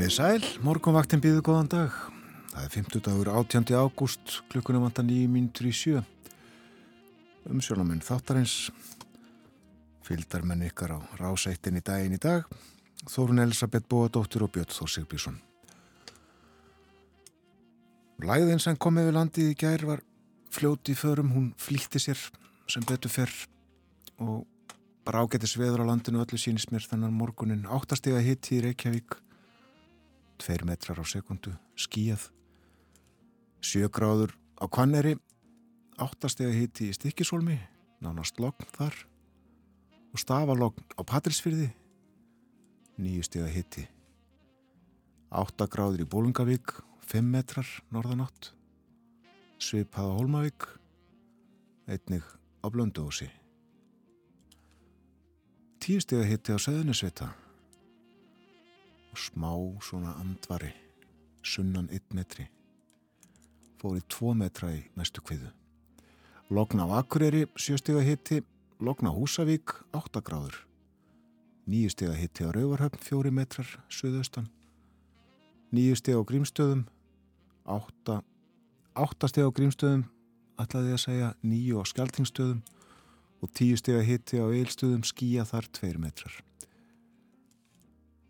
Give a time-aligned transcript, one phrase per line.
[0.00, 1.96] Komið sæl, morgunvaktin býðu góðan dag.
[2.54, 3.66] Það er 50 dagur 18.
[3.76, 6.00] ágúst, klukkunum vantar 9 mínutur í sjö.
[7.44, 8.70] Umsjónamenn þáttarins,
[10.08, 12.48] fylgdarmenn ykkar á rásættin í daginn í dag,
[13.12, 15.38] Þórun Elisabeth Bóadóttir og Björn Þór Sigbjörnsson.
[18.24, 20.06] Læðin sem kom yfir landið í gær var
[20.48, 22.30] fljóti í förum, hún flýtti sér
[22.64, 23.40] sem betur fyrr
[24.16, 24.46] og
[25.04, 29.26] bara ágættis veður á landinu öllu sínist mér þannig morgunin áttastega hitti í Reykjavík
[30.40, 32.30] tveir metrar á sekundu skíjað
[33.60, 35.16] sjögráður á Kvanneri
[36.00, 37.58] áttastega hitti í Stikisólmi
[38.00, 38.96] nánast logn þar.
[40.10, 41.68] Og stafalogn á Patrilsfyrði
[43.00, 43.84] nýju stega hitti
[45.30, 46.72] áttagráður í Bólungavík
[47.06, 48.50] fimm metrar norðanátt.
[49.60, 50.66] Svipað á Holmavík
[51.86, 52.24] einnig
[52.64, 53.28] á Blönduósi.
[55.80, 57.30] Tíustega hitti á Söðunisvita
[59.10, 60.72] og smá svona andvari
[61.42, 62.48] sunnan 1 metri.
[63.80, 65.50] Fór í 2 metra í næstu kviðu.
[66.50, 68.42] Logna á Akureyri 7 stega hitti
[68.80, 70.66] Logna Húsavík 8 gráður.
[71.70, 74.48] 9 stega hitti á Rauvarhöfn 4 metrar söðaustan
[75.70, 76.86] 9 stega á Grímstöðum
[77.64, 78.16] 8
[78.98, 80.04] 8 stega á Grímstöðum
[80.58, 82.62] ætlaði að segja 9 á Skeltingstöðum
[83.40, 86.34] og tíu steg að hitti á eilstöðum skýja þar tveir metrar.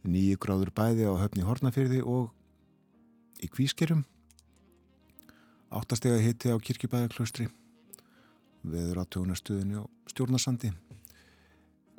[0.01, 2.31] Nýju gráður bæði á höfni Hortnafyrði og
[3.45, 4.07] í Kvískerum.
[5.71, 7.47] Áttasteg að hitti á Kirkibæðaklaustri,
[8.65, 10.73] veður á tjónastöðinu á Stjórnarsandi.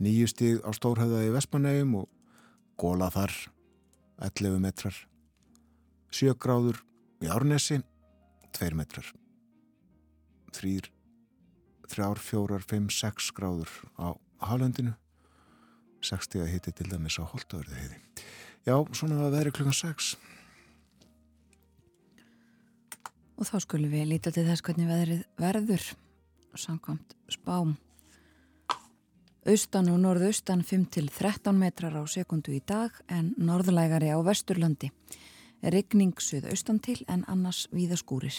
[0.01, 2.09] Nýju steg á Stórhauða í Vestmanægum og
[2.81, 3.35] góla þar
[4.17, 4.97] 11 metrar.
[6.11, 6.81] Sjö gráður
[7.21, 7.79] í Árnesi,
[8.57, 9.05] 2 metrar.
[10.51, 10.89] Þrýr
[11.91, 14.15] þrjár, fjórar, fimm, sex gráður á
[14.47, 14.95] hálendinu
[16.05, 17.97] 60 að hitti til dæmis á Holtavörðu heiði
[18.67, 20.13] já, svona að veri klukkan 6
[23.41, 25.85] og þá skulum við líta til þess hvernig veðrið verður
[26.57, 27.77] samkvæmt spám.
[29.49, 34.91] Austan og norðaustan 5-13 metrar á sekundu í dag en norðlægari á vesturlandi.
[35.61, 38.37] Regning suð austan til en annars víðaskúrir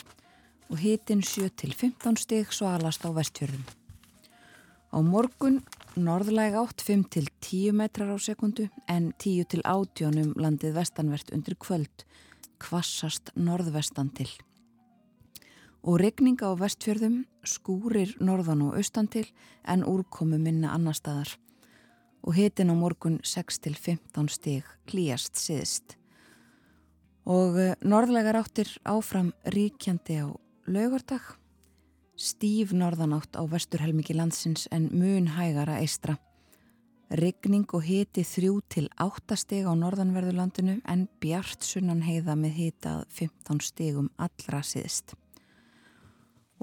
[0.71, 3.67] og hitin 7-15 stig svalast á vestfjörðum.
[4.95, 5.62] Á morgun
[5.98, 12.04] norðlæg átt 5-10 metrar á sekundu en 10-18 um landið vestanvert undir kvöld
[12.62, 14.28] kvassast norðvestan til.
[15.82, 19.26] Og regninga á vestfjörðum skúrir norðan og austan til
[19.66, 21.34] en úrkomu minna annar staðar.
[22.22, 25.97] Og hitin á morgun 6-15 stig klíjast siðist.
[27.26, 30.30] Og eh, norðlegar áttir áfram ríkjandi á
[30.70, 31.41] laugardag
[32.22, 36.19] stíf norðanátt á vesturhelmiki landsins en mun hægara eistra
[37.12, 43.03] Rigning og hiti þrjú til 8 steg á norðanverðurlandinu en bjart sunnan heiða með hitað
[43.12, 45.12] 15 stegum allra síðist.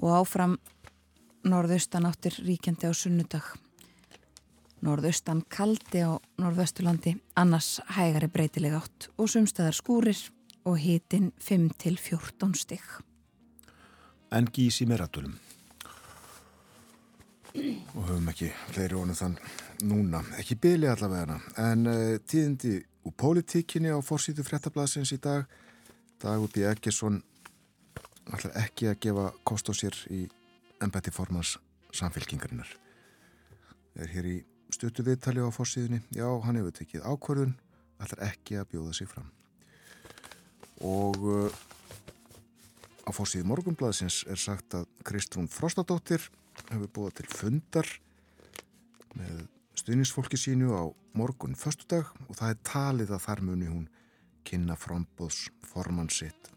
[0.02, 0.56] Og áfram
[1.46, 3.46] norðaustan áttir ríkjandi á sunnudag.
[4.82, 10.18] Norðaustan kaldi á norðvesturlandi, annars hægari breytileg átt og sumstaðar skúrir
[10.66, 12.82] og hitin 5 til 14 steg
[14.30, 15.34] en gís í meratölum
[17.54, 19.36] og höfum ekki fleiri ónum þann
[19.88, 22.76] núna, ekki byli allavega en uh, tíðindi
[23.08, 25.48] úr pólitíkinni á fórsýtu fréttablasins í dag.
[26.20, 26.66] Dagur B.
[26.68, 27.22] Eggesson
[28.30, 30.26] ætlar ekki að gefa kost á sér í
[30.84, 31.56] ennbætti formans
[31.96, 32.68] samfélkingarinnar
[33.98, 34.36] er hér í
[34.70, 37.56] stuttu viðtali á fórsýðunni já, hann hefur tekið ákvörðun
[38.00, 39.26] ætlar ekki að bjóða sig fram.
[40.80, 41.60] Og uh,
[43.10, 46.28] Á fórsíði morgunblæðsins er sagt að Kristrún Frostadóttir
[46.68, 47.90] hefur búið til fundar
[49.16, 49.42] með
[49.80, 50.84] stuðnisfólki sínu á
[51.16, 53.86] morgun föstudag og það er talið að þar muni hún
[54.46, 56.50] kynna frambóðs formansitt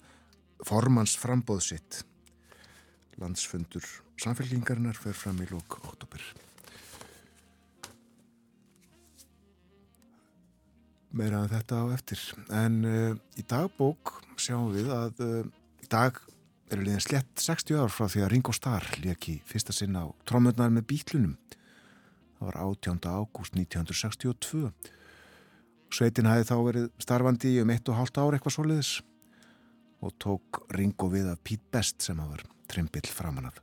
[0.64, 2.04] formans frambóðsitt
[3.22, 3.86] landsfundur
[4.22, 6.24] samfélkingarinnar fer fram í lók oktober
[11.14, 12.22] meira en þetta á eftir.
[12.54, 15.42] En uh, í dagbók sjáum við að uh,
[15.84, 16.18] í dag
[16.72, 20.72] eru liðin slett 60 ár frá því að Ringo Starr leki fyrsta sinna á trómöndnar
[20.74, 21.38] með bítlunum.
[22.38, 23.00] Það var 18.
[23.08, 24.72] ágúst 1962.
[25.94, 28.94] Sveitin hafi þá verið starfandi um 1,5 ár eitthvað soliðis
[30.04, 33.60] og tók Ringo við að Pete Best sem hafa trimbill framan af.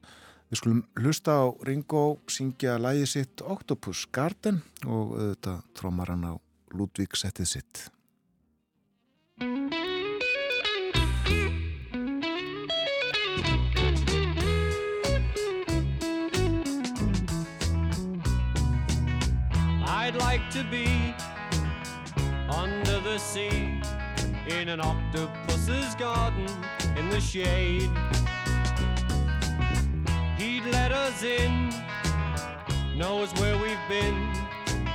[0.51, 6.35] Við skulum hlusta á Ringo syngja lægi sitt Octopus Garden og auðvitað trómar hann á
[6.75, 7.85] Ludvík settið sitt.
[20.51, 21.15] To be
[22.49, 23.81] under the sea
[24.49, 26.49] in an octopus's garden
[26.97, 27.89] in the shade.
[30.37, 31.73] He'd let us in,
[32.97, 34.33] knows where we've been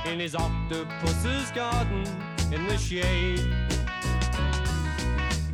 [0.04, 2.04] in his octopus's garden
[2.52, 3.40] in the shade.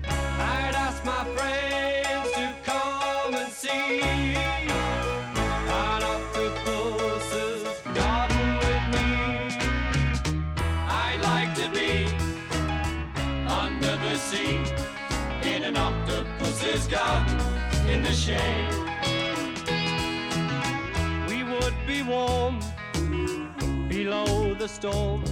[0.04, 4.61] I'd ask my friends to come and see
[16.92, 17.40] garden
[17.88, 18.68] in the shade.
[21.26, 22.60] We would be warm
[23.88, 25.24] below the storm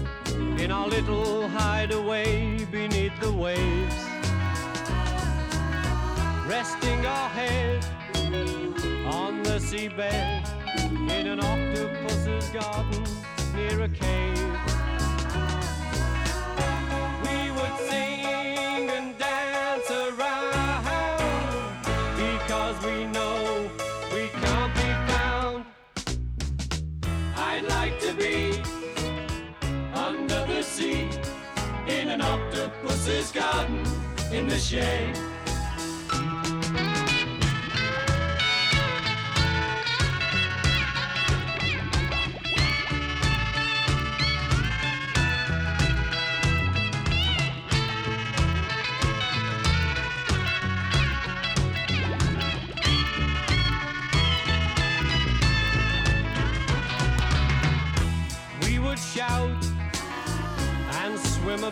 [0.59, 3.95] in our little hideaway beneath the waves
[6.49, 7.85] resting our head
[9.05, 10.49] on the seabed
[11.11, 13.05] in an octopus's garden
[13.55, 14.90] near a cave.
[32.11, 33.87] An octopus's garden
[34.33, 35.17] in the shade.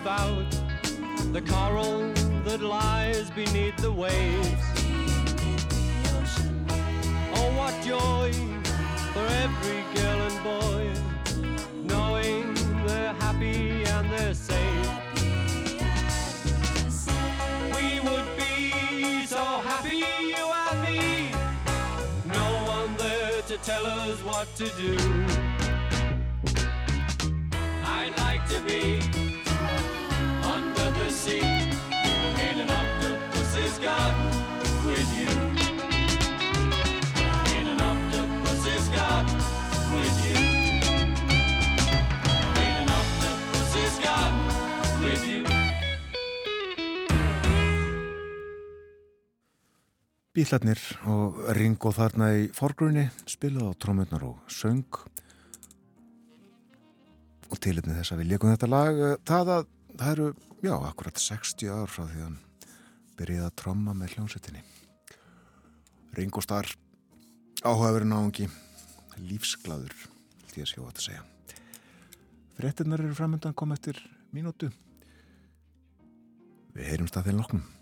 [0.03, 0.51] About
[1.33, 2.13] the coral
[2.45, 4.63] that lies beneath the waves.
[7.35, 8.33] Oh, what joy
[9.13, 10.83] for every girl and boy,
[11.83, 12.55] knowing
[12.87, 14.89] they're happy and they're safe.
[17.75, 21.31] We would be so happy, you and me.
[22.27, 22.47] No
[22.77, 24.97] one there to tell us what to do.
[27.85, 29.18] I'd like to be
[50.39, 50.79] Bílarnir
[51.11, 55.01] og Ringo þarna í forgrunni spilaði á trómurnar og söng.
[57.49, 60.29] Og tilitni þess að við leikum þetta lag eh, það, að, það eru,
[60.63, 62.48] já, akkurat 60 ár frá því að
[63.19, 64.63] byrjaði að tromma með hljómsettinni
[66.19, 66.71] Ringo Starr
[67.63, 68.49] áhugaverið náungi
[69.29, 69.95] lífsglaður
[70.49, 71.25] því að sjá að segja.
[72.59, 73.99] Frettinnar eru framöndan kom eftir
[74.35, 74.71] mínútu.
[76.75, 77.78] Við heyrumst að þeim loknum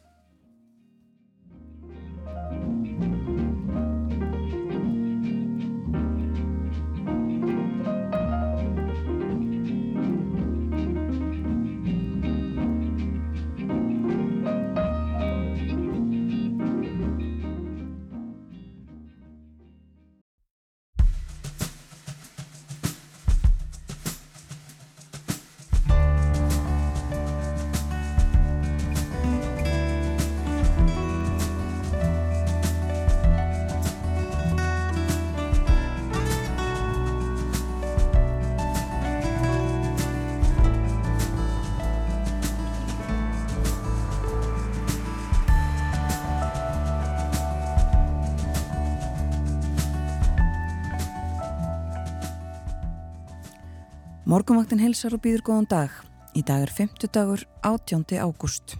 [54.46, 55.94] Morgumvaktin helsar og býður góðan dag.
[56.38, 58.04] Í dag er 50 dagur 18.
[58.22, 58.76] ágúst.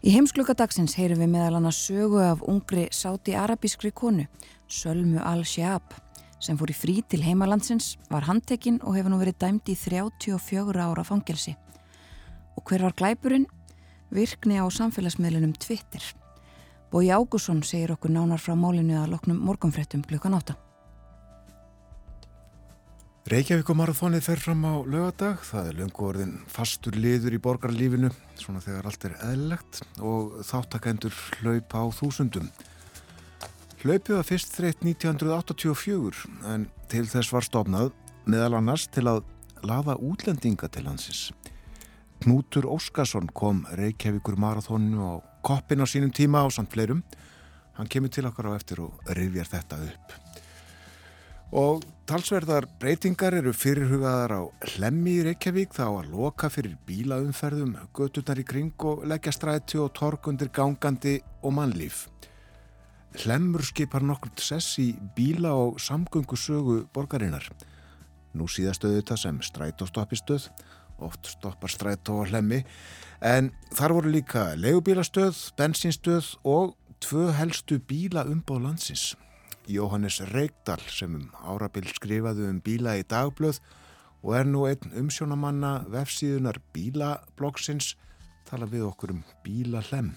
[0.00, 4.24] Í heimskluka dagsins heyrum við meðal annars sögu af ungri sáti-arabískri konu,
[4.72, 5.84] Sölmu al-Shahab,
[6.40, 10.80] sem fór í frí til heimalandsins, var handtekinn og hefur nú verið dæmd í 34
[10.80, 11.52] ára fangelsi.
[12.56, 13.44] Og hver var glæpurinn?
[14.08, 16.08] Virkni á samfélagsmiðlunum Twitter.
[16.88, 20.56] Bói Ágússon segir okkur nánar frá málinu að loknum morgunfrettum klukkan átta.
[23.30, 28.08] Reykjavík og marathónið fer fram á lögadag, það er löngu orðin fastur liður í borgarlífinu,
[28.34, 32.48] svona þegar allt er eðlegt og þáttakendur hlaup á þúsundum.
[33.84, 37.92] Hlaupið var fyrst þreitt 1984 en til þess var stofnað
[38.26, 39.22] meðal annars til að
[39.62, 41.28] laða útlendinga til hansins.
[42.26, 45.14] Knútur Óskarsson kom Reykjavíkur marathóninu á
[45.46, 47.06] koppin á sínum tíma á samt fleirum.
[47.78, 50.21] Hann kemur til okkar á eftir og rifjar þetta upp.
[51.52, 54.42] Og talsverðar breytingar eru fyrirhugaðar á
[54.72, 59.90] hlemmi í Reykjavík þá að loka fyrir bílaumferðum, götunar í kring og leggja stræti og
[59.92, 62.06] tork undir gangandi og mannlíf.
[63.20, 67.44] Hlemmur skipar nokkurt sess í bíla og samgöngusögu borgarinnar.
[68.32, 70.48] Nú síðastöðu þetta sem strætóstoppistöð,
[71.04, 72.62] oft stoppar strætó og hlemmi,
[73.20, 79.10] en þar voru líka legubílastöð, bensinstöð og tvö helstu bíla umbóð landsins.
[79.70, 83.60] Jóhannes Reykdal sem um árabil skrifaði um bíla í dagblöð
[84.22, 87.94] og er nú einn umsjónamanna vefsíðunar bílabloggsins
[88.48, 90.12] tala við okkur um bílahlem.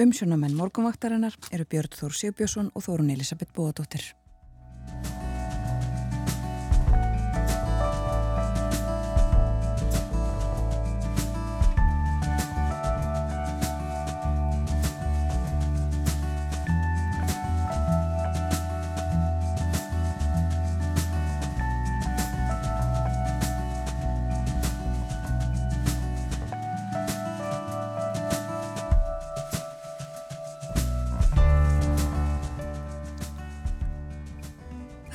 [0.00, 4.14] Umsjónamenn morgunvaktarinnar eru Björn Þór Sigbjörnsson og Þórun Elisabeth Bóadóttir.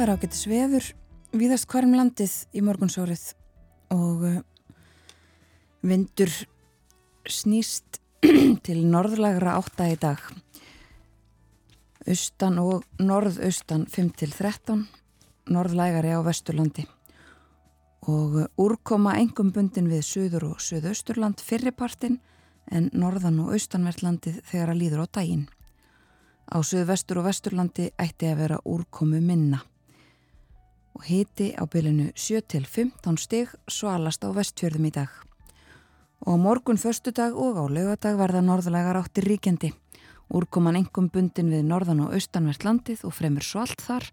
[0.05, 0.87] Það er ágættis vefur
[1.33, 3.23] viðast hverjum landið í morgunsórið
[3.95, 4.35] og uh,
[5.81, 6.29] vindur
[7.25, 7.97] snýst
[8.67, 10.21] til norðlagra átta í dag.
[12.05, 14.85] Austan og norðaustan 5 til 13,
[15.49, 16.85] norðlægari á vesturlandi
[18.05, 22.21] og uh, úrkoma engum bundin við söður og söðausturland fyrripartin
[22.69, 25.47] en norðan og austanvertlandið þegar að líður á daginn.
[26.45, 29.65] Á söðvestur og vesturlandi ætti að vera úrkomu minna
[30.95, 35.09] og hiti á bylunu 7-15 stig svalast á vestfjörðum í dag.
[36.25, 39.73] Og morgun förstudag og á laugadag verða norðlegar áttir ríkjandi.
[40.31, 44.07] Úrkoman engum bundin við norðan og austanvert landið og fremur svalt þar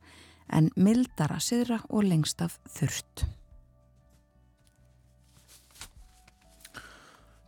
[0.52, 3.24] en mildara siðra og lengst af þurft.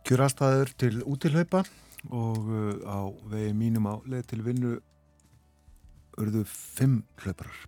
[0.05, 1.63] Kjörastæður til útilhaupa
[2.13, 4.75] og uh, á vegi mínum á leið til vinnu
[6.21, 7.65] urðu fimm hlauparar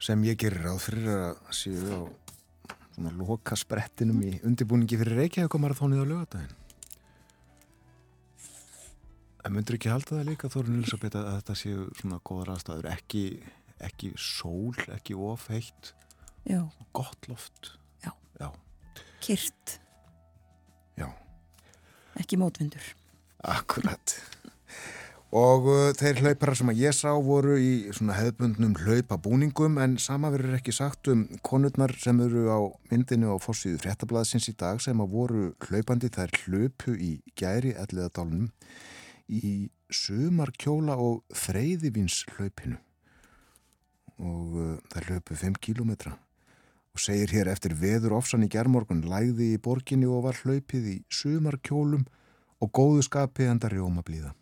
[0.00, 2.00] sem ég gerir ráð fyrir að séu á
[2.94, 6.56] svona loka sprettinum í undirbúningi fyrir Reykjavík og marathónið á lögadaginn.
[9.40, 13.22] Það myndur ekki halda það líka Þórun Elisabeth að þetta séu svona góðar aðstæður, ekki,
[13.88, 15.94] ekki sól, ekki ofheitt,
[16.96, 17.72] gott loft.
[18.04, 18.12] Já.
[18.40, 18.50] Já,
[19.24, 19.78] kyrt,
[21.00, 21.08] já.
[22.20, 22.84] ekki mótvindur.
[23.48, 24.16] Akkurat.
[25.30, 30.32] Og uh, þeir hlauparar sem að ég sá voru í svona hefðbundnum hlaupabúningum en sama
[30.34, 32.58] verður ekki sagt um konurnar sem eru á
[32.90, 36.10] myndinu á fórsíðu fréttablaðsins í dag sem að voru hlaupandi.
[36.10, 38.50] Þær hlaupu í gæri elliðadálunum
[39.30, 42.80] í sumarkjóla og þreyðivins hlaupinu
[44.18, 46.16] og uh, þær hlaupu 5 kílometra
[46.90, 50.98] og segir hér eftir veður ofsan í gerðmorgun læði í borginni og var hlaupið í
[51.06, 52.02] sumarkjólum
[52.60, 54.34] og góðu skapi enda rjóma blíða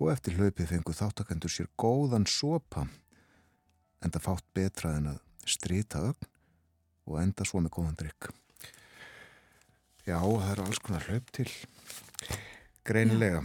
[0.00, 2.86] og eftir hlaupið fengu þáttakendur sér góðan sopa
[4.00, 6.28] enda fátt betra en að strita ögn
[7.10, 8.30] og enda svo með góðan drikk.
[10.06, 11.48] Já, það eru alls konar hlaup til.
[12.86, 13.42] Greinilega.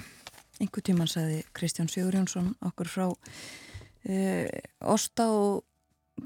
[0.62, 4.48] Einhver tíman sagði Kristján Sigurjónsson okkur frá uh,
[4.88, 5.66] Ósta og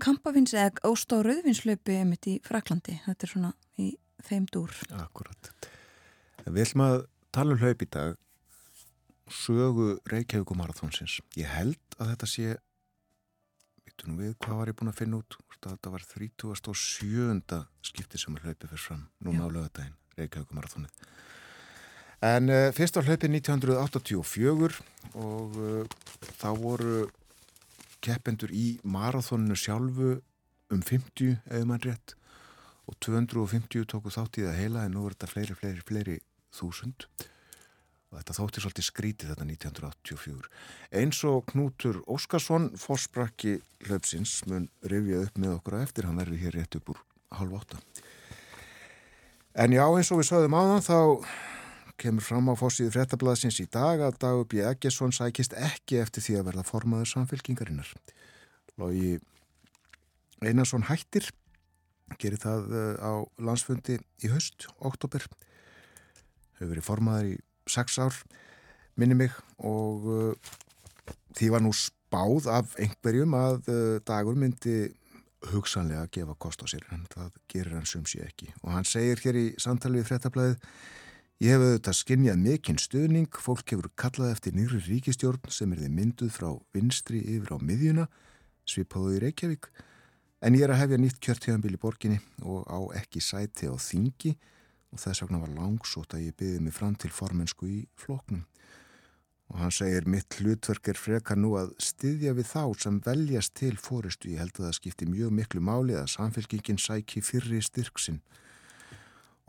[0.03, 2.99] Kampavins eða Ósta og Rauðvinslaupi emitt í Fraklandi.
[3.07, 3.89] Þetta er svona í
[4.27, 4.75] þeim dúr.
[4.99, 5.49] Akkurat.
[6.45, 6.99] Við ætlum að
[7.33, 8.19] tala um hlaup í dag
[9.33, 11.19] sögu Reykjavík og Marathónsins.
[11.37, 12.57] Ég held að þetta sé
[13.85, 17.57] veitum við hvað var ég búin að finna út þetta var 37.
[17.83, 21.09] skipti sem að hlaupi fyrir fram núna á lögadaginn, Reykjavík og Marathónið.
[22.23, 24.79] En uh, fyrst á hlaupi 1984
[25.19, 25.83] og uh,
[26.39, 27.09] þá voru
[28.03, 30.17] keppendur í marathóninu sjálfu
[30.71, 32.15] um 50 eða mann rétt
[32.87, 36.17] og 250 tóku þátt í það heila en nú er þetta fleiri, fleiri, fleiri
[36.55, 37.07] þúsund
[38.17, 40.49] þetta þótti svolítið skrítið þetta 1984.
[41.01, 46.43] Eins og Knútur Óskarsson, fórsprakki hlaupsins, mun rifja upp með okkur að eftir, hann verður
[46.43, 47.03] hér rétt upp úr
[47.37, 47.79] halv åtta.
[49.59, 50.99] En já, eins og við sögðum á þann, þá
[51.99, 54.63] kemur fram á fórsíðu frettablaðsins í dag að Dagur B.
[54.63, 57.91] Eggesson sækist ekki eftir því að verða formaður samfélkingarinnar.
[58.79, 59.17] Lógi
[60.39, 61.27] Einarsson hættir,
[62.17, 62.71] gerir það
[63.03, 63.13] á
[63.43, 65.27] landsfundi í höst, oktober,
[66.57, 67.37] hefur verið formaður í
[67.71, 68.15] sex ár,
[68.99, 70.53] minni mig og uh,
[71.37, 74.89] því var nú spáð af einhverjum að uh, dagur myndi
[75.53, 78.49] hugsanlega að gefa kost á sér en það gerir hann sum sér ekki.
[78.65, 80.57] Og hann segir hér í samtali við frettablaðið
[81.39, 85.93] Ég hef auðvitað skinnjað mikinn stuðning, fólk hefur kallað eftir nýri ríkistjórn sem er þið
[85.95, 88.03] mynduð frá vinstri yfir á miðjuna
[88.67, 89.69] svipaðu í Reykjavík.
[90.43, 94.33] En ég er að hefja nýtt kjörtíðanbíl í borginni og á ekki sæti á þingi
[94.93, 98.45] og þess vegna var langsótt að ég byði mig fram til formensku í floknum
[99.49, 103.73] og hann segir mitt hlutverk er frekar nú að styðja við þá sem veljast til
[103.81, 104.29] fóristu.
[104.35, 108.19] Ég held að það skipti mjög miklu máli að samfélkingin sæki fyrri styrksinn.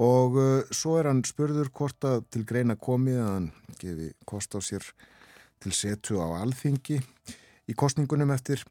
[0.01, 3.51] Og uh, svo er hann spurður hvort að til greina komið að hann
[3.83, 4.87] gefi kost á sér
[5.61, 6.97] til setu á alþingi
[7.69, 8.65] í kostningunum eftir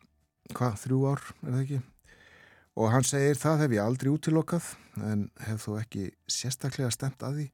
[0.56, 1.82] hvað, þrjú ár, er það ekki?
[2.80, 4.74] Og hann segir það hef ég aldrei útilokkað
[5.06, 7.50] en hef þó ekki sérstaklega stemt að því.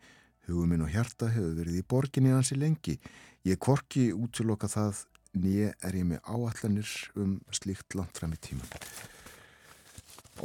[0.45, 2.99] Huguminn og hjarta hefur verið í borginni hansi lengi.
[3.45, 8.65] Ég korki útiloka það nýje er ég með áallanir um slíkt langt fram í tíma.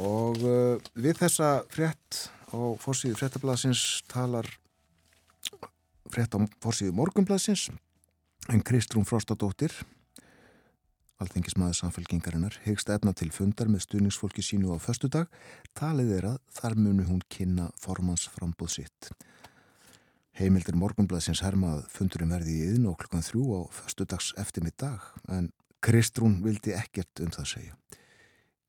[0.01, 4.47] Og uh, við þessa frétt á fórsíðu fréttablasins talar
[6.11, 7.69] frétt á fórsíðu morgunblasins
[8.51, 9.73] en Kristrún Frostadóttir
[11.21, 15.29] alþengismæður samfélkingarinnar hegst efna til fundar með stuðningsfólki sínu á förstu dag
[15.77, 19.11] talið er að þar munu hún kynna formansframbóð sitt.
[20.39, 24.79] Heimildir morgunblæðsins hermað fundurum verði í yðn og klukkan þrjú á förstu dags eftir mitt
[24.81, 27.77] dag en Kristrún vildi ekkert um það segja.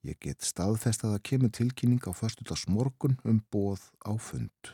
[0.03, 4.73] Ég get staðfest að það kemur tilkynning á förstu dags morgun um bóð á fund.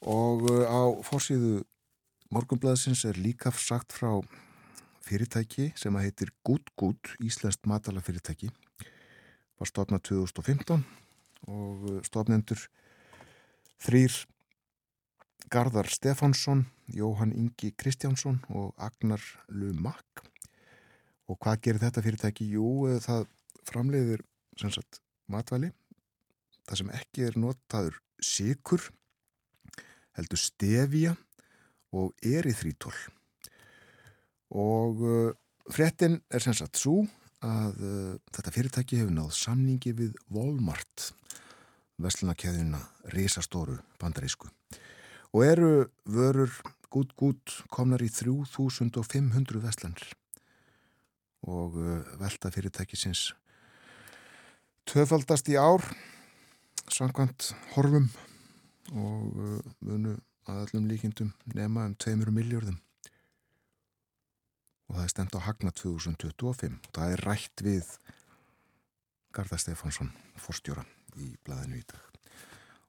[0.00, 1.60] Og uh, á fórsíðu
[2.30, 4.20] morgunblæðsins er líka sagt frá
[5.02, 8.50] fyrirtæki sem að heitir Good Good, Íslandst matala fyrirtæki.
[9.58, 10.84] Var stofnað 2015
[11.50, 12.62] og stofnendur
[13.82, 14.14] þrýr
[15.50, 20.22] Garðar Stefánsson, Jóhann Ingi Kristjánsson og Agnar Lumak
[21.26, 22.46] og hvað gerir þetta fyrirtæki?
[22.54, 23.26] Jú, uh, það
[23.66, 24.22] framleiðir
[24.60, 25.72] sagt, matvæli
[26.68, 28.86] það sem ekki er notaður sikur
[30.14, 31.16] heldur stefja
[31.96, 32.94] og eriþrítól
[34.50, 35.30] og uh,
[35.70, 37.04] frettin er sem sagt svo
[37.46, 41.10] að uh, þetta fyrirtæki hefur náð samningi við Walmart
[42.00, 42.80] vestlunarkæðina
[43.14, 44.48] risastóru bandarísku.
[45.36, 45.72] Og eru
[46.08, 46.52] vörur
[46.90, 50.08] gút gút komnar í 3500 vestlanir
[51.46, 53.30] og uh, velta fyrirtækisins
[54.90, 55.84] töfaldast í ár
[56.90, 58.10] samkvæmt horfum
[58.90, 62.78] og uh, munu að allum líkindum nema um 2 miljardum
[64.90, 67.90] og það er stemt á Hagna 2025 og það er rætt við
[69.30, 70.82] Garðar Stefánsson fórstjóra
[71.20, 72.06] í blæðinu í dag.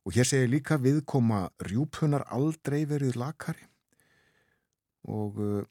[0.01, 3.67] Og hér segir líka viðkoma rjúpunar aldrei verið lakari.
[5.05, 5.61] Og uh,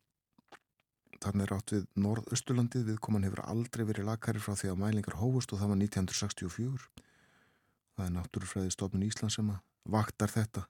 [1.19, 2.87] þannig er átt við Norðausturlandið.
[2.93, 7.07] Viðkoman hefur aldrei verið lakari frá því að mælingar hófust og það var 1964.
[7.97, 9.51] Það er náttúrufræði stofnun Ísland sem
[9.90, 10.69] vaktar þetta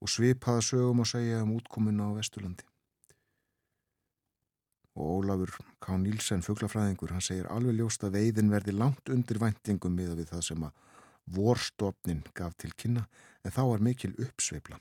[0.00, 2.66] og svipaða sögum að segja um útkominu á Vesturlandi.
[4.98, 5.96] Og Ólafur K.
[6.00, 10.46] Nílsen, fugglafræðingur, hann segir alveg ljóst að veiðin verði langt undir væntingum miða við það
[10.48, 10.86] sem að
[11.30, 13.04] vorstofnin gaf til kynna,
[13.44, 14.80] en þá er mikil uppsveifla.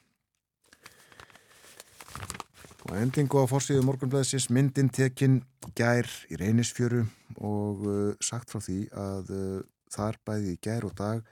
[2.90, 5.42] Og endingu á fórsíðu morgunblæðsins myndin tekinn
[5.78, 7.04] gær í reynisfjöru
[7.38, 9.60] og uh, sagt frá því að uh,
[9.94, 11.28] þar bæði gær og dag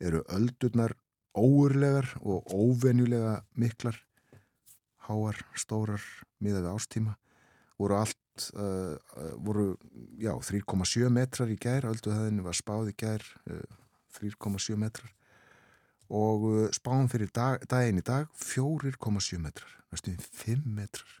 [0.00, 0.94] eru öldurnar
[1.34, 3.98] óurlegar og óvenjulega miklar,
[5.08, 6.02] háar, stórar,
[6.40, 7.16] miða við ástíma,
[7.80, 8.94] voru allt, uh,
[9.42, 9.74] voru,
[10.20, 13.26] já, 3,7 metrar í gær, ölduhæðinu var spáð í gær,
[14.18, 15.10] 3,7 metrar.
[16.14, 21.20] Og uh, spáum fyrir dag, daginn í dag 4,7 metrar næstum 5 metrar.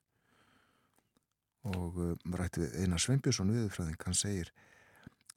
[1.64, 4.50] Og uh, rætti við Einar Sveinbjörnsson viðfræðing, hann segir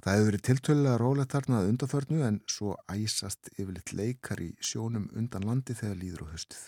[0.03, 5.09] það hefur verið tiltölulega rólegt þarna að undarförnu en svo æsast yfirleitt leikar í sjónum
[5.17, 6.63] undan landi þegar líður á höstið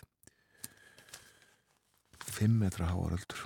[2.30, 3.46] 5 metra háaröldur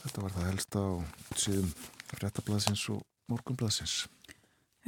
[0.00, 0.90] þetta var það helsta á
[1.38, 1.74] síðum
[2.20, 4.04] réttablasins og morgunblasins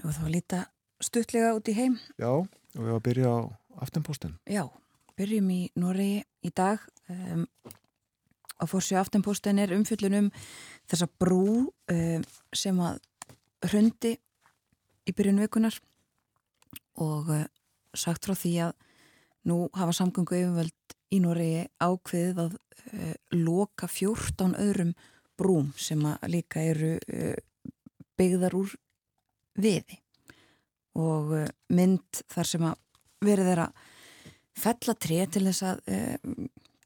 [0.03, 0.63] og þá líta
[1.03, 1.99] stuttlega út í heim.
[2.21, 2.47] Já, og
[2.79, 3.41] við varum að byrja á
[3.85, 4.35] aftenpostin.
[4.49, 4.65] Já,
[5.19, 6.83] byrjum í Noregi í dag.
[7.11, 7.47] Um,
[8.63, 10.31] á fórsju aftenpostin er umfjöllunum
[10.91, 13.01] þessa brú um, sem að
[13.67, 14.15] hrundi
[15.09, 15.79] í byrjun vikunar
[17.03, 17.47] og uh,
[17.95, 18.75] sagt frá því að
[19.51, 24.95] nú hafa samgöngu yfirvöld í Noregi ákveðið að uh, loka 14 öðrum
[25.39, 27.35] brúm sem að líka eru uh,
[28.21, 28.77] byggðar úr
[29.59, 29.99] viði.
[30.97, 31.31] Og
[31.73, 32.79] mynd þar sem að
[33.25, 33.67] verið þeirra
[34.61, 35.79] fellatrið til þess að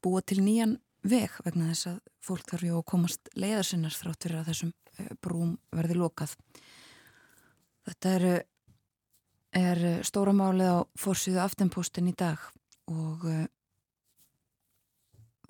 [0.03, 4.39] búa til nýjan veg vegna þess að fólk þarf ju að komast leiðarsinnar þrátt fyrir
[4.41, 6.35] að þessum e, brúm verði lokað.
[7.87, 8.25] Þetta er,
[9.55, 12.41] er stóra málið á fórsíðu aftenpostin í dag
[12.91, 13.37] og e,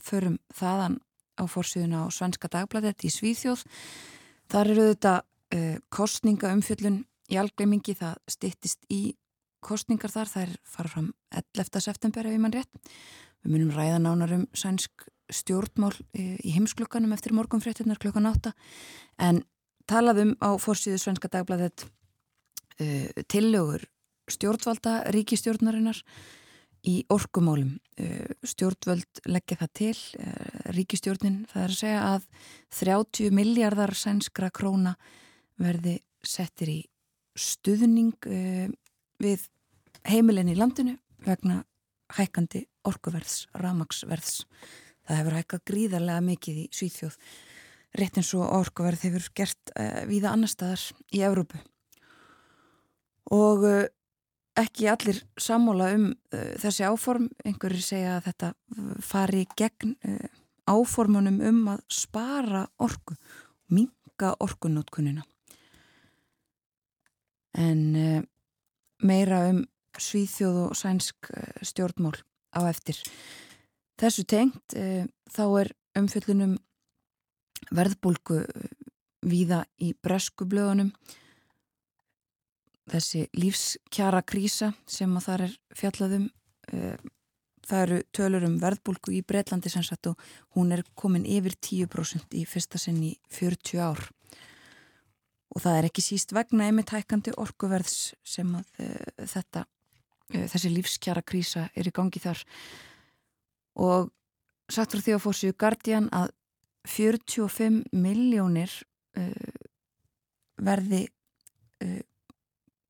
[0.03, 0.99] förum þaðan
[1.38, 3.63] á fórsíðuna á Svenska Dagbladet í Svíþjóð.
[4.51, 5.15] Þar eru þetta
[5.93, 9.15] kostninga umfjöllun í algleimingi, það stittist í
[9.63, 11.81] kostningar þar, er fara fram 11.
[11.83, 12.91] september ef ég mann rétt.
[13.43, 18.53] Við munum ræða nánar um sænsk stjórnmál uh, í heimsklukkanum eftir morgunfréttunar klukkan 8
[19.27, 19.43] en
[19.87, 23.87] talaðum á fórsíðu Svenska Dagbladet uh, tillögur
[24.27, 26.01] stjórnvalda ríkistjórnarinnar
[26.87, 27.77] í orkumálum.
[27.99, 32.27] Uh, stjórnvöld leggja það til, uh, ríkistjórnin, það er að segja að
[32.81, 34.97] 30 miljardar sænskra króna
[35.57, 36.79] verði settir í
[37.37, 38.25] stuðning
[39.21, 39.43] við
[40.09, 41.59] heimilin í landinu vegna
[42.17, 44.41] hækandi orkuverðs, ramagsverðs.
[45.08, 47.20] Það hefur hækkað gríðarlega mikið í Svíþjóð,
[47.98, 49.72] rétt eins og orkuverð hefur gert
[50.10, 50.84] viða annar staðar
[51.15, 51.62] í Európu.
[53.32, 53.63] Og
[54.58, 58.52] ekki allir sammála um uh, þessi áform, einhverjir segja að þetta
[59.06, 60.28] fari gegn uh,
[60.67, 63.17] áformunum um að spara orku,
[63.74, 65.26] minga orkunótkunina.
[67.58, 68.22] En uh,
[69.06, 69.63] meira um
[69.98, 71.30] svíþjóð og sænsk
[71.65, 72.17] stjórnmál
[72.54, 73.00] á eftir.
[73.97, 74.75] Þessu tengt
[75.33, 76.57] þá er umfjöllunum
[77.73, 78.43] verðbólku
[79.27, 80.91] víða í bresku blöðunum.
[82.88, 86.27] Þessi lífskjara krísa sem að það er fjallaðum
[86.71, 87.07] eh,
[87.67, 90.21] það eru tölur um verðbólku í Breitlandi sem sagt og
[90.55, 94.05] hún er komin yfir 10% í fyrsta sinn í 40 ár.
[95.51, 99.65] Og það er ekki síst vegna einmitt hækandi orkuverðs sem að uh, þetta
[100.27, 102.41] þessi lífskjara krísa er í gangi þar
[103.77, 104.11] og
[104.73, 106.33] sagt frá því að fórsíu Guardian að
[106.87, 108.73] 45 miljónir
[109.19, 109.65] uh,
[110.57, 111.05] verði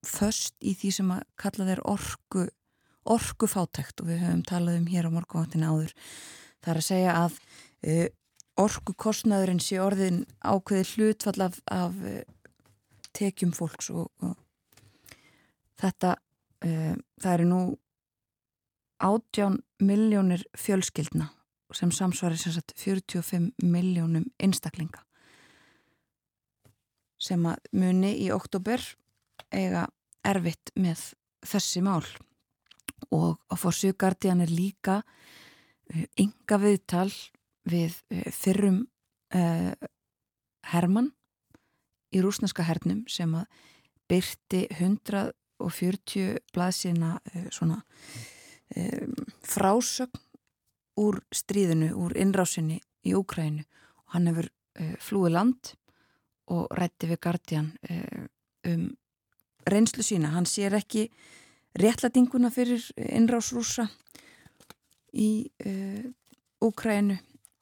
[0.07, 2.45] föst í því sem að kalla þeir orku,
[3.07, 5.93] orku fátækt og við höfum talað um hér á morgunváttina áður.
[6.61, 7.39] Það er að segja að
[7.87, 8.07] uh,
[8.63, 12.21] orku kostnaðurinn sé orðin ákveði hlutfall af, af uh,
[13.17, 14.35] tekjum fólks og, og
[15.81, 16.15] þetta,
[16.65, 17.61] uh, það eru nú
[18.97, 21.31] átján miljónir fjölskyldna
[21.75, 25.03] sem samsvarir sem sagt 45 miljónum einstaklinga
[27.17, 28.81] sem að muni í oktober
[29.49, 29.87] eiga
[30.27, 31.01] erfitt með
[31.47, 32.05] þessi mál.
[33.13, 35.01] Og á fórsíu Guardian er líka
[36.17, 37.11] ynga uh, viðtal
[37.67, 38.83] við uh, fyrrum
[39.35, 39.73] uh,
[40.67, 41.11] Hermann
[42.13, 43.45] í rúsneska hernum sem að
[44.09, 47.81] byrti 140 blaðsina uh, svona
[49.47, 50.19] frásögn
[50.97, 55.73] úr stríðinu, úr innrásinni í Úkrænu og hann hefur uh, flúið land
[56.53, 58.25] og rætti við Guardian uh,
[58.67, 58.87] um
[59.67, 60.33] reynslu sína.
[60.33, 61.07] Hann sér ekki
[61.77, 63.87] réttlætinguna fyrir innrásrúsa
[65.13, 66.07] í uh,
[66.63, 67.19] Úkrænu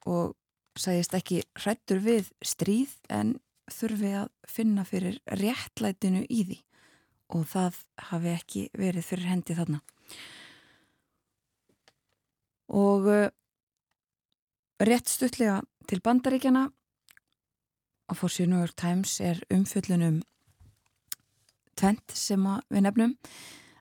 [0.08, 0.36] og
[0.80, 3.36] sæðist ekki hrættur við stríð en
[3.72, 6.62] þurfi að finna fyrir réttlætinu í því
[7.36, 7.78] og það
[8.12, 9.80] hafi ekki verið fyrir hendi þarna.
[12.74, 13.28] Og uh,
[14.82, 16.70] rétt stutlega til bandaríkjana
[18.10, 20.22] á fórsíu New York Times er umfjöllunum
[21.76, 23.16] tvent sem við nefnum.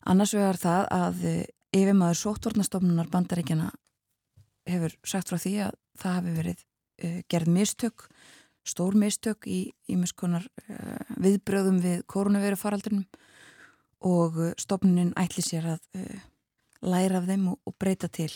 [0.05, 1.45] Annars vegar það að eh,
[1.75, 3.71] yfirmaður sóttvornastofnunar bandaríkjana
[4.69, 8.07] hefur sagt frá því að það hafi verið uh, gerð mistök
[8.65, 9.61] stór mistök í
[9.93, 13.05] ímiskonar uh, eh, viðbröðum við koronaviru faraldunum
[14.05, 15.85] og stofnunin ætli sér að
[16.85, 18.29] læra af þeim og, og breyta til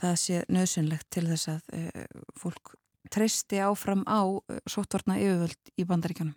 [0.00, 2.00] það sé nöðsynlegt til þess að
[2.40, 2.74] fólk
[3.12, 4.24] treysti áfram á
[4.70, 6.34] sóttvorna yfirvöld í bandaríkjanum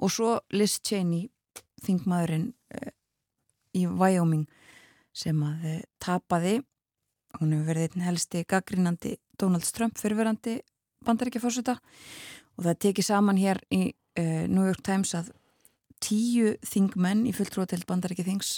[0.00, 1.28] og svo Liz Cheney
[1.84, 2.90] þingmaðurinn uh,
[3.76, 4.46] í Wyoming
[5.16, 6.60] sem að uh, tapaði.
[7.38, 10.58] Hún hefur verið einn helsti gaggrínandi Donald Trump fyrirverandi
[11.06, 11.76] bandaríkja fórseta
[12.58, 15.30] og það tekið saman hér í uh, New York Times að
[16.00, 18.54] tíu þingmenn í fulltróðatild bandaríkja þings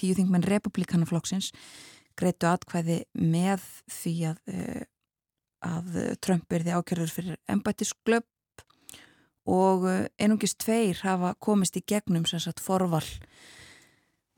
[0.00, 1.50] tíu þingmenn republikanaflokksins
[2.18, 4.40] greitu atkvæði með því að,
[5.66, 8.26] að Trump erði ákjörður fyrir embætisglöp
[9.48, 13.04] og eh, einungist tveir hafa komist í gegnum sem sagt forval.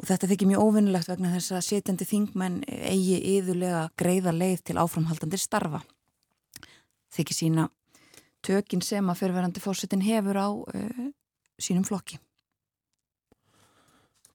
[0.00, 4.78] Og þetta þykir mjög óvinnilegt vegna þess að setjandi þingmenn eigi yðurlega greiða leið til
[4.80, 5.82] áframhaldandi starfa.
[7.12, 7.66] Þykir sína
[8.46, 11.02] tökin sem að fyrirverandi fórsetin hefur á uh,
[11.60, 12.16] sínum flokki.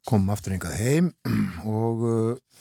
[0.05, 1.09] Komum aftur einhvað heim
[1.65, 2.59] og uh,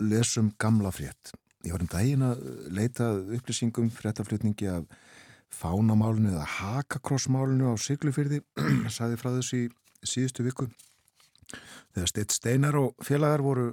[0.00, 1.34] lesum gamla frétt.
[1.64, 2.42] Ég var um daginn að
[2.74, 4.88] leita upplýsingum fréttaflutningi af
[5.54, 8.42] fánamálinu eða hakakrossmálinu á Siglufyrði
[8.96, 9.68] saði frá þessu í
[10.04, 10.68] síðustu viku.
[11.94, 13.68] Þegar Steitt Steinar og félagar voru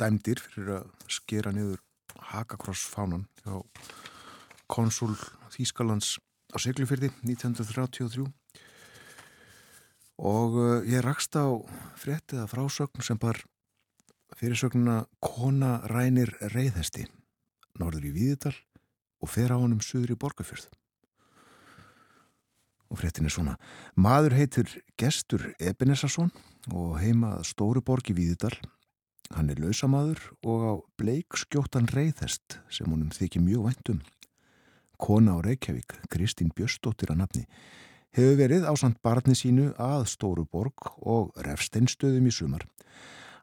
[0.00, 1.82] dæmdir fyrir að skera niður
[2.30, 3.58] hakakrossfánan hjá
[4.70, 5.12] konsul
[5.54, 6.16] Þýskalands
[6.54, 8.24] á Siglufyrði 1933
[10.24, 11.50] og uh, ég rakst á
[11.98, 13.42] fréttið af frásögn sem bar
[14.38, 17.06] fyrirsögnuna Kona rænir reyðhesti
[17.80, 18.54] norður í Víðidal
[19.22, 20.70] og fer á honum suður í Borgafjörð
[22.92, 23.56] og fréttin er svona.
[23.98, 24.70] Maður heitir
[25.00, 26.30] Gestur Ebenesarsson
[26.70, 28.54] og heimað Stóruborg í Víðidal.
[29.34, 34.02] Hann er lausamaður og á bleik skjóttan reyðhest sem honum þykir mjög væntum
[35.04, 37.42] kona á Reykjavík, Kristín Björstóttir að nafni
[38.14, 42.62] hefur verið á samt barni sínu að Stóruborg og refsteinstöðum í sumar.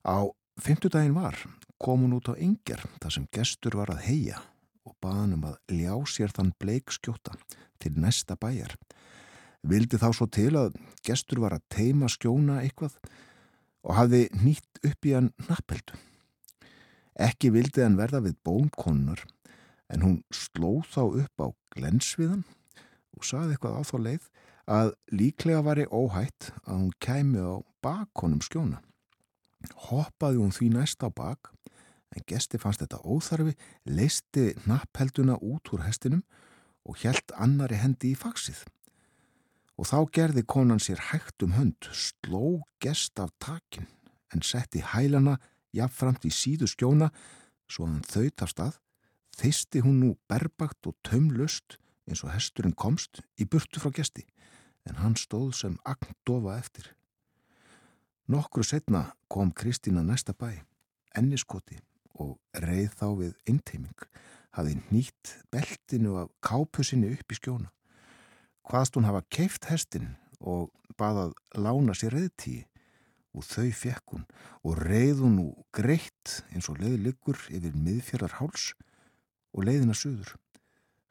[0.08, 1.38] Á fymtudaginn var
[1.82, 4.42] kom hún út á yngjar þar sem gestur var að heia
[4.88, 7.38] og baðan um að ljá sér þann bleik skjóta
[7.82, 8.76] til næsta bæjar
[9.62, 12.98] vildi þá svo til að gestur var að teima skjóna eitthvað
[13.86, 15.98] og hafði nýtt upp í hann nappeldu.
[17.22, 19.24] Ekki vildi hann verða við bónkonnar
[19.92, 22.46] en hún slóð þá upp á glensviðan
[23.18, 24.30] og saði eitthvað á þá leið
[24.72, 28.80] að líklega var ég óhætt að hún kæmi á bakonum skjóna.
[29.90, 31.52] Hoppaði hún því næst á bak
[32.12, 33.56] en gesti fannst þetta óþarfi,
[33.88, 36.24] leisti napphelduna út úr hestinum
[36.88, 38.66] og hjælt annari hendi í faksið
[39.82, 43.88] og þá gerði konan sér hægt um hönd, sló gest af takin
[44.34, 45.38] en setti hælana
[45.74, 47.10] jafnframt í síðu skjóna
[47.72, 48.76] svo hann þauðt af stað,
[49.40, 54.26] þeisti hún nú berbakt og tömlust eins og hesturinn komst í burtu frá gesti
[54.90, 56.92] en hann stóð sem agndofa eftir.
[58.28, 60.62] Nokkru setna kom Kristína næsta bæ,
[61.18, 61.80] enniskoti
[62.20, 64.08] og reið þá við inteiming,
[64.52, 67.72] hafi nýtt beltinu af kápusinni upp í skjóna
[68.72, 72.62] hvaðst hún hafa keift hestin og baðað lána sér reyðtíi
[73.36, 74.24] og þau fekk hún
[74.68, 78.72] og reið hún nú greitt eins og leiði liggur yfir miðfjörðar háls
[79.56, 80.36] og leiðina suður.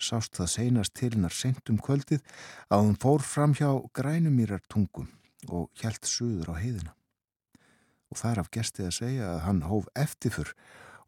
[0.01, 2.23] Sást það seinast til hennar sentum kvöldið
[2.73, 5.11] að hún fór fram hjá grænumýrar tungum
[5.49, 6.95] og hjælt suður á heiðina.
[8.11, 10.55] Og þar af gestið að segja að hann hóf eftirfur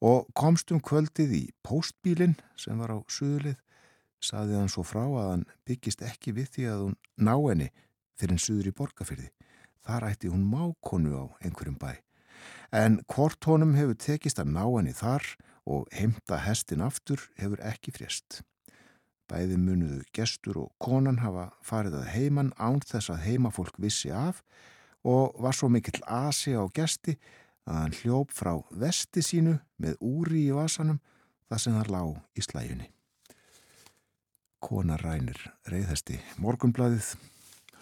[0.02, 3.58] og komst um kvöldið í postbílinn sem var á suðulið
[4.22, 7.68] saði hann svo frá að hann byggist ekki við því að hún ná henni
[8.18, 9.28] fyrir en suður í borgarfyrði.
[9.82, 11.98] Þar ætti hún mákonu á einhverjum bæ.
[12.72, 15.26] En hvort honum hefur tekist að ná henni þar
[15.66, 18.42] og heimta hestin aftur hefur ekki frést.
[19.30, 24.42] Bæði munuðu gestur og konan hafa farið að heiman án þess að heimafólk vissi af
[25.04, 27.16] og var svo mikill asi á gesti
[27.66, 31.00] að hann hljóp frá vesti sínu með úri í vasanum
[31.50, 32.88] þar sem það lág í slæjunni.
[34.62, 37.14] Kona rænir reyðhesti Morgunblæðið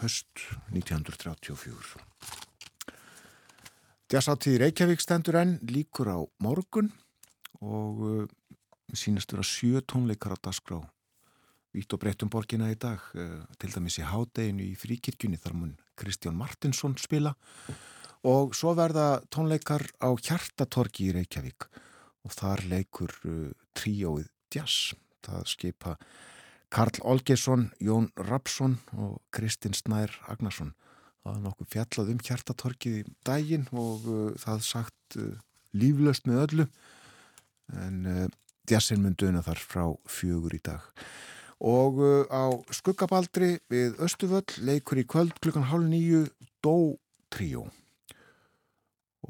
[0.01, 2.01] höst 1934
[4.11, 6.89] Jazzáttíð Reykjavík stendur enn líkur á morgun
[7.61, 8.25] og uh,
[8.97, 10.81] sínast vera sjö tónleikar á dasgrá
[11.71, 15.77] Vít og breyttum borgina í dag uh, til dæmis í hádeginu í fríkirkjunni þar mun
[15.99, 17.37] Kristján Martinsson spila
[18.27, 21.69] og svo verða tónleikar á Hjartatorgi í Reykjavík
[22.27, 25.95] og þar leikur uh, tríóið jazz það skipa
[26.71, 30.71] Karl Olgesson, Jón Rapsson og Kristinn Snær Agnarsson.
[31.23, 35.19] Það var nokkuð fjallað um hjartatorkið í daginn og uh, það sagt
[35.75, 36.71] líflöst með öllu
[37.79, 38.31] en
[38.67, 40.83] djassin mun döna þar frá fjögur í dag.
[41.61, 46.25] Og uh, á skuggabaldri við Östuvöll leikur í kvöld klukkan hálf nýju
[46.65, 46.97] Dó
[47.31, 47.69] Tríó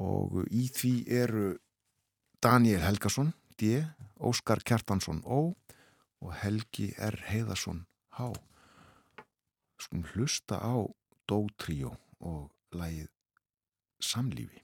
[0.01, 1.47] og í því eru
[2.41, 3.83] Daniel Helgason D,
[4.17, 5.53] Óskar Kjartansson Ó
[6.21, 7.17] og Helgi R.
[7.27, 7.85] Heiðarsson
[8.17, 8.31] Há.
[9.81, 10.85] Skulum hlusta á
[11.29, 13.09] Dótríó og lægið
[14.01, 14.61] Samlífi.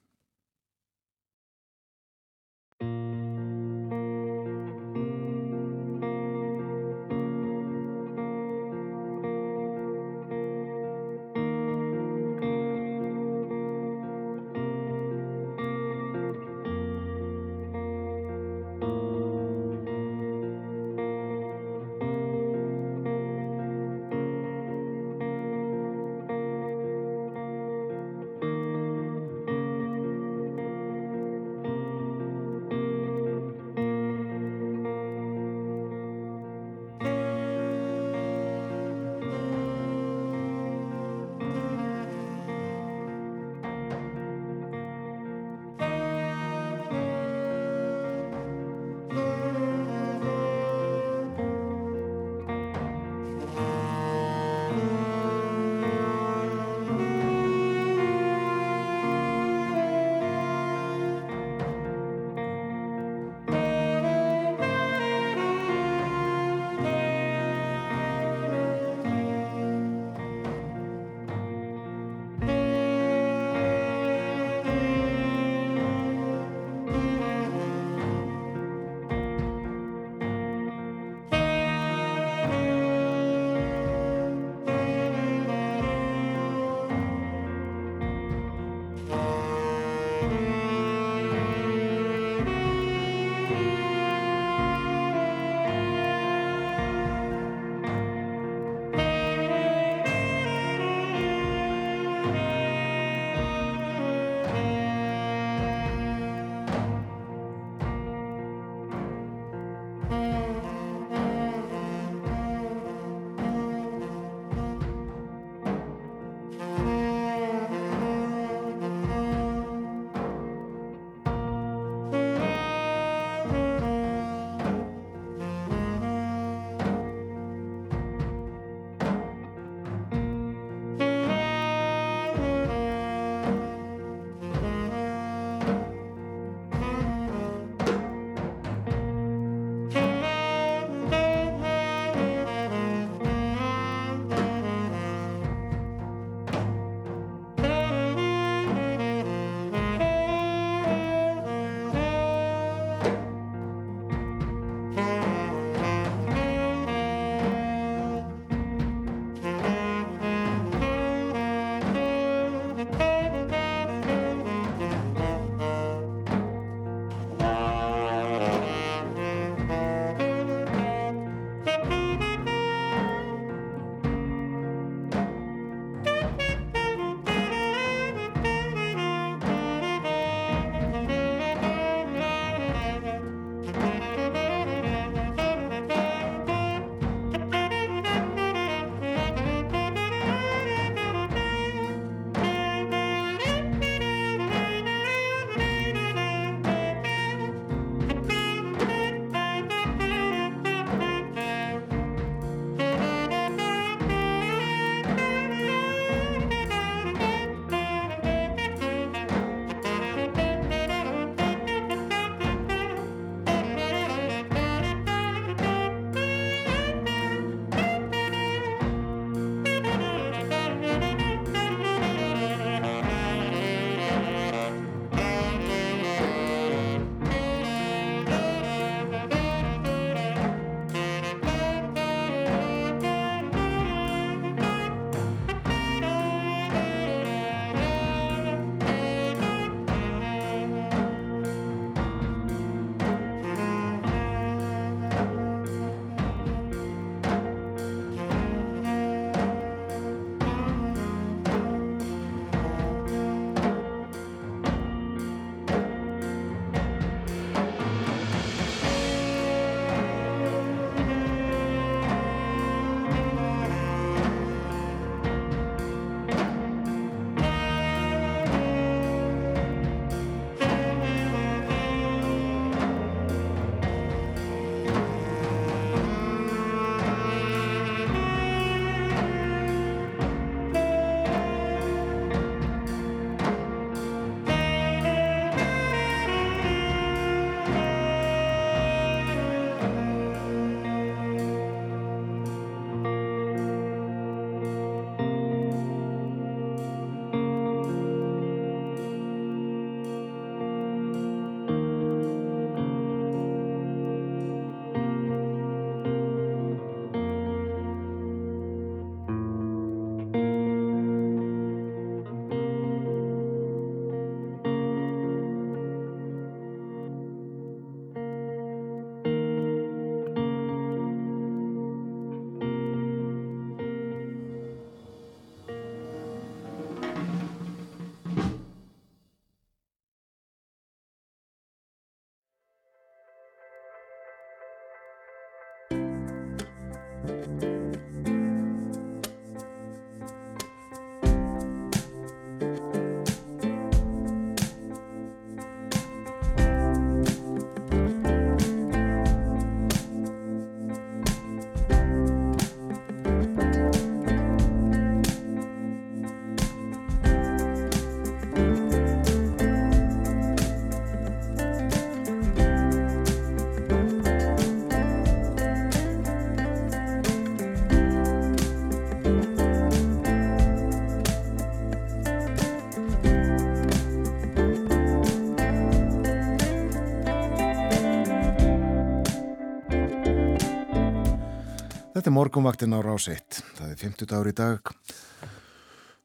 [382.27, 383.61] Þetta er morgunvaktin á rás 1.
[383.77, 384.89] Það er 50 dagur í dag.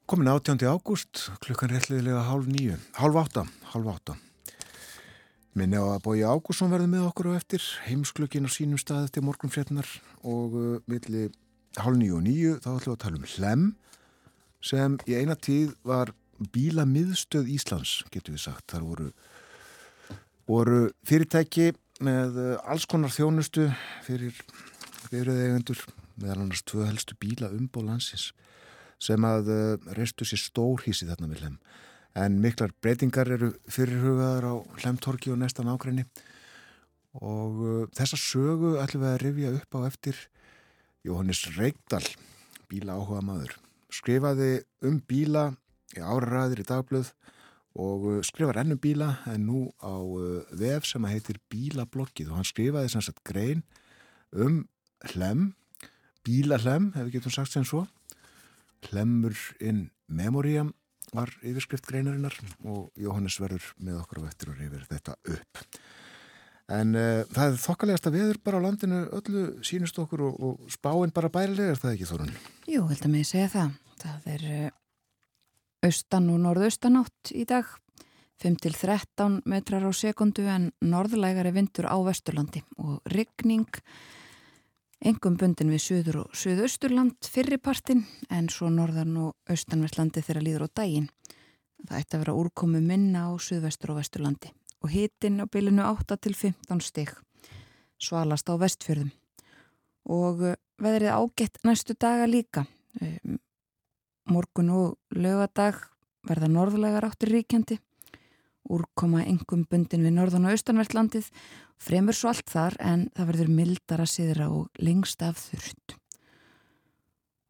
[0.03, 0.65] Komin 18.
[0.67, 2.73] ágúst, klukkan réttliðilega hálf nýju.
[2.97, 4.15] Hálf átta, hálf átta.
[5.55, 9.23] Minni á að Bói Ágússon verði með okkur á eftir, heimsklukkin á sínum staði til
[9.23, 9.87] morgunfrétnar
[10.27, 11.29] og uh, milli
[11.79, 13.65] hálf nýju og nýju þá ætlum við að tala um hlem
[14.59, 16.11] sem í eina tíð var
[16.51, 18.67] bíla miðstöð Íslands, getur við sagt.
[18.75, 19.09] Þar voru,
[20.51, 21.71] voru fyrirtæki
[22.03, 23.71] með uh, alls konar þjónustu
[24.03, 24.43] fyrir
[25.13, 25.81] bifröðið eigendur
[26.17, 28.31] meðal annars tvö helstu bíla umbó landsins
[29.03, 31.57] sem að uh, reistu sér stór hísi þarna við hlem
[32.23, 36.05] en miklar breytingar eru fyrirhugaðar á hlemtorki og næstan ákveðni
[37.21, 40.21] og uh, þessa sögu ætlum við að rifja upp á eftir
[41.03, 42.05] Jóhannes Reykdal
[42.71, 43.57] bíla áhuga maður
[43.93, 45.51] skrifaði um bíla
[45.93, 47.13] í áraræðir í dagblöð
[47.83, 49.93] og uh, skrifar ennum bíla en nú á
[50.53, 53.65] vef sem að heitir Bílablokkið og hann skrifaði sem sagt grein
[54.33, 54.63] um
[55.11, 55.51] hlem,
[56.23, 57.83] bílahlem, ef við getum sagt sem svo.
[58.87, 60.71] Hlemur in memoriam
[61.13, 62.35] var yfirskrift greinarinnar
[62.65, 65.61] og Jóhannes verður með okkur á vettur og reyfir þetta upp.
[66.73, 70.73] En uh, það er þokkalegast að veður bara á landinu öllu sínust okkur og, og
[70.73, 72.33] spáinn bara bærilega, er það ekki Þorun?
[72.71, 73.75] Jú, held að mig segja það.
[74.03, 74.73] Það er uh,
[75.89, 77.67] austan og norðaustanátt í dag.
[78.43, 83.69] 5-13 metrar á sekundu en norðlægari vindur á Vesturlandi og ryggning
[85.03, 90.75] engum bundin við söður og söðausturland fyrripartin en svo norðan og austanvertlandi þeirra líður á
[90.79, 91.09] daginn.
[91.83, 96.17] Það ætti að vera úrkomu minna á söðvestur og vesturlandi og hitin á bylinu 8
[96.23, 97.15] til 15 stygg
[98.03, 99.11] svalast á vestfjörðum
[100.11, 102.65] og eh, veðrið ágætt næstu daga líka.
[104.29, 105.79] Morgun og lögadag
[106.27, 107.79] verða norðlegar áttir ríkjandi
[108.71, 111.29] úrkoma engum bundin við norðan og austanvertlandið
[111.81, 115.97] fremur svo allt þar en það verður mildara siðra og lengst af þurft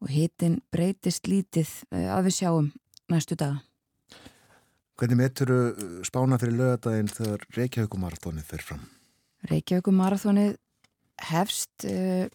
[0.04, 2.72] og hitin breytist lítið eh, að við sjáum
[3.12, 3.62] næstu daga.
[4.94, 5.50] Hvernig metur
[6.06, 8.82] spána fyrir lögadaginn þegar Reykjavíkumarathónið fyrir fram?
[9.50, 10.52] Reykjavíkumarathónið
[11.30, 12.26] hefst uh,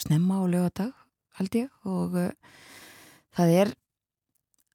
[0.00, 0.92] snemma á lögadag
[1.38, 2.28] held ég og uh,
[3.36, 3.72] það er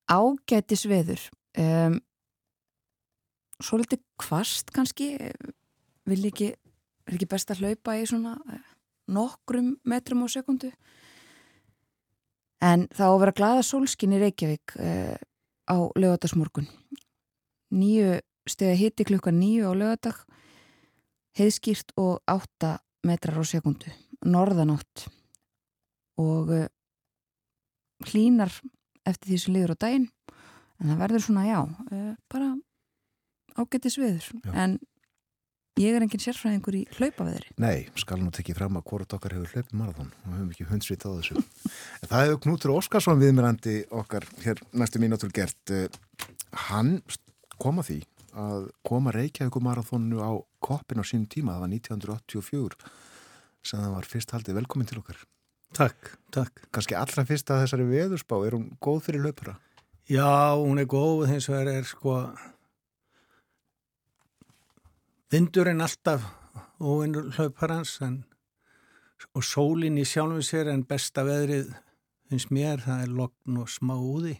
[0.09, 1.21] ágætis veður.
[1.53, 1.99] Um,
[3.61, 5.13] svolítið kvast kannski
[6.09, 6.51] vil ekki,
[7.07, 8.35] er ekki best að hlaupa í svona
[9.11, 10.71] nokkrum metrum á sekundu
[12.63, 15.15] en þá að vera glada sólskin í Reykjavík uh,
[15.67, 16.69] á lögadagsmorgun
[17.73, 20.23] nýju stegi hitti klukkan nýju á lögadag
[21.37, 23.91] heiðskýrt og átta metrar á sekundu
[24.23, 25.07] norðanátt.
[26.21, 26.67] Og uh,
[28.11, 28.53] hlínar
[29.07, 30.07] eftir því sem liður á daginn
[30.79, 32.53] en það verður svona já uh, bara
[33.57, 34.77] ágættis viður en
[35.81, 37.53] ég er enginn sérfræðingur í hlaupaveðri.
[37.61, 40.69] Nei, skal nú tekið fram að hvort okkar hefur hlaupið marathón og við höfum ekki
[40.69, 41.43] hundsvit á þessu.
[42.01, 45.75] En það hefur Knútur Óskarsson viðmyrandi okkar hér næstu mínútur gert.
[46.69, 46.99] Hann
[47.61, 47.99] kom að því
[48.43, 50.31] að koma Reykjavík marathónu á
[50.63, 52.93] koppin á sínum tíma, það var 1984
[53.63, 54.57] sem það var fyrst haldið.
[54.59, 55.21] Velkomin til okkar.
[55.73, 56.65] Takk, takk.
[56.73, 58.35] Kanski allra fyrst að þessari veðurspá.
[58.45, 59.55] Er hún góð fyrir hlaupara?
[60.09, 61.29] Já, hún er góð.
[61.31, 62.17] Eins og er sko
[65.33, 66.27] Vindurinn alltaf
[66.77, 68.19] óvinnur hlauparans en,
[69.33, 71.71] og sólinn í sjálfum sér en besta veðrið
[72.29, 74.35] finnst mér, það er lokn og smá úði.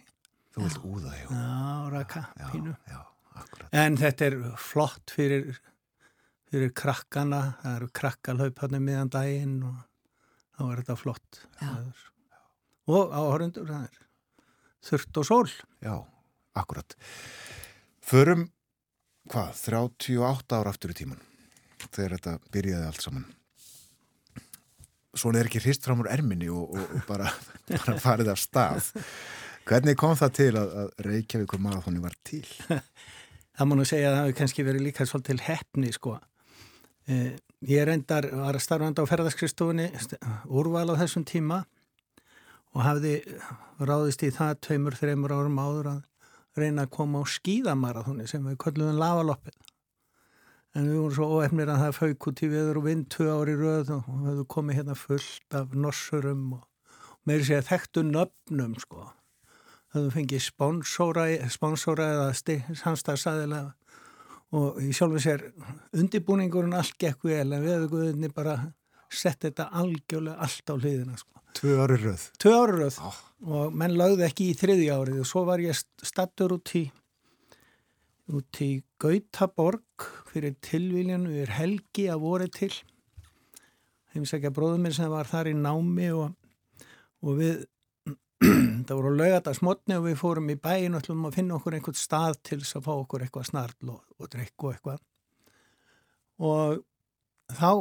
[0.53, 1.25] Þú vilt úða, já.
[1.31, 2.75] Já, raka, já, pínu.
[2.91, 3.01] Já.
[3.81, 5.57] En þetta er flott fyrir,
[6.53, 9.83] fyrir krakkana, það eru krakkalhaup hann meðan daginn og
[10.53, 11.43] þá er þetta flott.
[11.57, 11.75] Já.
[12.93, 14.01] Og áhörundur, það er
[14.91, 15.47] þurft og sól.
[15.81, 15.95] Já,
[16.53, 16.93] akkurat.
[18.05, 18.51] Förum
[19.31, 21.23] hvað, 38 ára aftur í tíman
[21.83, 23.31] þegar þetta byrjaði allt saman
[25.13, 27.29] Svona er ekki hrist fram úr erminni og, og, og bara,
[27.69, 28.87] bara farið af stað
[29.63, 32.43] Hvernig kom það til að, að Reykjavíkur marathóni var til?
[33.55, 36.15] Það má nú segja að það hefur kannski verið líka svolítil hefni sko.
[37.05, 37.35] Eh,
[37.69, 39.85] ég reyndar var að starfandi á ferðarskristofunni
[40.49, 41.61] úrval á þessum tíma
[42.73, 43.13] og hafði
[43.77, 46.01] ráðist í það tveimur, þreimur árum áður að
[46.57, 49.55] reyna að koma á skíðamarathóni sem við köllum lavaloppið.
[50.73, 53.57] En við vorum svo óefnir að það fauk út í viður og vind tvö ári
[53.57, 56.63] röð og við höfum komið hérna fullt af norsurum og
[57.29, 59.05] meiri segja þekktu nöfnum sko.
[59.93, 62.29] Það höfum fengið sponsóra, sponsóra eða
[62.81, 63.73] samstagsæðilega
[64.53, 65.45] og í sjálfu sér
[65.97, 68.57] undibúningurinn allt gekk vel en við höfum bara
[69.19, 71.41] sett þetta algjörlega allt á hliðina sko.
[71.53, 72.25] Tvö ári röð.
[72.41, 73.21] Tvö ári röð oh.
[73.45, 76.87] og menn lagði ekki í þriði árið og svo var ég stattur út í
[78.31, 82.71] út í Gautaborg fyrir tilvílinu við er helgi að voru til
[84.13, 86.33] heimsækja bróðum minn sem var þar í námi og,
[87.25, 87.63] og við
[88.87, 91.99] það voru lögata smotni og við fórum í bæin og ætlum að finna okkur einhvern
[91.99, 95.03] stað til þess að fá okkur eitthvað snarl og, og drikk og eitthvað
[96.43, 96.81] og
[97.53, 97.71] þá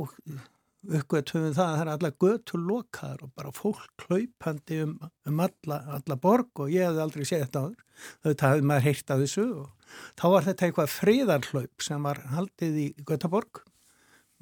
[0.83, 4.95] uppgötum við það að það er alla götur lokaðar og bara fólk hlaupandi um,
[5.28, 7.85] um alla, alla borg og ég hef aldrei séð þetta áður.
[8.26, 12.80] Þetta hafði maður heyrt að þessu og þá var þetta eitthvað fríðarhlaup sem var haldið
[12.83, 13.62] í Götaborg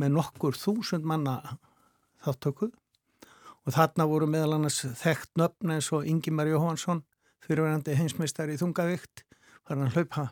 [0.01, 1.37] með nokkur þúsund manna
[2.25, 7.05] þáttöku og þarna voru meðal annars þekkt nöfn eins og Ingimar Jóhansson
[7.45, 9.27] fyrirverandi heimsmeistar í Þungavíkt
[9.69, 10.31] var hann hlaupa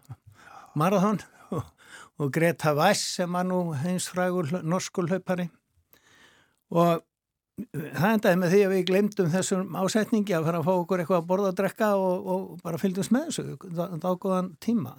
[0.78, 1.20] marathón
[1.52, 1.68] og,
[2.16, 5.50] og Greta Weiss sem var nú heimsfrægur norskur hlaupari
[6.74, 7.04] og
[7.68, 11.20] það endaði með því að við glemdum þessum ásetningi að fara að fá okkur eitthvað
[11.20, 13.56] að borða að drekka og, og bara fylgjast með þessu.
[14.04, 14.94] Dágóðan tíma.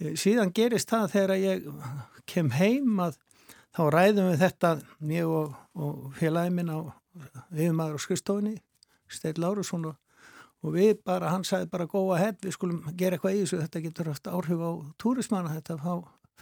[0.00, 1.68] Eh, síðan gerist það þegar ég
[2.30, 3.18] kem heim að
[3.74, 4.72] þá ræðum við þetta
[5.12, 6.78] ég og, og félagin minn á
[7.54, 8.56] yfirmaður og skristofinni
[9.10, 9.96] Steil Lárusson og,
[10.64, 13.82] og við bara, hann sagði bara góða hedd, við skulum gera eitthvað í þessu þetta
[13.84, 15.92] getur haft áhrif á túrismanna þetta að fá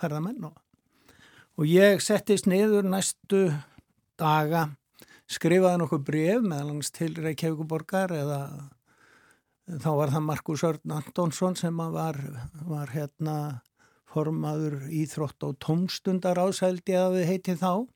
[0.00, 3.44] ferðamenn og ég settist niður næstu
[4.22, 4.68] daga
[5.32, 8.40] skrifaði nokkuð bref meðal hans til Reykjavíkuborgar eða
[9.82, 12.18] þá var það Markus Örn Antonsson sem var,
[12.68, 13.36] var hérna
[14.12, 17.86] formaður íþrótt og tómstundar ásældi að við heiti þá.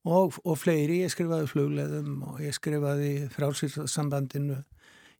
[0.00, 4.62] Og, og fleiri, ég skrifaði flugleðum og ég skrifaði frálsýrsambandinu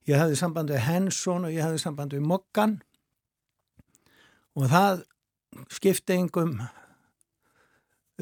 [0.08, 2.78] ég hafði samband við Hensson og ég hafði samband við Mokkan
[4.56, 5.02] og það
[5.72, 6.54] skipti engum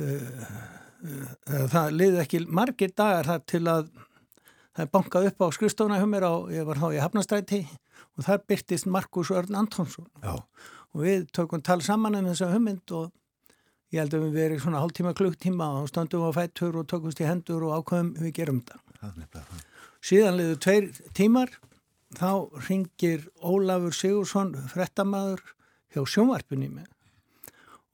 [0.03, 0.49] uh,
[1.45, 3.91] það liði ekki margir dagar þar til að
[4.79, 7.61] það er bankað upp á skrifstofna hjá mér á, ég var þá í Hafnastræti
[8.19, 10.09] og þar byrtist Markus Örn Antonsson.
[10.23, 10.43] Já.
[10.95, 13.11] og við tökum tala saman um þessa hugmynd og
[13.93, 17.29] ég held að við verið svona hálftíma klukktíma og stöndum á fættur og tökumst í
[17.29, 19.45] hendur og ákveðum við gerum þetta.
[20.05, 21.53] Síðan liður tveir tímar
[22.17, 22.31] þá
[22.69, 25.43] ringir Ólafur Sigursson frettamæður
[25.95, 26.89] hjá sjónvarpunni með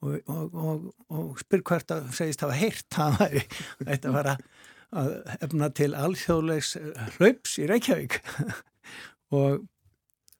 [0.03, 3.37] og, og, og, og spyr hvert að segist hafa heyrt að það
[3.85, 4.35] ætti að fara
[4.95, 6.75] að efna til alþjóðlegs
[7.17, 8.19] hlaups í Reykjavík.
[9.35, 9.65] Og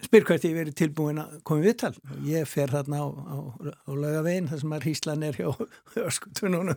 [0.05, 1.93] spyr hvert ég verið tilbúin að koma viðtal.
[2.13, 3.37] Og ég fer þarna á, á,
[3.73, 5.47] á laugavegin þar sem að hýslan er hjá
[6.09, 6.75] öskutununum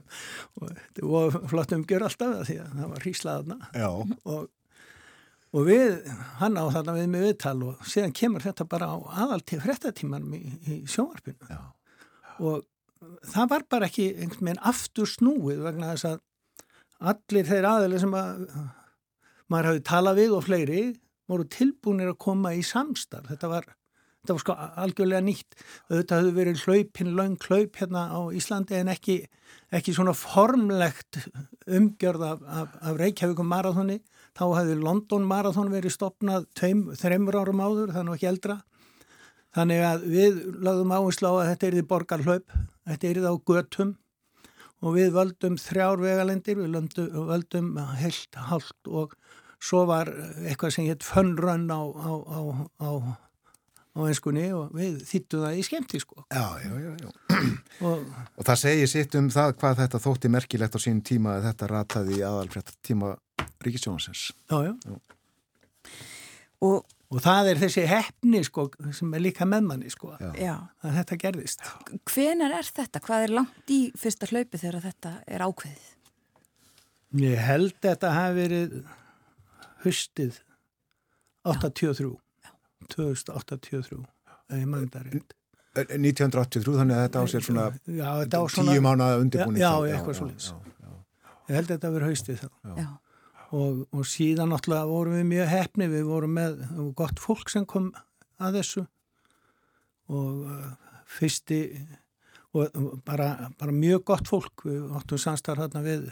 [0.58, 3.60] og þetta var flott umgjör alltaf því að það var hýslaðna
[4.24, 4.46] og
[5.56, 5.94] Og við,
[6.42, 10.34] hann á þarna við með viðtal og síðan kemur þetta bara á aðal til frettatímanum
[10.36, 11.48] í, í sjónvarpinu.
[11.48, 11.62] Já
[12.38, 12.64] og
[13.26, 16.24] það var bara ekki einhvern veginn aftur snúið vegna þess að
[17.12, 18.46] allir þeir aðeins sem að
[19.48, 20.84] maður hafi talað við og fleiri
[21.28, 23.28] voru tilbúinir að koma í samstarf.
[23.30, 23.66] Þetta var,
[24.22, 25.58] þetta var sko algjörlega nýtt.
[25.90, 29.18] Þetta hefði verið hlaupin lang hlaup hérna á Íslandi en ekki,
[29.74, 31.20] ekki svona formlegt
[31.68, 34.00] umgjörð af, af, af Reykjavíkum marathóni
[34.38, 38.60] þá hefði London marathón verið stopnað tveim, þreymur árum áður, það er nú ekki eldra
[39.58, 43.34] Þannig að við lagðum áherslu á að þetta er því borgarhlaup, þetta er því á
[43.50, 43.94] götum
[44.78, 49.16] og við völdum þrjár vegalendir, við völdum, völdum heilt, halvt og
[49.58, 50.12] svo var
[50.46, 52.40] eitthvað sem hétt fönnrönn á, á, á,
[52.78, 52.90] á
[53.98, 56.24] á einskunni og við þýttum það í skemmti sko.
[56.30, 57.10] Já, já, já, já.
[57.86, 58.00] Og,
[58.34, 61.68] og það segir sitt um það hvað þetta þótti merkilegt á sín tíma að þetta
[61.70, 63.12] rataði aðalfrétt tíma
[63.62, 64.24] Ríkisjónsins.
[64.50, 64.72] Já, já.
[64.82, 65.92] já.
[66.66, 70.12] Og og það er þessi hefni sko sem er líka meðmanni sko.
[70.36, 70.56] Já.
[70.84, 71.64] að þetta gerðist.
[72.10, 73.02] Hvenar er þetta?
[73.04, 75.88] Hvað er langt í fyrsta hlaupi þegar þetta er ákveðið?
[77.24, 78.76] Ég held þetta hafi verið
[79.86, 80.42] höstið
[81.48, 82.12] 83
[82.92, 85.34] 2083 eða ég maður þetta reynd
[85.78, 88.08] 1983 þannig að þetta á sér svona, já,
[88.50, 90.64] svona tíu mánu undirbúning Já, já eitthvað svona
[91.48, 92.48] Ég held þetta að vera höstið þá.
[92.76, 92.88] Já
[93.56, 96.60] og, og síðan náttúrulega vorum við mjög hefni, við vorum með
[96.98, 97.90] gott fólk sem kom
[98.38, 98.84] að þessu
[100.08, 100.68] og uh,
[101.08, 101.62] fyrsti
[102.56, 106.06] og bara, bara mjög gott fólk við áttum samstarf hérna við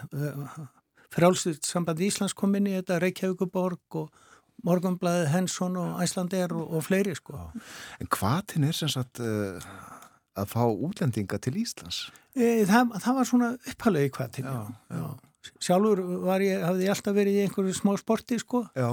[1.13, 4.25] frjálslut sambandi Íslands kom inn í þetta Reykjavíkuborg og
[4.67, 7.37] Morgonblæði Hensson og Æslander og, og fleiri sko.
[8.01, 9.61] En hvaðin er sem sagt uh,
[10.37, 12.07] að fá útlendinga til Íslands?
[12.37, 14.57] E, það, það var svona upphaldið hvaðin, já,
[14.93, 15.01] já.
[15.01, 15.26] já.
[15.63, 18.65] Sjálfur var ég, hafði ég alltaf verið í einhverju smá sporti sko.
[18.77, 18.91] Já.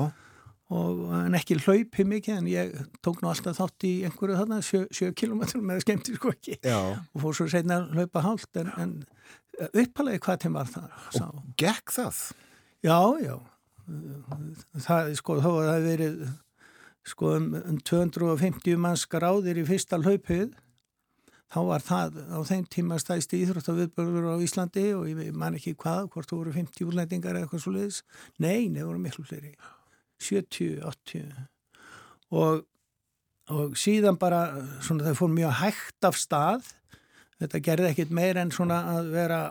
[0.73, 2.75] Og, en ekki hlaupi mikið en ég
[3.05, 6.57] tók nú alltaf þátt í einhverju þarna, sjö, sjö kilometrum með skemmti sko ekki.
[6.65, 6.79] Já.
[7.13, 8.95] Og fór svo seinna að hlaupa hálft en, en
[9.69, 10.93] upphaldið hvaðin var það.
[11.13, 11.25] Sá.
[11.29, 12.21] Og gekk það?
[12.83, 13.35] Já, já
[14.83, 16.19] það, sko, þá var það verið
[17.13, 20.53] sko um, um 250 manns gráðir í fyrsta hlaupið
[21.53, 26.09] þá var það á þeim tíma stæðst íþróttaviðbörður á Íslandi og ég man ekki hvað,
[26.13, 28.03] hvort þú voru 50 úrlætingar eða eitthvað svo leiðis,
[28.41, 29.53] nei, voru miklu fleiri.
[30.23, 31.33] 70, 80
[32.33, 32.63] og,
[33.53, 34.45] og síðan bara
[34.81, 36.71] svona það fór mjög hægt af stað.
[37.43, 39.41] Þetta gerði ekkit meir en svona að vera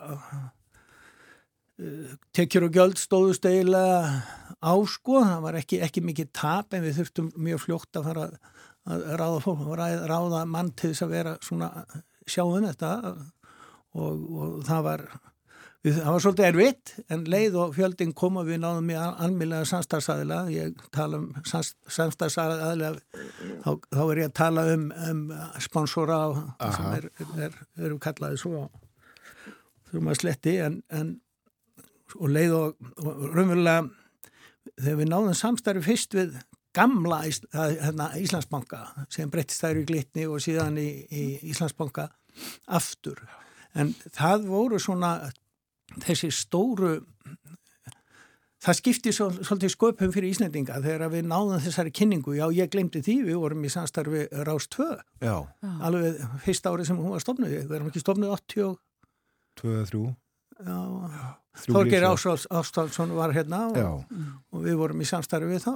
[2.37, 4.23] tekjur og gjöld stóðust eiginlega
[4.63, 8.27] á sko, það var ekki, ekki mikið tap en við þurftum mjög fljótt að fara
[8.29, 8.37] að
[8.87, 11.69] ráða fólk, að ráða mann til þess að vera svona
[12.27, 12.95] sjáum þetta
[13.99, 15.05] og, og það var
[15.83, 19.69] við, það var svolítið erfitt en leið og fjöldin kom og við náðum í almílega
[19.71, 22.93] samstagsæðila, ég tala um samstagsæðila
[23.63, 25.25] þá, þá er ég að tala um, um
[25.63, 26.21] sponsora
[26.63, 27.11] sem er,
[27.49, 28.69] er, eru kallaði svo
[29.91, 31.19] þurfum að sletti en, en
[32.19, 33.91] og leið og, og raunverulega
[34.79, 36.35] þegar við náðum samstarfi fyrst við
[36.75, 42.09] gamla hérna, Íslandsbanka sem breyttist þær í glitni og síðan í, í Íslandsbanka
[42.73, 43.21] aftur.
[43.77, 45.15] En það voru svona
[46.03, 46.99] þessi stóru
[48.63, 52.37] það skipti svo, svolítið sköpum fyrir Íslandinga þegar við náðum þessari kynningu.
[52.39, 54.89] Já ég glemdi því við vorum í samstarfi Rás 2
[55.25, 55.37] já.
[55.83, 57.57] alveg fyrst árið sem hún var stofnuð.
[57.59, 58.77] Við erum ekki stofnuð 80
[59.61, 60.22] 2-3 já
[61.63, 64.05] Þorgir Ástálsson var hérna og,
[64.53, 65.75] og við vorum í samstarfi við þá.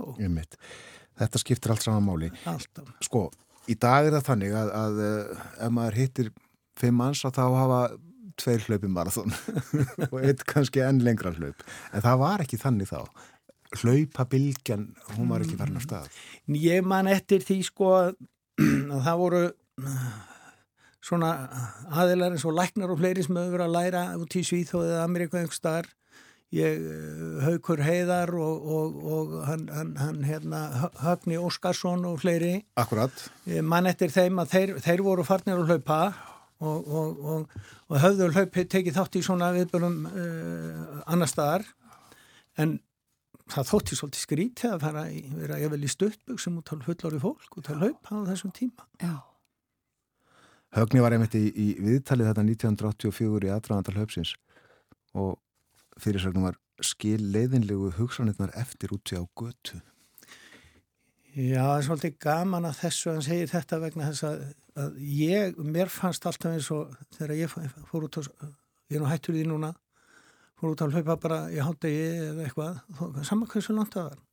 [1.16, 2.30] Þetta skiptir allt saman máli.
[2.49, 2.89] Alltaf.
[3.05, 3.28] Sko,
[3.68, 6.32] í dag er það þannig að, að ef maður hittir
[6.76, 7.80] fimm manns að þá hafa
[8.37, 9.32] tveir hlaupi marathón
[10.11, 11.64] og eitt kannski enn lengra hlaup.
[11.93, 13.01] En það var ekki þannig þá.
[13.80, 16.20] Hlaupabilgjan, hún var ekki farin af stað.
[16.61, 18.12] Ég man eftir því sko að
[19.07, 19.43] það voru
[21.07, 21.33] svona
[21.95, 25.05] aðilar eins og læknar og fleiri sem hefur verið að læra út í Svíþóð eða
[25.07, 25.95] Ameríku einhver starf
[26.55, 26.87] ég
[27.43, 30.63] haukur heiðar og, og, og hann, hann, hann hérna,
[31.03, 32.61] Höfni Óskarsson og fleiri.
[32.79, 33.27] Akkurat
[33.67, 36.01] mann eftir þeim að þeir, þeir voru farnir að hlaupa
[36.63, 36.89] og,
[37.91, 41.67] og höfðu hlaupi tekið þátt í svona viðbjörnum uh, annar staðar.
[42.57, 42.79] En
[43.53, 46.75] það þótti svolítið skrítið að fara í, vera ég vel í stuttbögg sem út á
[46.87, 48.87] fullori fólk út á hlaup á þessum tíma.
[49.03, 49.36] Já
[50.77, 54.35] Högni var einmitt í, í viðtalið þetta 1984 í aðdraðandal höfsins
[55.16, 55.39] og
[56.03, 59.81] fyrirsögnum var skil leiðinlegu hugsanirnar eftir úti á götu.
[61.33, 64.45] Já, það er svolítið gaman að þessu að hann segir þetta vegna þess að,
[64.85, 67.57] að ég, mér fannst alltaf eins og þegar ég
[67.89, 68.22] fór út á,
[68.93, 69.72] ég er nú hættur því núna,
[70.61, 72.81] fór út á hlaupa bara í hátegi eða eitthvað,
[73.24, 74.24] saman hversu langt það var.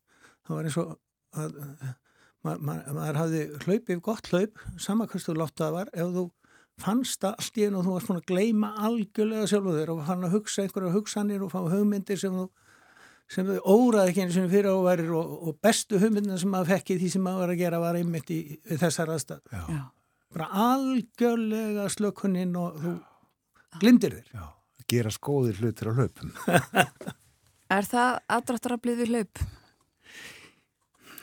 [0.43, 0.95] Það var eins og
[1.39, 1.59] að
[2.43, 4.63] maður, maður, maður hafði hlaupið gott hlaup,
[5.39, 6.25] langt það var, ef þú
[6.83, 10.25] fannst allt í enn og þú varst búin að gleima algjörlega sjálfu þér og fann
[10.25, 12.47] að hugsa einhverja hugsanir og fá hugmyndir sem þú
[13.33, 16.95] sem þau óraði ekki eins og fyrir áværir og, og bestu hugmyndina sem maður fekk
[16.95, 19.61] í því sem maður var að gera var einmitt í, í þessar aðstæð
[20.33, 22.93] bara algjörlega slökunnin og þú
[23.81, 24.29] glimtir þér.
[24.33, 24.45] Já,
[24.89, 26.33] gera skóðir hlutir á hlaupum.
[27.73, 29.43] Er það aðdraftaraflið við hlaup?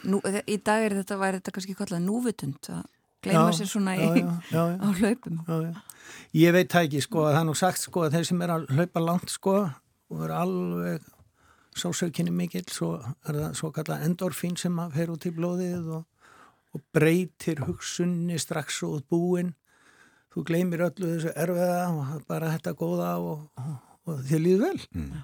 [0.09, 2.83] Nú, í dag er þetta, væri þetta kannski kallað núvitund að
[3.25, 5.41] gleyma sér svona í, já, já, já, á hlaupum.
[6.37, 8.69] Ég veit það ekki sko, það er nú sagt sko að þeir sem er að
[8.75, 9.57] hlaupa langt sko
[10.11, 11.09] og er alveg
[11.81, 16.31] sásaukinni mikill, svo er það svo kallað endorfín sem að fer út í blóðið og,
[16.75, 19.55] og breytir hugsunni strax út búin.
[20.31, 23.71] Þú gleymir öllu þessu erfiða og bara þetta góða og, og,
[24.07, 24.85] og þið líður vel.
[24.95, 25.23] Mm.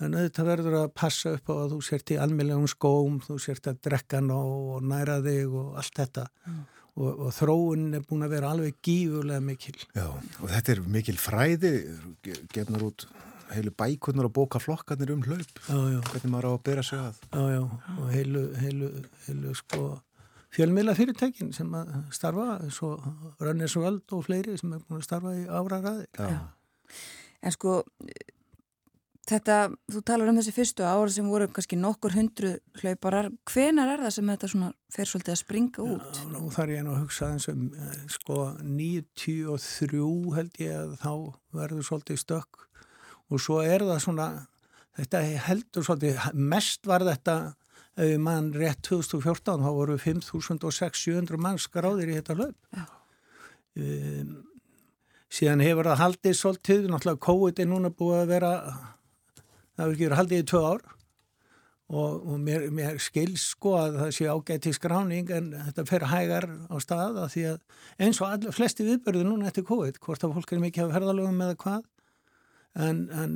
[0.00, 3.70] En þetta verður að passa upp á að þú sért í almeinlegum skóm þú sért
[3.70, 6.60] að drekka ná og næra þig og allt þetta mm
[7.00, 9.76] og, og þróun er búin að vera alveg gífurlega mikil.
[9.96, 11.72] Já, og þetta er mikil fræði,
[12.54, 13.06] gefnar út
[13.50, 15.98] heilu bækunar og bóka flokkarnir um hlaup, já, já.
[16.12, 17.24] hvernig maður á að bera sig að.
[17.32, 17.62] Já, já,
[17.96, 18.90] og heilu, heilu,
[19.26, 19.80] heilu sko
[20.54, 22.92] fjölmila fyrirtækin sem að starfa, svo
[23.42, 26.06] Rönnes og Völd og fleiri sem er búin að starfa í ára ræðir.
[26.14, 26.38] Já.
[27.40, 27.80] En sko,
[29.30, 29.56] þetta,
[29.90, 34.14] þú talar um þessi fyrstu ára sem voru kannski nokkur hundru hlauparar, hvenar er það
[34.16, 36.18] sem þetta svona fer svolítið að springa út?
[36.18, 37.62] Já, nú þarf ég nú að hugsa eins um
[38.10, 40.02] sko 93
[40.36, 41.12] held ég að þá
[41.60, 42.66] verður svolítið stökk.
[43.30, 44.28] Og svo er það svona
[44.98, 47.38] þetta heldur svolítið, mest var þetta
[48.00, 52.86] ef mann rétt 2014 þá voru 5.600 mann skráðir í þetta hlaup.
[53.80, 54.38] Um,
[55.30, 58.54] síðan hefur það haldið svolítið, náttúrulega COVID er núna búið að vera
[59.80, 60.88] það hefur ekki verið haldið í tvö ár.
[61.90, 66.44] Og, og mér, mér skils sko að það sé ágæti skráning en þetta fer hægar
[66.70, 70.36] á stað að því að eins og allir flesti viðbörðu núna eftir COVID, hvort að
[70.36, 71.80] fólk er mikið af herðalögum eða hvað
[72.78, 73.32] en, en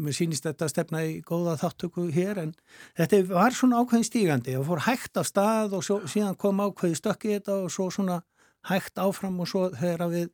[0.00, 2.54] mér sýnist þetta að stefna í góða þáttöku hér en
[2.96, 7.00] þetta var svona ákveðin stígandi og fór hægt af stað og svo, síðan kom ákveði
[7.00, 8.22] stökki þetta og svo svona
[8.70, 10.30] hægt áfram og svo þegar við,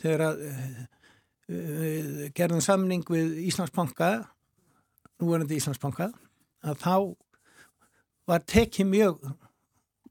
[0.00, 0.40] þegar að,
[1.48, 4.14] við gerðum samning við Íslandsbanka
[5.20, 6.10] nú er þetta Íslandsbanka
[6.66, 6.96] að þá
[8.26, 9.28] var tekið mjög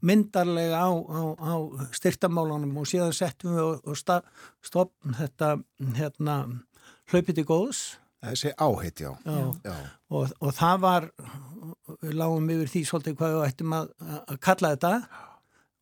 [0.05, 1.53] myndarlega á, á, á
[1.95, 3.99] styrtamálunum og síðan settum við og
[4.65, 5.55] stopn þetta
[5.97, 6.39] hérna,
[7.11, 7.85] hlaupið til góðs
[8.25, 9.11] Þessi áheit, já.
[9.25, 9.53] já.
[9.65, 9.75] já.
[10.09, 11.07] Og, og það var,
[12.01, 14.93] við lágum yfir því svolítið hvað við ættum að, að kalla þetta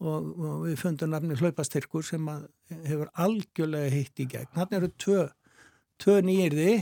[0.04, 2.28] og, og við fundum nafni hlaupastyrkur sem
[2.74, 4.52] hefur algjörlega hitt í gegn.
[4.58, 5.22] Þannig eru tvö,
[6.04, 6.74] tvö nýjirði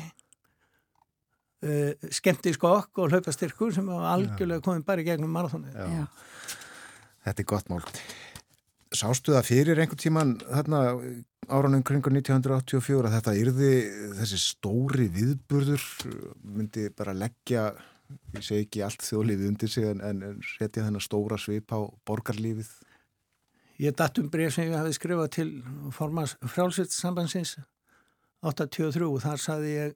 [1.65, 5.71] uh, skemmti skokk og hlaupastyrkur sem var algjörlega komið bara í gegnum marathónu.
[7.25, 7.83] Þetta er gott mál.
[8.91, 10.81] Sástu það fyrir einhvern tíman þarna
[11.51, 13.71] áranum kringur 1984 að þetta yrði
[14.19, 15.85] þessi stóri viðburður
[16.43, 17.69] myndi bara leggja
[18.35, 22.71] ég segi ekki allt þjóðlífið undir sig en, en setja þennan stóra svip á borgarlífið
[23.81, 25.47] Ég datt um breyf sem ég hafi skrifað til
[25.95, 27.55] formans frjálsvitsambansins
[28.45, 29.95] 83 og þar saði ég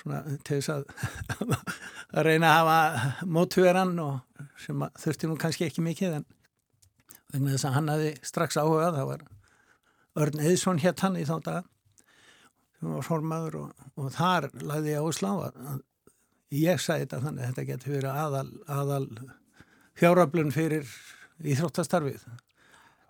[0.00, 1.54] svona til þess að
[2.16, 6.26] að reyna að hafa mótveran og sem þurfti nú kannski ekki mikið en
[7.32, 9.24] vegna þess að hann hafi strax áhugað, það var
[10.24, 11.70] Örn Eðsson hétt hann í þá dag
[12.78, 15.82] sem var formaður og, og þar lagði ég áslá að
[16.54, 19.06] ég sagði þetta þannig að þetta getur verið aðal, aðal
[19.98, 20.90] fjáröflun fyrir
[21.42, 22.22] íþróttastarfið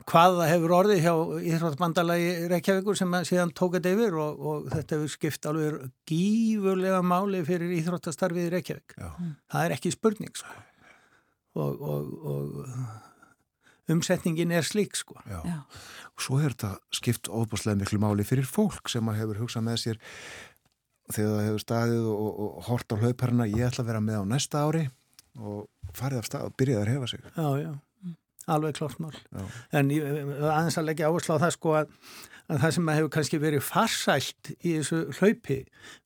[0.08, 1.12] hvað það hefur orðið hjá
[1.50, 5.78] Íþróttbandalagi Reykjavíkur sem síðan tók þetta yfir og, og þetta hefur skipt alveg
[6.10, 8.96] gífurlega máli fyrir Íþróttastarfið Reykjavík.
[9.00, 9.10] Já.
[9.54, 10.56] Það er ekki spurning sko.
[11.54, 15.16] Og, og, og umsetningin er slík sko.
[15.30, 15.40] Já.
[15.46, 15.60] Já.
[16.14, 19.80] Og svo er þetta skipt óbúslega miklu máli fyrir fólk sem að hefur hugsað með
[19.86, 20.02] sér
[21.12, 24.62] þegar það hefur staðið og hort á hlauparna ég ætla að vera með á næsta
[24.64, 24.86] ári
[25.34, 27.26] og farið af stað og byrjaði að hefa sig.
[27.34, 27.72] Já, já
[28.50, 29.42] alveg klart mál Já.
[29.78, 30.06] en ég,
[30.44, 31.92] aðeins að leggja áherslu á það sko að,
[32.52, 35.58] að það sem hefur kannski verið farsælt í þessu hlaupi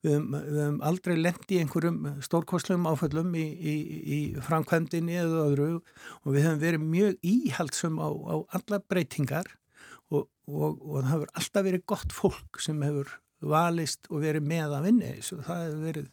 [0.05, 6.29] við höfum aldrei lendi í einhverjum stórkostlum áföllum í, í, í framkvæmdini eða öðru og
[6.35, 9.51] við höfum verið mjög íhaldsum á, á alla breytingar
[10.09, 14.79] og, og, og það hefur alltaf verið gott fólk sem hefur valist og verið með
[14.79, 16.09] að vinna þessu það hefur verið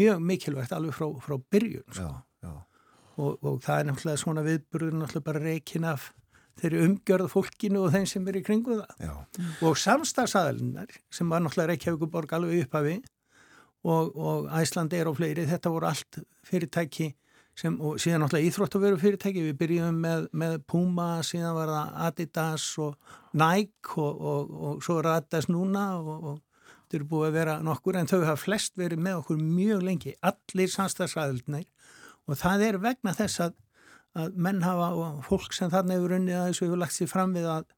[0.00, 2.08] mjög mikilvægt alveg frá, frá byrjun sko.
[2.08, 2.52] Já, já
[3.20, 6.10] og, og það er náttúrulega svona viðburður náttúrulega bara reikin af
[6.60, 9.06] þeirri umgjörð fólkinu og þeim sem er í kringu það.
[9.06, 9.14] Já.
[9.66, 12.98] og samstagsæðalinnar sem var náttúrulega Reykjavíkuborg alveg upphafi
[13.88, 17.14] og, og Æslandi er á fleiri þetta voru allt fyrirtæki
[17.58, 22.68] sem, og síðan náttúrulega íþróttaveru fyrirtæki við byrjum með, með Puma síðan var það Adidas
[22.82, 26.40] og Nike og, og svo er Adidas núna og
[26.90, 30.16] þetta eru búið að vera nokkur en þau hafa flest verið með okkur mjög lengi.
[30.26, 31.68] Allir samstagsæðalinnar
[32.30, 33.58] og það er vegna þess að,
[34.18, 37.36] að menn hafa og fólk sem þarna hefur unnið að þessu hefur lagt sér fram
[37.36, 37.68] við að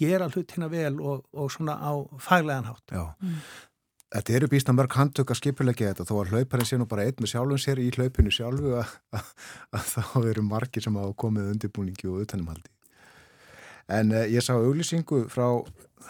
[0.00, 2.92] gera hlutina vel og, og svona á faglegan hátt.
[2.92, 3.04] Já.
[3.20, 3.38] Mm.
[4.12, 7.06] Þetta eru býst að mörg handtök að skipulegja þetta þó að hlauparinn sé nú bara
[7.08, 9.30] einn með sjálfum sér í hlaupinu sjálfu að, að,
[9.78, 12.68] að þá eru margir sem hafa komið undirbúningi og utanumhaldi.
[13.92, 15.46] En eh, ég sá auglýsingu frá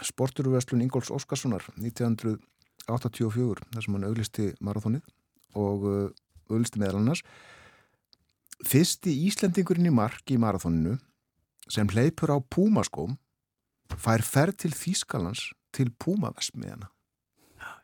[0.03, 5.07] sporturuvestlun Ingóls Óskarssonar 1984 þar sem hann auglýsti marathónið
[5.59, 6.05] og uh,
[6.51, 7.23] auglýsti meðal annars
[8.67, 10.97] Fyrsti Íslendingurinn í mark í marathóninu
[11.71, 13.17] sem hleypur á Púmaskóm
[13.99, 16.89] fær ferð til Þýskalands til Púmavesmiðana.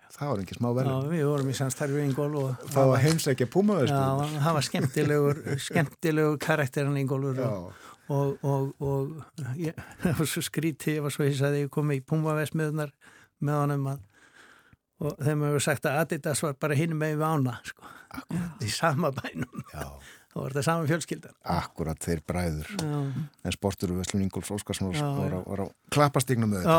[0.09, 0.89] Það var ekki smá verður.
[0.89, 2.62] Já, við vorum í samstarfið Ingól og...
[2.72, 4.29] Það var heimsækja Púmavesmiðana.
[4.33, 7.66] Já, það var skemmtilegur, skemmtilegur karakterin Ingólur og,
[8.09, 11.93] og, og, og ég, það var svo skrítið, ég var svo hins að ég kom
[11.93, 12.95] í Púmavesmiðunar
[13.45, 14.07] með honum að
[14.99, 17.91] og þeim hefur sagt að Adidas var bara hinn með við ána, sko.
[18.09, 18.64] Akkurat.
[18.64, 19.61] Í sama bænum.
[19.70, 19.85] Já.
[20.39, 21.34] Þá var þetta saman fjölskyldan?
[21.51, 22.68] Akkurat þeir bræður.
[22.78, 22.99] Já,
[23.49, 25.47] en sportur við Veslun Ingolf Óskarsson var, á-
[26.55, 26.76] á þetta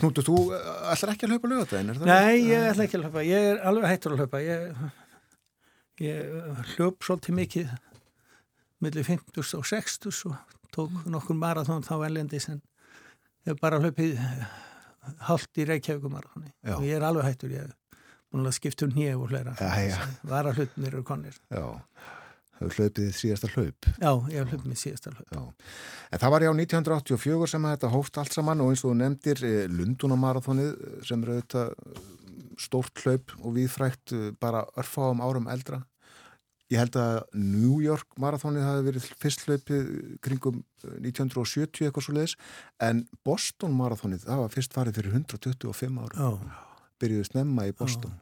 [0.00, 1.50] Knútu, þú eh, ætlar ekki að hlaupa
[1.94, 2.10] er það?
[2.10, 3.24] Nei, ég ætla ekki að hlaupa.
[3.30, 4.42] Ég er alveg hættur að hlaupa.
[4.42, 4.84] Ég,
[6.02, 7.74] ég hljóp svolítið mikið
[8.84, 10.36] millir 50 og 60 og
[10.74, 12.58] tók nokkur marathón þá erlendis en
[13.46, 14.18] ég bara hlaupið
[15.30, 16.74] hálft í Reykjavíkumarathóni Já.
[16.76, 17.54] og ég er alveg hættur.
[17.54, 18.02] Ég hef
[18.34, 20.00] búin að skipta um nýja og hlera Jæja.
[20.26, 21.62] vara hlutnir eru konir Já,
[22.58, 25.42] þau hlaupið síðasta hlaup Já, ég hef hlaupið síðasta hlaup Já.
[26.12, 28.98] En það var já 1984 sem að þetta hóft allt saman og eins og þú
[29.02, 30.70] nefndir eh, Lundunamarathonið
[31.08, 32.00] sem eru þetta eh,
[32.66, 35.82] stórt hlaup og viðfrækt eh, bara örfáum árum eldra.
[36.72, 39.90] Ég held að New York marathonið hafi verið fyrst hlaupið
[40.24, 42.34] kringum eh, 1970 eitthvað svo leiðis
[42.82, 46.16] en Boston marathonið það var fyrst farið fyrir 125 árum.
[46.48, 46.64] Já,
[47.02, 48.16] Byrjuðu snemma í Boston.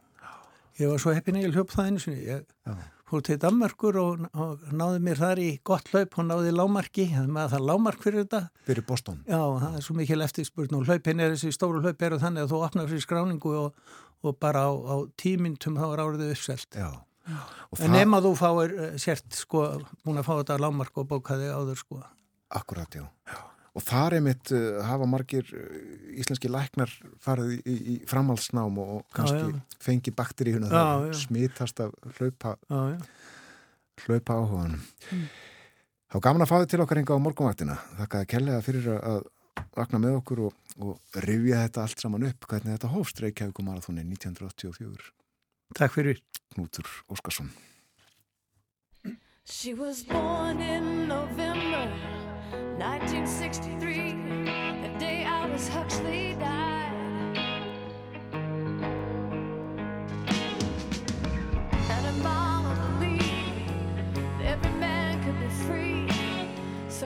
[0.75, 2.75] ég var svo heppin að ég hljóp það einu sinni ég Já.
[3.09, 7.31] Fór til Danmarkur og, og náði mér þar í gott hlaup og náði lámarki, það
[7.31, 9.19] með að það er lámark fyrir þetta Fyrir Boston.
[9.29, 12.53] Já, það er svo mikil eftirspurn og hlaupin er þessi stóru hlaup eru þannig að
[12.53, 16.79] þú opnar fyrir skráningu og, og bara á, á tímintum þá er árið uppselt.
[16.79, 16.89] Já.
[17.81, 19.65] En nema þú fáir uh, sért sko
[20.05, 22.01] búin að fá þetta lámark og bókaði áður sko.
[22.53, 23.05] Akkurat, já.
[23.75, 25.63] Og þar einmitt uh, hafa margir uh,
[26.15, 26.91] íslenski læknar
[27.23, 29.79] farið í, í, í framhaldsnám og kannski Já, já.
[29.83, 31.15] fengi bakteríuna Já, það já.
[31.25, 32.99] smitast af hlaupa, Já, já.
[34.05, 34.85] hlaupa áhuganum.
[36.13, 37.75] Þá gaman að fá þið til okkar enga á morgunvaktina.
[37.99, 42.47] Þakkaði kellega fyrir að- að vakna með okkur og, og rifja þetta allt saman upp,
[42.47, 45.11] hvernig þetta hófst Reykjavík marathóni 1984.
[45.75, 46.21] Takk fyrir.
[46.55, 47.51] Knútur Óskarsson.
[49.43, 51.91] She was born in November
[52.77, 54.11] 1963,
[54.81, 56.91] the day Aldous Huxley died.
[61.89, 66.09] And mama believed every man could be free.
[66.89, 67.05] So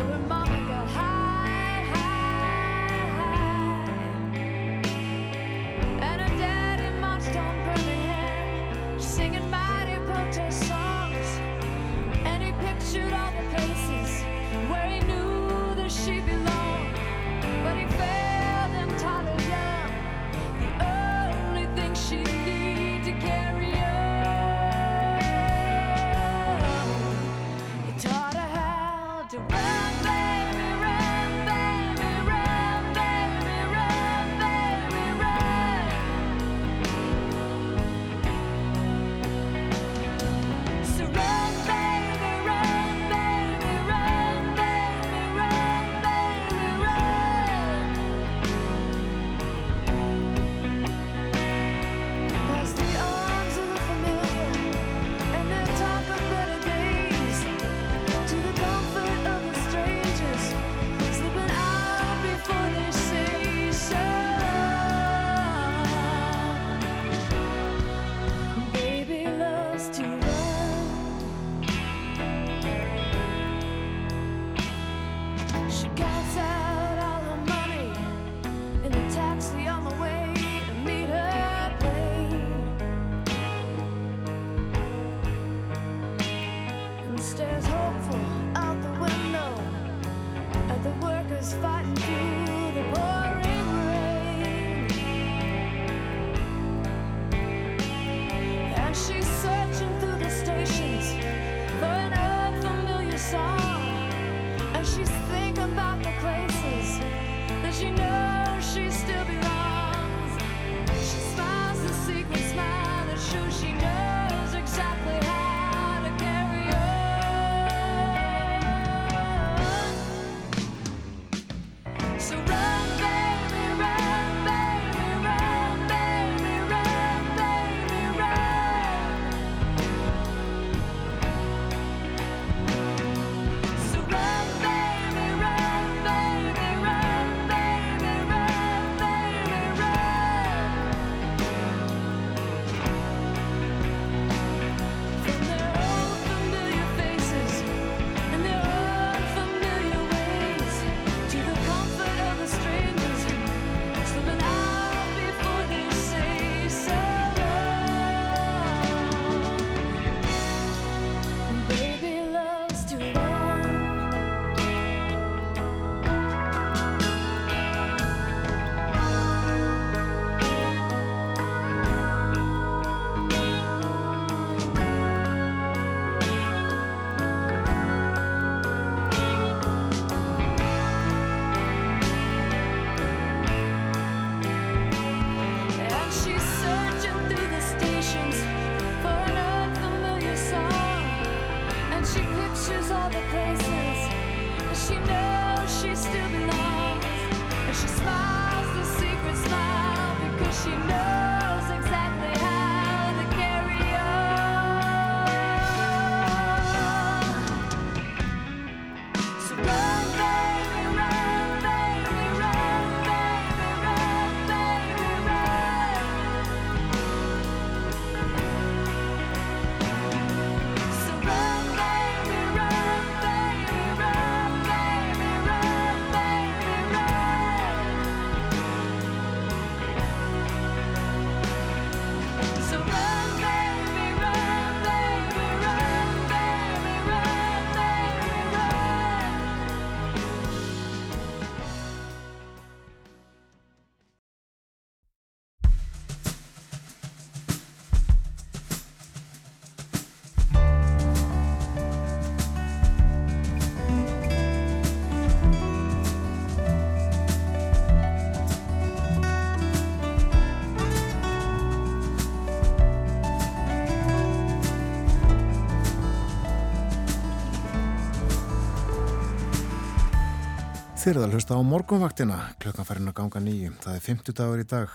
[271.10, 273.78] Þið eruð að hlusta á morgunvaktina, klukkan farin að ganga nýjum.
[273.82, 274.92] Það er 50 dagur í dag,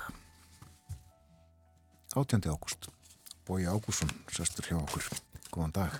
[2.15, 2.45] 18.
[2.55, 2.87] ágúst.
[3.43, 5.09] Bói Ágússon, sestur hjá okkur.
[5.51, 5.97] Góðan dag.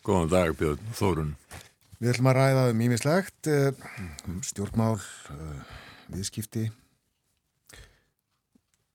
[0.00, 1.34] Góðan dag Björn Þórun.
[2.00, 3.50] Við ætlum að ræða um ímislegt,
[4.30, 5.76] um stjórnmál, uh,
[6.08, 6.64] viðskipti,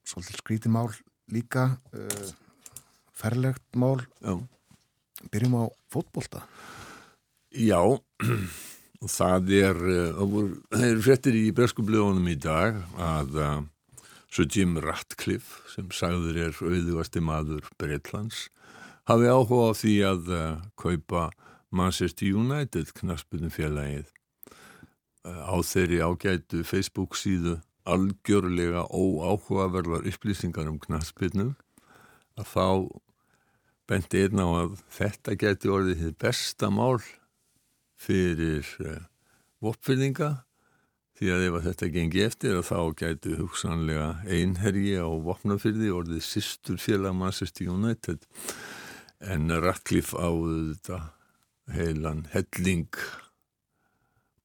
[0.02, 0.88] svolítið skrítimál
[1.30, 2.32] líka, uh,
[3.14, 4.02] ferlegt mál.
[4.18, 4.42] Já.
[5.30, 5.64] Byrjum á
[5.94, 6.42] fótbolta.
[7.54, 8.02] Já,
[9.04, 10.20] það er, eh,
[10.72, 13.62] það eru fréttir í breskublöðunum í dag að uh,
[14.30, 18.48] svo Jim Ratcliffe sem sagður er auðvasti maður Breitlands
[19.10, 21.30] hafi áhuga á því að uh, kaupa
[21.76, 24.12] Manchester United knaspunum félagið
[25.26, 31.54] á þeirri ágætu Facebook síðu algjörlega óáhugaverðar upplýsingar um knaspinu
[32.38, 32.68] að þá
[33.90, 37.02] benti einn á að þetta geti orðið þið besta mál
[38.00, 39.02] fyrir uh,
[39.64, 40.32] vopfyrðinga
[41.16, 46.26] því að ef að þetta gengi eftir að þá gætu hugsanlega einherji á vopnafyrði orðið
[46.28, 48.26] sýstur félag Manchester United.
[49.24, 51.00] En Ratcliffe á þetta
[51.72, 52.92] heilan helling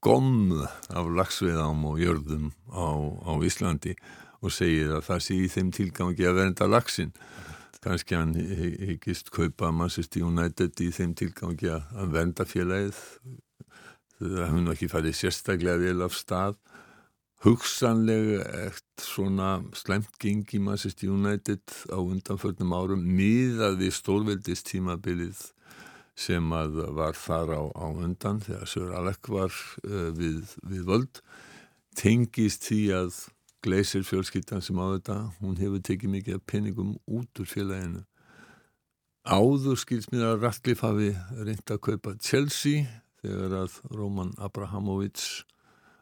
[0.01, 2.89] gomm af lagsveðám og jörðum á,
[3.27, 3.97] á Íslandi
[4.41, 7.11] og segir að það sé í þeim tilgangi að vernda lagsin
[7.85, 12.99] kannski hann hy- hyggist kaupa Manchester United í þeim tilgangi að vernda félagið.
[14.21, 16.59] Það hefur nú ekki farið sérstaklega vel af stað.
[17.41, 25.41] Hugsanlega eitt svona slæmt gengi Manchester United á undanförnum árum miðað við stórveldist tímabilið
[26.21, 29.49] sem að var þar á, á undan þegar Sör Alek var
[29.89, 31.23] uh, við, við völd.
[31.97, 33.23] Tengist því að
[33.65, 35.19] Gleisir fjölskyldan sem á þetta.
[35.41, 38.05] Hún hefur tekið mikið af peningum út úr félaginu.
[39.29, 42.87] Áður skils mér að Ratcliffe hafi reynd að kaupa Chelsea
[43.21, 45.45] þegar að Roman Abrahamovits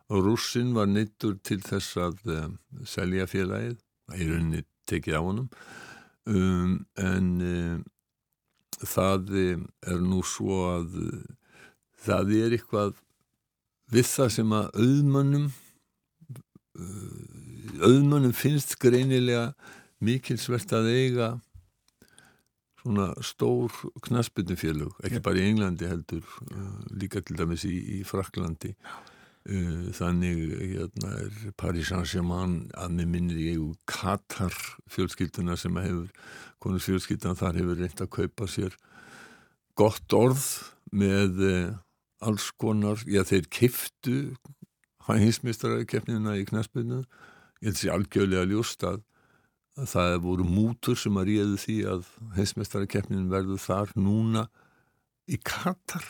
[0.08, 2.54] rússin var neittur til þess að um,
[2.86, 3.76] selja félagið
[4.14, 5.48] í rauninni tekið á honum.
[6.28, 7.82] Um, en um,
[8.78, 10.96] það um, er nú svo að
[11.98, 13.02] það er eitthvað
[13.92, 15.50] við það sem að auðmönnum
[16.78, 17.37] uh,
[17.82, 19.52] auðmönnum finnst greinilega
[20.04, 21.28] mikilsvert að eiga
[22.78, 23.74] svona stór
[24.06, 30.44] knaspindufélög, ekki bara í Englandi heldur, uh, líka til dæmis í, í Fraklandi uh, þannig
[30.62, 34.54] hérna, er Paris Saint-Germain að með minnir ég Katar
[34.94, 36.08] fjölskylduna sem hefur
[36.62, 38.78] konus fjölskyldan þar hefur reynd að kaupa sér
[39.78, 40.46] gott orð
[40.94, 41.74] með uh,
[42.24, 44.18] alls konar, já þeir kiftu
[45.08, 47.02] hinsmistarakeppnina í knaspinu
[47.58, 49.02] ég held sér algjörlega ljóst að
[49.78, 54.48] að það voru mútur sem að ríðu því að heimsmeistarakeppnin verður þar núna
[55.30, 56.06] í Katar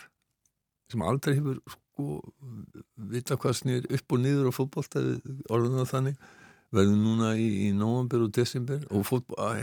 [0.89, 2.07] sem aldrei hefur sko
[3.13, 5.03] vita hvað snýr upp og niður á fótbolta
[5.53, 6.17] orðuna þannig
[6.75, 9.13] verður núna í, í nóvambur og desember og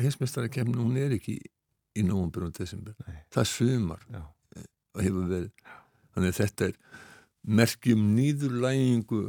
[0.01, 2.95] heimsmeistarakeppnin hún er ekki í, nóvambur og desember.
[3.07, 3.23] Nei.
[3.33, 4.05] það sumar
[4.99, 5.51] hefur verið.
[6.15, 6.77] Þannig að þetta er
[7.45, 9.23] merkjum nýðurlægingu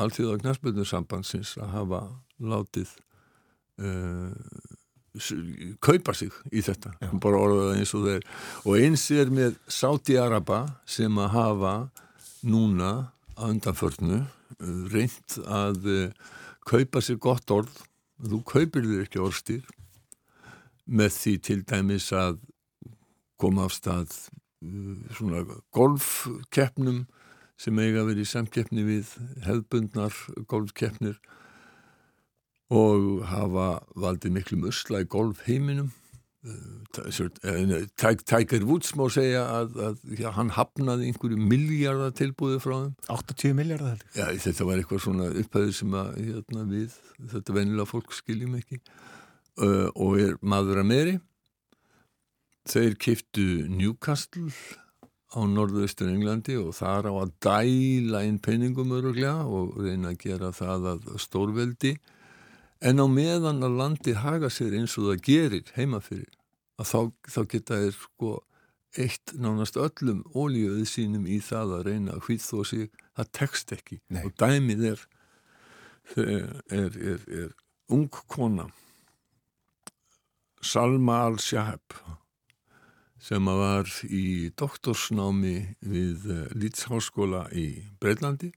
[0.00, 2.02] alþjóða knarspöldursambandsins að hafa
[2.42, 2.92] látið
[3.82, 4.32] uh,
[5.84, 6.94] kaupa sig í þetta.
[7.00, 7.10] Já.
[7.20, 8.28] bara orðaða eins og þeir
[8.64, 11.74] og eins er með Sáti-Araba sem að hafa
[12.48, 12.92] núna
[13.36, 16.30] að undanförnu uh, reynt að uh,
[16.68, 17.82] kaupa sér gott orð.
[18.22, 19.70] Þú kaupir þér ekki orðstýr
[20.86, 22.38] með því til dæmis að
[23.40, 24.14] koma af stað
[24.64, 27.04] uh, svona golfkeppnum
[27.62, 29.14] sem eiga verið í samkeppni við
[29.46, 30.16] hefðbundnar
[30.50, 31.18] golfkeppnir
[32.72, 33.66] og hafa
[34.00, 35.92] valdið miklu musla í golfheiminum.
[36.90, 42.94] Tiger Woods má segja að, að já, hann hafnaði einhverju miljardar tilbúið frá þeim.
[43.14, 44.08] 80 miljardar heldur.
[44.16, 46.96] Já, þetta var eitthvað svona upphæður sem að hérna, við,
[47.36, 48.80] þetta venjulega fólk skiljum ekki.
[49.60, 51.18] Uh, og er maður að meiri
[52.68, 54.50] þeir kiftu Newcastle
[55.32, 60.52] á norðaustur Englandi og þar á að dæla inn penningum öruglega og reyna að gera
[60.56, 61.96] það að stórveldi.
[62.82, 66.32] En á meðan að landi haga sér eins og það gerir heima fyrir
[66.80, 68.32] að þá, þá geta þeir sko
[69.00, 72.90] eitt nánast öllum ólíuðið sínum í það að reyna að hvít þó sig.
[73.16, 74.00] Það tekst ekki.
[74.12, 74.22] Nei.
[74.26, 75.06] og dæmið er
[76.16, 77.50] er, er, er, er
[77.88, 78.68] ung kona
[80.62, 81.96] Salma al-Shahab
[83.22, 85.56] sem var í doktorsnámi
[85.86, 88.50] við uh, Lítsháskóla í Breitlandi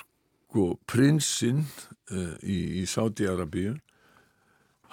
[0.00, 3.76] sko prinsinn uh, í, í Sáti-Arabíu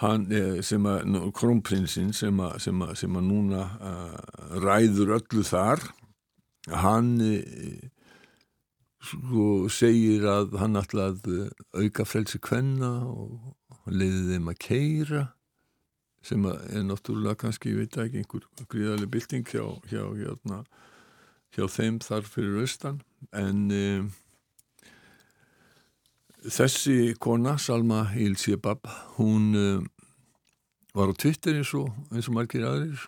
[0.04, 4.16] eh, krónprinsinn sem að, sem að, sem að núna uh,
[4.62, 5.84] ræður öllu þar
[6.84, 7.90] hann uh,
[9.04, 11.48] sko segir að hann ætla að eh,
[11.84, 15.24] auka frelsi kvenna og leiði þeim að keira
[16.24, 20.60] sem er náttúrulega kannski, ég veit ekki, einhver gríðarlega bylting hjá, hjá, hjá,
[21.58, 23.02] hjá þeim þar fyrir austan
[23.36, 24.10] en um,
[26.44, 28.88] þessi kona, Salma Ilsebab,
[29.20, 29.86] hún um,
[30.96, 33.08] var á Twitter eins og, eins og margir aðrir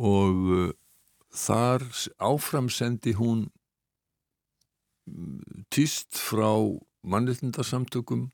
[0.00, 0.68] og uh,
[1.30, 1.84] þar
[2.18, 3.48] áframsendi hún
[5.74, 6.52] týst frá
[7.02, 8.28] mannreitindarsamtökum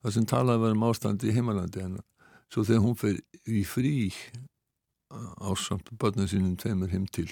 [0.00, 2.06] þar sem talaði var um ástandi í heimalandi hennar.
[2.50, 4.10] Svo þegar hún fer í frí
[5.38, 7.28] ásamt börnum sínum tveimur heim til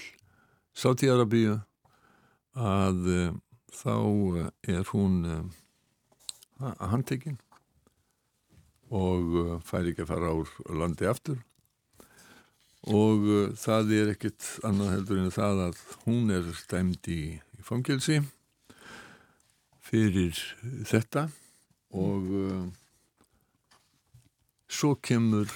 [0.79, 1.57] Sáti-Arabíu
[2.59, 3.35] að uh,
[3.75, 3.97] þá
[4.71, 5.43] er hún uh,
[6.93, 7.39] handtekinn
[8.95, 11.43] og uh, fær ekki að fara úr landi aftur.
[12.89, 13.27] Og
[13.59, 17.23] það er ekkit annað heldur en það að hún er stæmd í,
[17.59, 18.21] í fangelsi
[19.83, 20.39] fyrir
[20.87, 21.27] þetta
[21.91, 22.69] og uh,
[24.69, 25.51] svo kemur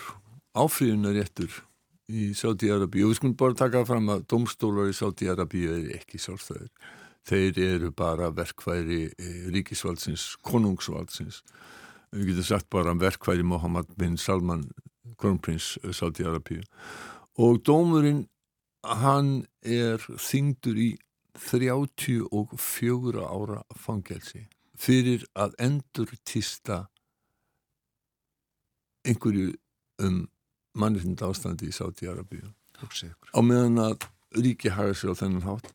[0.58, 1.52] áfríðunaréttur
[2.12, 6.70] í Sáti-Arabíu og við skulum bara taka fram að domstólar í Sáti-Arabíu er ekki sjálfstæðir.
[7.28, 11.42] Þeir eru bara verkværi eh, ríkisvaldsins, konungsvaldsins.
[12.12, 14.66] Við getum sagt bara verkværi Mohammed bin Salman
[15.22, 16.62] kronprins Sáti-Arabíu
[17.40, 18.26] og dómurinn
[18.82, 20.90] hann er þingdur í
[21.38, 24.46] 34 ára fangelsi
[24.76, 26.86] fyrir að endur týsta
[29.06, 29.52] einhverju
[30.02, 30.22] um
[30.78, 32.48] mannirtinda ástandi í Sáti-Arabíu
[32.82, 35.68] á meðan að ríki hafa sér á þennan hátt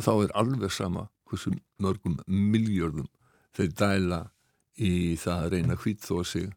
[0.00, 3.08] þá er alveg sama hversu mörgum miljörðum
[3.54, 4.20] þeir dæla
[4.80, 6.48] í það að reyna hvít þó sig.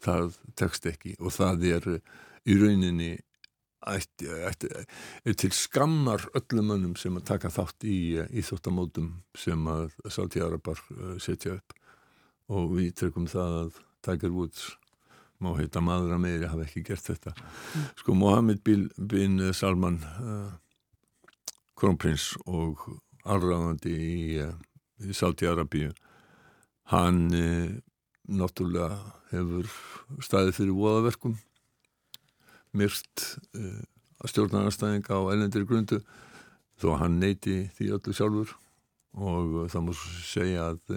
[0.00, 1.88] Það tekst ekki og það er
[2.48, 3.10] í rauninni
[3.90, 4.70] ætti, ætti,
[5.28, 7.98] er til skammar öllum mönnum sem að taka þátt í
[8.40, 10.80] íþóttamótum sem að Sáti-Arabar
[11.20, 11.76] setja upp.
[12.50, 14.70] Og við trekum það að Tiger Woods
[15.40, 17.34] má heita maður að meiri hafa ekki gert þetta.
[18.00, 20.50] Sko Mohammed bin Salman uh,
[21.80, 22.84] kronprins og
[23.24, 24.54] allræðandi í, uh,
[25.00, 25.92] í Sáti-Arabíu
[26.92, 27.70] hann uh,
[28.30, 28.98] náttúrulega
[29.30, 29.70] hefur
[30.22, 31.38] staðið fyrir voðaverkum
[32.76, 33.26] myrt
[33.56, 33.80] uh,
[34.28, 36.02] stjórnarnarstæðinga á ellendir grundu
[36.80, 38.56] þó hann neyti því öllu sjálfur.
[39.10, 40.92] Og það mús segja að,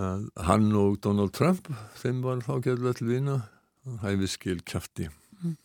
[0.00, 1.70] að hann og Donald Trump
[2.00, 3.38] þeim var þá gerðlega til vina
[4.02, 5.56] hæfiskil kæfti mm.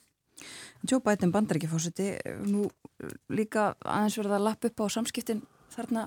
[0.90, 2.14] Joe Biden bandar ekki fórseti
[2.46, 2.68] nú
[3.34, 5.44] líka aðeins verða að lappa upp á samskiptin
[5.76, 6.06] þarna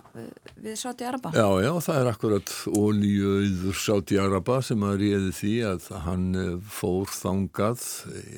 [0.56, 5.54] við Sáti Araba Já, já, það er akkurat ólíuður Sáti Araba sem að réði því
[5.68, 7.84] að hann eh, fór þangað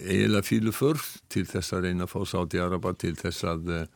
[0.07, 1.03] eiginlega fíluför
[1.33, 3.87] til þess að reyna að fá Sáti Araba til þess að eh,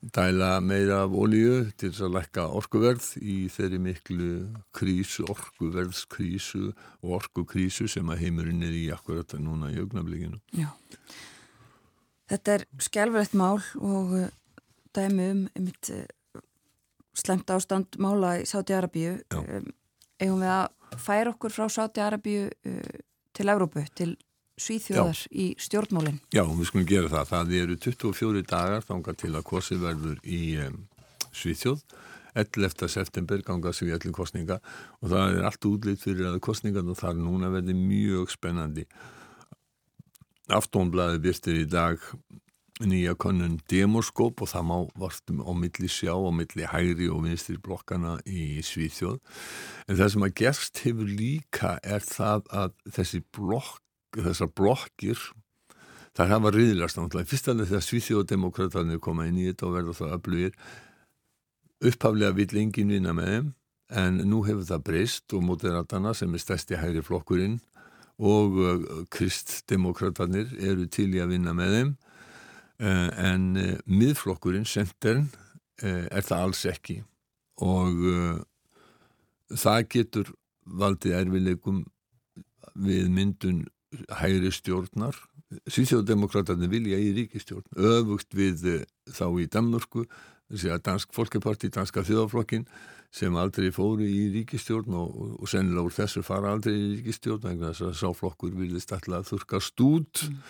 [0.00, 4.28] dæla meira af ólíu til þess að lækka orkuverð í þeirri miklu
[4.76, 6.68] krísu, orkuverðskrísu
[7.02, 10.38] og orkukrísu sem að heimurinn er í akkurat núna í augnablikinu.
[10.56, 10.70] Já.
[12.28, 14.30] Þetta er skjálfrætt mál og eh,
[14.94, 15.90] dæmi um mitt
[17.18, 19.68] slemt ástand mála í Sáti-Arabíu um,
[20.20, 22.98] eigum við að færa okkur frá Sáti-Arabíu uh,
[23.34, 24.14] til Európu, til
[24.58, 25.30] Svíþjóðar Já.
[25.30, 26.20] í stjórnmólinn.
[26.34, 27.32] Já, við skulum gera það.
[27.32, 30.78] Það eru 24 dagar þángar til að korsið verður í um,
[31.32, 31.84] Svíþjóð
[32.38, 32.88] 11.
[32.88, 34.58] september ganga sig allir kostninga
[35.02, 38.84] og það er allt útlýtt fyrir að kostningan og það er núna verið mjög spennandi
[40.48, 42.04] Aftónblæði byrstir í dag
[42.78, 47.58] nýja konun demoskóp og það má vartum á milli sjá á milli hægri og vinstri
[47.58, 49.18] blokkana í Svíþjóð
[49.88, 53.82] en það sem að gerst hefur líka er það að þessi blokk
[54.16, 55.20] þessar blokkir
[56.16, 57.30] það hafa riðilegast náttúrulega.
[57.30, 60.58] Fyrst alveg þegar Svíþjóðdemokraterni koma inn í þetta og verða það öflugir.
[61.88, 63.54] Upphaflega vill engin vinna með þeim
[63.98, 67.60] en nú hefur það breyst og mótiratana sem er stærsti hægri flokkurinn
[68.18, 68.58] og
[69.14, 71.96] kristdemokraterni eru til í að vinna með þeim.
[72.78, 75.26] Eh, en eh, miðflokkurinn, senterinn,
[75.82, 77.00] eh, er það alls ekki.
[77.58, 78.04] Og
[79.50, 80.28] það getur
[80.78, 81.80] valdið erfileikum
[82.78, 83.64] við myndun
[84.20, 85.16] hægri stjórnar
[85.48, 88.66] Svíþjóðdemokrátarnir vilja í ríkistjórn öfugt við
[89.08, 90.04] þá í Danmörku
[90.48, 92.66] þessi að Dansk Folkeparti, Danska þjóðaflokkin
[93.14, 97.70] sem aldrei fóru í ríkistjórn og, og, sennilega úr þessu fara aldrei í ríkistjórn vegna
[97.72, 100.42] þess að sáflokkur vilist alltaf að þurkast út mm.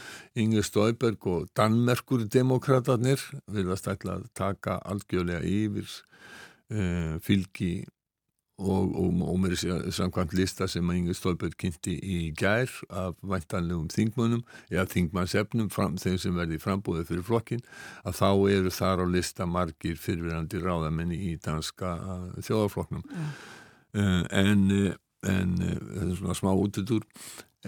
[0.43, 3.15] Inge Stauberg og Danmerkur demokraterni
[3.55, 7.73] vilast alltaf taka algjörlega yfir uh, fylgi
[8.59, 13.15] og, og, og mér er samkvæmt lista sem að Inge Stolberg kynnti í gær af
[13.23, 17.63] væntanlegum þingmönnum eða þingmannsefnum, þeim sem verði frambúðið fyrir flokkin,
[18.03, 21.95] að þá eru þar á lista margir fyrirverandi ráðamenni í danska
[22.43, 24.97] þjóðaflokknum uh, en, uh,
[25.31, 27.07] en uh, þetta er svona smá útudur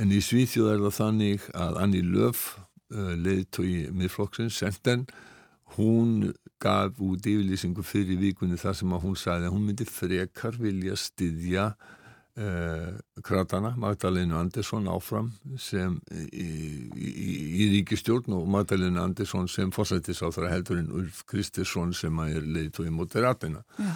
[0.01, 5.07] en í Svíþjóð er það þannig að Anni Löf uh, leiðtói miðflokksins, Senten
[5.77, 10.59] hún gaf út yfirlýsingu fyrir vikunni þar sem að hún sagði að hún myndi frekar
[10.61, 11.71] vilja styðja
[12.41, 16.49] uh, kratana Magdalenu Andersson áfram sem í,
[16.95, 17.29] í,
[17.65, 22.41] í ríkistjórn og Magdalenu Andersson sem fórsættis á þar heldur en Ulf Kristersson sem að
[22.41, 23.93] er leiðtói moderatina Já.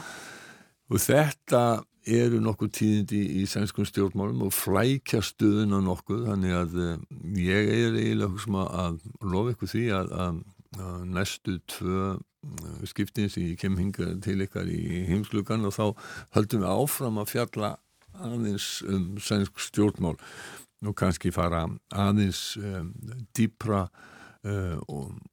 [0.90, 1.64] og þetta
[2.04, 6.92] eru nokkuð tíðindi í sænskum stjórnmálum og flækja stöðuna nokkuð þannig að uh,
[7.40, 10.44] ég er eiginlega hugsa að lofa ykkur því að, að,
[10.80, 12.14] að næstu tvö
[12.88, 15.84] skiptin sem ég kem hinga til ykkar í heimslugan og þá
[16.36, 17.74] höldum við áfram að fjalla
[18.14, 20.16] aðeins um sænsk stjórnmál
[20.84, 21.64] og kannski fara
[21.94, 22.90] aðeins um,
[23.36, 23.86] dýpra
[24.44, 24.76] uh,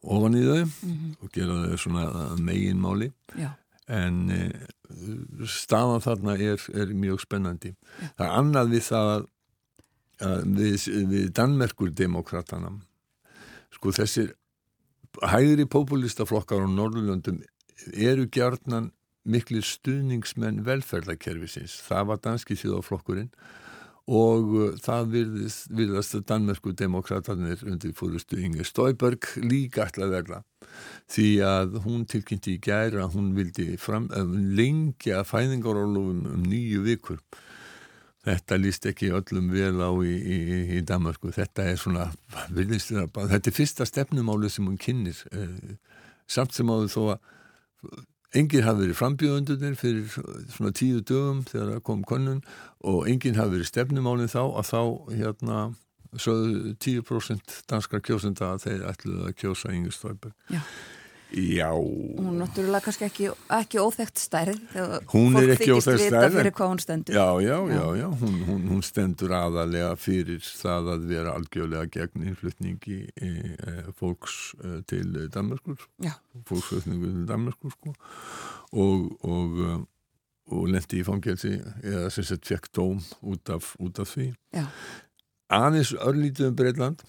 [0.02, 0.62] ofan í þau
[1.22, 2.06] og gera þau svona
[2.40, 3.12] meginmáli.
[3.40, 3.52] Já,
[3.92, 7.74] en uh, staðan þarna er, er mjög spennandi.
[8.16, 9.28] Það er annað við það að,
[10.30, 12.76] að við, við Danmerkur demokratana
[13.72, 14.34] sko þessir
[15.20, 17.42] hægri populistaflokkar á Norðurlöndum
[17.94, 18.92] eru gjarnan
[19.28, 21.78] miklir stuðningsmenn velferðarkerfisins.
[21.86, 23.30] Það var danski þjóðaflokkurinn
[24.12, 25.12] og uh, það
[25.70, 30.42] virðast að Danmerku demokratarnir undir fórustu Inge Stauberg líka ætla að verða
[31.12, 36.82] því að hún tilkynnti í gæra að hún vildi fram, uh, lengja fæðingarólufum um nýju
[36.88, 37.22] vikur
[38.28, 40.38] þetta líst ekki öllum vel á í, í,
[40.78, 42.08] í Danmarku þetta er svona
[42.54, 45.78] þetta er fyrsta stefnumáli sem hún kynnir eh,
[46.30, 48.02] samt sem áður þó að
[48.38, 50.12] enginn hafi verið frambjöðundunir fyrir
[50.54, 52.44] svona tíu dögum þegar það kom könnun
[52.88, 54.82] og enginn hafi verið stefnumálinn þá að þá
[55.18, 55.58] hérna
[56.20, 60.36] sögðu 10% danskar kjósenda að þeir ætluðu að kjósa Inge Stolberg.
[60.52, 60.60] Já.
[61.32, 61.70] Já.
[61.72, 64.58] hún er náttúrulega kannski ekki, ekki óþekkt stærð
[65.14, 67.58] Hún er fólk ekki þykist óþekkt vita stærð, fyrir en- hvað hún stendur Já, já,
[67.72, 73.30] já, já, hún, hún, hún stendur aðalega fyrir það að vera algjörlega gegn innflutningi e,
[73.56, 76.18] e, fólks e, til Danmarkur, Já.
[76.52, 77.96] fólksflutningu til Danmarkur sko
[78.76, 79.80] og, og, e,
[80.52, 84.34] og lendi í fangelsi eða sem sett fekk dóm út af, út af því.
[84.56, 84.66] Já.
[85.52, 87.02] Aðeins örlítið um Breitland,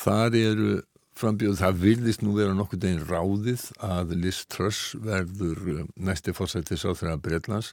[0.00, 0.70] þar eru
[1.18, 6.86] frambjöð, það virðist nú vera nokkuð deginn ráðið að Liz Truss verður eh, næsti fórsættis
[6.88, 7.72] á þeirra Breitlands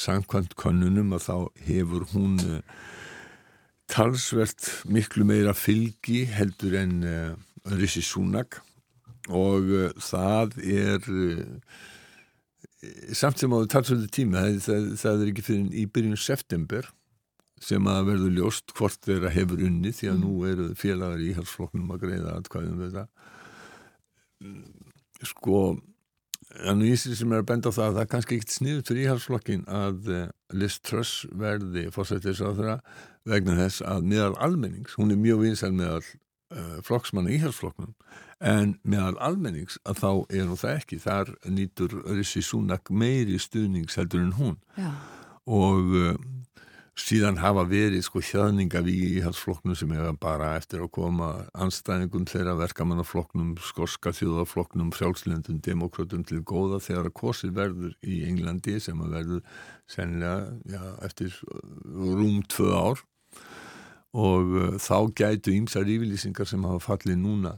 [0.00, 1.36] samkvæmt könnunum að þá
[1.68, 2.62] hefur hún uh,
[3.92, 8.62] talsvert miklu meira fylgi heldur en uh, Rishi Sunak.
[9.28, 9.66] Og
[10.00, 11.04] það er
[13.12, 16.88] samt sem áður talsvöldu tíma það, það, það er ekki fyrir í byrjun september
[17.64, 21.92] sem að verður ljóst hvort þeirra hefur unni því að nú eru félagar í halsflokknum
[21.94, 23.08] að greiða atkvæðum við það
[25.26, 25.62] sko
[26.64, 29.04] en ég sem er að benda á það að það er kannski ekkert sniður fyrir
[29.04, 32.78] íhalsflokkin að eh, Liz Truss verði fórsættis á þeirra
[33.28, 37.92] vegna þess að meðal almennings, hún er mjög vinsæl meðal uh, flokksmanna íhalsflokknum
[38.38, 43.98] en meðal almennings að þá er hún það ekki, þar nýtur Rissi Súnak meiri stuðnings
[43.98, 44.56] heldur en hún.
[44.78, 44.92] Já.
[45.48, 46.14] og uh,
[46.98, 52.26] síðan hafa verið sko hjaðninga við í íhalsflokknum sem hefa bara eftir að koma anstæðingum
[52.28, 58.98] þeirra verkamannaflokknum, skorska þjóðaflokknum, frjálslendum, demokratum til góða þegar að kosið verður í Englandi sem
[59.04, 61.62] að verður sennilega já, eftir uh,
[62.18, 63.04] rúm tvö ár.
[64.18, 67.56] Og uh, þá gætu ýmsar yfirlýsingar sem hafa fallið núna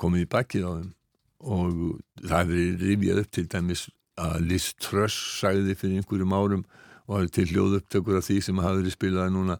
[0.00, 0.90] komið í bakkið á þeim.
[1.38, 1.78] Og
[2.24, 3.88] það hefur rifjað upp til dæmis
[4.18, 6.68] að Liz Truss sagði fyrir einhverjum árum
[7.08, 9.58] og það er til hljóðupptökur af því sem hafa verið spilaði núna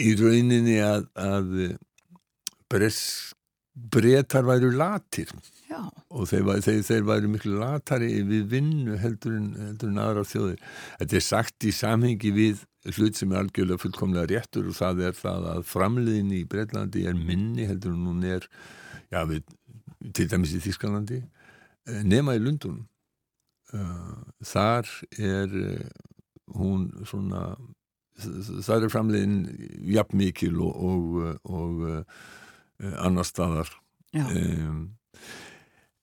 [0.00, 1.56] í rauninni að, að
[2.72, 3.00] bres,
[3.74, 5.32] bretar væru latir
[5.68, 5.80] Já.
[6.12, 10.60] og þeir, þeir, þeir væru miklu latari við vinnu heldur en, heldur en aðra þjóðir.
[11.00, 12.62] Þetta er sagt í samhengi við
[12.96, 17.18] hlut sem er algjörlega fullkomlega réttur og það er það að framliðin í Breitlandi er
[17.18, 18.48] minni heldur en hún er
[19.12, 19.44] já, við,
[20.14, 22.86] til dæmis í Þískalandi eh, nema í Lundunum.
[23.72, 25.54] Uh, þar er
[26.50, 27.56] hún svona
[28.62, 29.36] þar er framliðin
[29.94, 32.02] jafn mikil og, og, og uh,
[33.02, 33.70] annar staðar
[34.12, 34.82] um,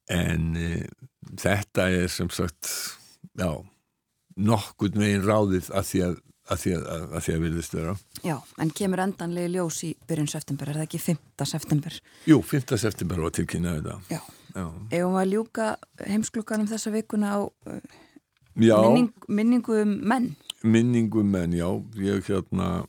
[0.09, 0.87] en uh,
[1.39, 2.71] þetta er sem sagt
[3.37, 3.51] já,
[4.39, 6.17] nokkurn veginn ráðið að því að,
[6.49, 7.95] að, því að, að, að, því að virðist vera
[8.25, 11.47] Já, en kemur endanlega ljós í byrjun september, er það ekki 5.
[11.53, 12.01] september?
[12.27, 12.75] Jú, 5.
[12.81, 14.21] september var tilkynna þetta Já.
[14.49, 15.65] Já, Ef við að ljúka
[16.09, 17.81] heimsklukkanum þessa vikuna á já,
[18.55, 20.35] minning, minningu um menn.
[20.63, 22.85] minningum en já, ég hérna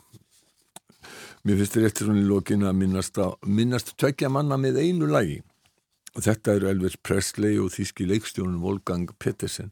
[1.45, 5.41] mér finnst eftir svona í lokin að minnast, á, minnast tvekja manna með einu lagi.
[6.19, 9.71] Og þetta eru Elvis Presley og þíski leikstjónun Wolfgang Pettersen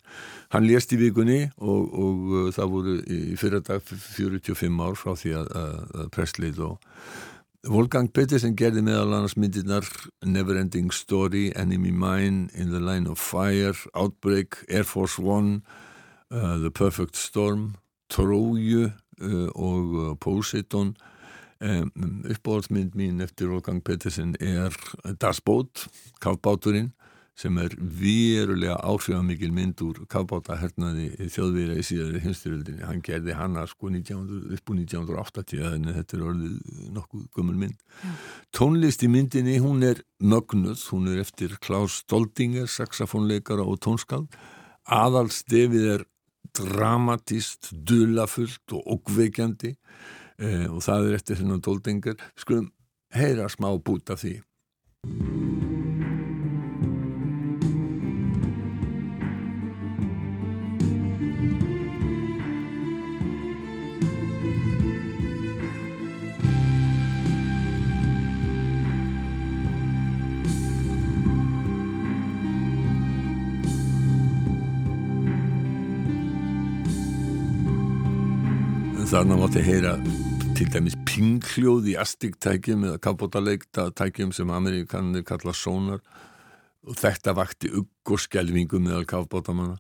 [0.55, 5.17] hann lést í vikunni og, og uh, það voru í fyrra dag 45 ár frá
[5.19, 6.79] því að, að, að Presley og
[7.67, 9.87] Wolfgang Pettersen gerði meðal annars myndirnar
[10.23, 15.63] Neverending Story, Enemy Mine In the Line of Fire, Outbreak Air Force One
[16.31, 17.75] uh, The Perfect Storm
[18.15, 20.95] Tróju uh, og uh, Poseidon.
[21.59, 21.91] Um,
[22.31, 24.71] uppáhaldsmynd mín eftir Wolfgang Pettersen er
[25.19, 25.89] Das Boot,
[26.23, 26.93] kafbáturinn
[27.39, 32.83] sem er verulega áhrifamikil mynd úr kafbátahernaði þjóðvýra í síðari hinsturöldinni.
[32.89, 36.57] Hann gerði hana sko 1900, upp úr 1980 en þetta er orðið
[36.97, 37.79] nokkuð gummul mynd.
[38.03, 38.15] Ja.
[38.59, 44.35] Tónlist í myndinni, hún er mögnuð, hún er eftir Klaus Stoldinger, saxofónleikara og tónskald.
[44.99, 46.07] Aðalstefið er
[46.59, 52.19] dramatist, dulafullt og okkveikjandi eh, og það er eftir hennan Stoldinger.
[52.35, 52.73] Skulum
[53.15, 54.41] heyra smá bút af því.
[79.19, 79.93] Þarna mátti heyra
[80.55, 86.05] til dæmis pinghljóð í astigtækjum eða kapotaleikta tækjum sem amerikanir kalla sónar
[86.87, 89.75] og þetta vakti ugg og skjelvingu meðal kafbótamanna.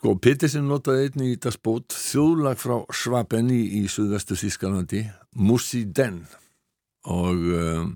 [0.00, 5.04] Sko, Pettersen notaði einni í þetta spót þjóðlag frá Svabenni í Suðvestu Þískalandi,
[5.38, 6.24] Mussi Den
[7.06, 7.94] og um,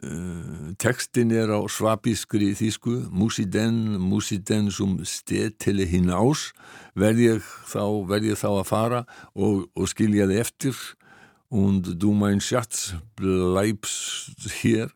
[0.00, 6.50] uh, tekstin er á svabískri þýsku, Mussi Den, Mussi Den som sted til hinn ás.
[6.94, 9.04] Verð ég þá, verð ég þá að fara
[9.34, 10.82] og, og skilja þið eftir.
[11.52, 14.88] Und du mein Schatz bleibst hér.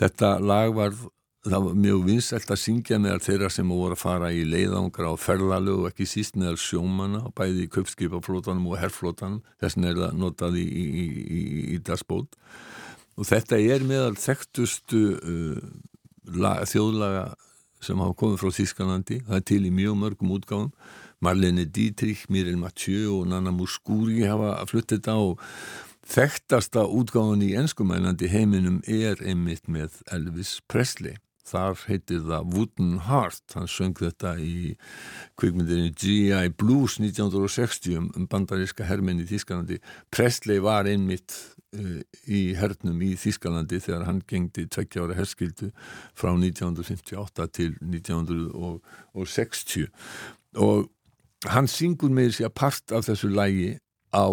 [0.00, 0.96] Þetta lag var
[1.44, 5.20] það var mjög vinsælt að syngja meðal þeirra sem voru að fara í leiðangra og
[5.20, 10.22] ferðalög og ekki síst meðal sjómanna bæði í köpskipaflótanum og herrflótanum þess vegna er það
[10.22, 11.42] notað í, í, í,
[11.76, 12.38] í dagsbót
[13.14, 15.64] og þetta er meðal þekktustu uh,
[16.34, 17.24] lag, þjóðlaga
[17.84, 20.70] sem hafa komið frá Þískanandi það er til í mjög mörgum útgáðum
[21.24, 25.44] Marlene Dietrich, Mirel Mathieu og Nana Muscuri hafa fluttið þetta og
[26.10, 31.16] þekktasta útgáðan í ennskumælandi heiminum er einmitt með Elvis Presley.
[31.44, 34.78] Þar heitir það Wooden Heart, hann söng þetta í
[35.40, 36.48] kvikmyndinni G.I.
[36.56, 39.76] Blues 1960 um bandaríska hermenn í Þískalandi.
[40.14, 41.36] Presley var einmitt
[41.76, 45.68] uh, í hernum í Þískalandi þegar hann gengdi tveggjára herskildu
[46.16, 49.92] frá 1958 til 1960
[50.64, 50.88] og
[51.52, 53.70] hann syngur með sér part af þessu lægi
[54.16, 54.26] á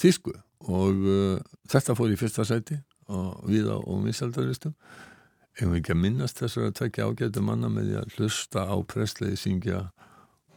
[0.00, 0.32] Þísku
[0.64, 1.36] og uh,
[1.68, 2.76] þetta fór í fyrsta sæti
[3.12, 4.72] og við á misaldaristum
[5.54, 8.76] ef við ekki að minnast þessar að tvekja ágætu manna með því að hlusta á
[8.90, 9.82] presleiði syngja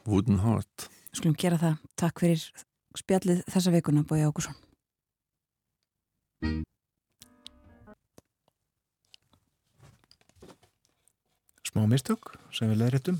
[0.08, 0.88] Wooden Heart
[1.18, 1.78] Skulum gera það.
[1.98, 2.42] Takk fyrir
[2.98, 4.58] spjallið þessa vikuna, Bói Ágússon.
[11.66, 13.18] Smá mistök sem við leiðréttum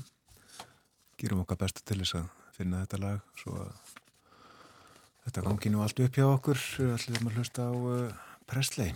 [1.18, 3.92] gerum okkar besta til þess að finna þetta lag svo að
[5.26, 8.94] þetta gangi nú allt upp hjá okkur allir um að hlusta á uh, Presley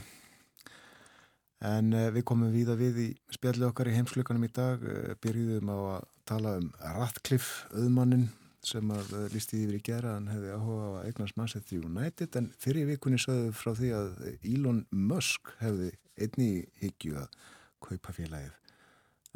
[1.63, 5.71] en uh, við komum víða við í spjallið okkar í heimslukanum í dag uh, byrjuðum
[5.71, 8.29] á að tala um Ratcliffe auðmannin
[8.67, 12.39] sem að uh, lísti yfir í gera hann hefði áhuga á að eignast Manchester United
[12.39, 14.11] en fyrir vikunni sögðu frá því að
[14.41, 16.51] Elon Musk hefði einni
[16.83, 17.39] higgju að
[17.83, 18.59] kaupa félagið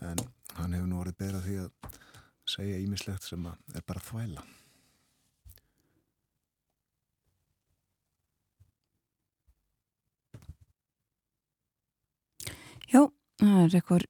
[0.06, 0.26] en
[0.58, 1.96] hann hefur nú orðið beira því að
[2.46, 4.44] segja ímislegt sem er bara þvæla.
[12.92, 13.02] Já,
[13.42, 14.06] það er eitthvað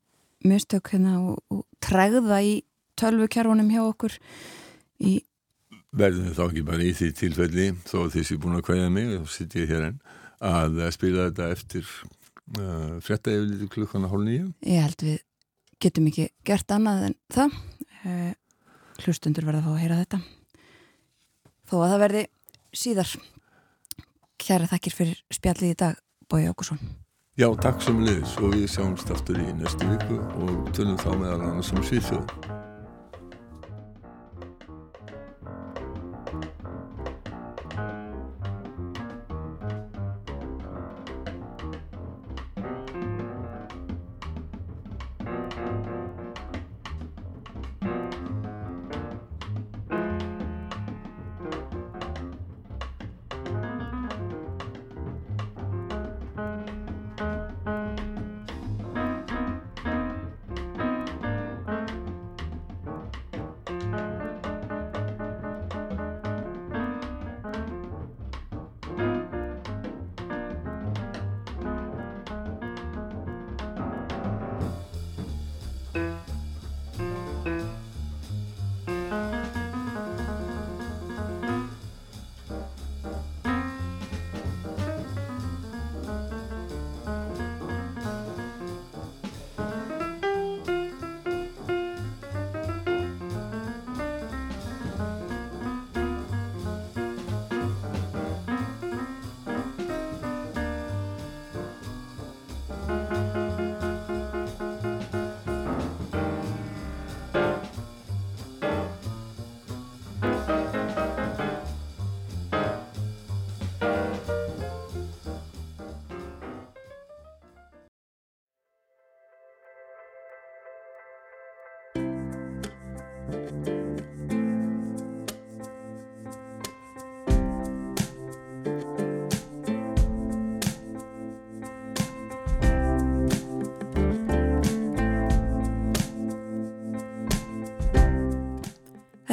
[0.46, 2.58] mistök hérna og, og tregða í
[3.00, 4.18] tölvukjárfunum hjá okkur
[5.04, 5.18] í
[5.96, 9.12] Verðum þá ekki bara í því tilfelli þó að þessi er búin að kvæða mig
[9.16, 10.00] og sitt ég hér enn
[10.44, 11.86] að spila þetta eftir
[12.58, 14.50] uh, frétta yfirlítið klukkana hálf nýju.
[14.68, 15.22] Ég held við
[15.80, 17.56] getum ekki gert annað en það.
[18.02, 18.34] Uh,
[19.06, 20.20] hlustundur verða að fá að heyra þetta.
[21.70, 22.26] Þó að það verði
[22.76, 23.16] síðar.
[24.36, 26.82] Kæra þakkir fyrir spjallið í dag Bói Ákusson
[27.36, 31.42] Já, takk sem liðis og við sjáumst aftur í næstu viku og tölum þá meðal
[31.44, 32.30] annars um Svíþjóð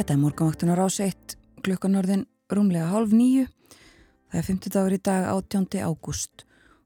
[0.04, 1.32] Þetta er morgunvaktunar áseitt
[1.64, 3.46] klukkan orðin rúmlega hálf nýju.
[4.28, 5.78] Það er 50 dagur í dag 18.
[5.80, 6.42] ágúst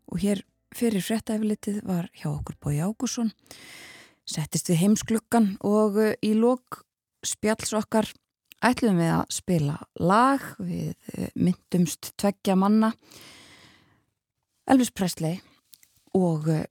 [0.06, 3.32] og hér fyrir frettæfilitið var hjá okkur Bói Ágússon.
[4.22, 6.84] Settist við heimsklukkan og uh, í lók
[7.26, 8.06] spjalls okkar
[8.62, 12.92] ætlum við að spila lag við uh, myndumst tveggja manna
[14.70, 15.42] Elvis Presley
[16.14, 16.62] og uh,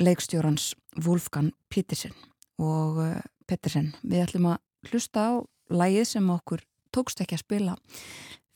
[0.00, 0.72] leikstjórans
[1.04, 2.16] Wolfgang Petersen
[2.56, 3.04] og
[3.44, 3.92] Petersen.
[4.00, 5.30] Við ætlum að hlusta á
[5.70, 7.76] lagið sem okkur tókst ekki að spila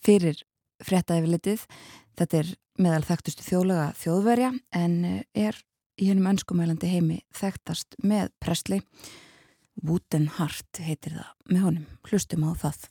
[0.04, 0.40] fyrir
[0.84, 1.66] fréttaðifilitið.
[2.18, 5.60] Þetta er meðal þekktustu þjóðlega þjóðverja en uh, er
[6.00, 8.82] í hennum önskumælandi heimi þekktast með Presley.
[9.82, 11.86] Wooten Heart heitir það með honum.
[12.08, 12.90] Hlustum á það.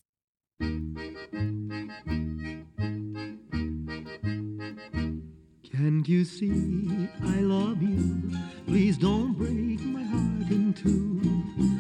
[5.73, 8.31] Can't you see I love you?
[8.67, 11.72] Please don't break my heart in two.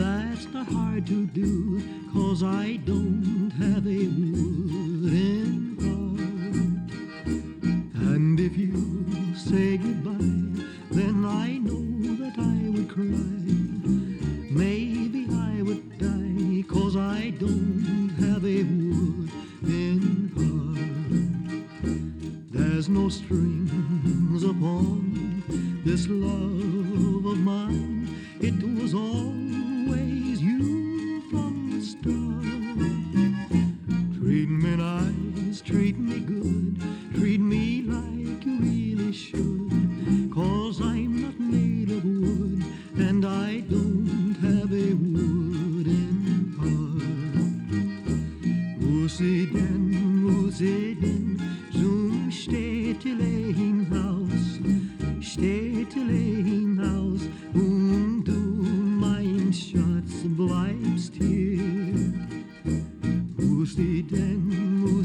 [0.00, 1.82] That's not hard to do,
[2.14, 6.90] cause I don't have a wooden heart.
[8.08, 8.72] And if you
[9.36, 13.04] say goodbye, then I know that I would cry.
[14.64, 20.80] Maybe I would die, cause I don't have a wooden heart.
[22.50, 25.42] There's no strings upon
[25.84, 28.08] this love of mine.
[28.40, 28.94] It was
[29.90, 32.59] always you from the start.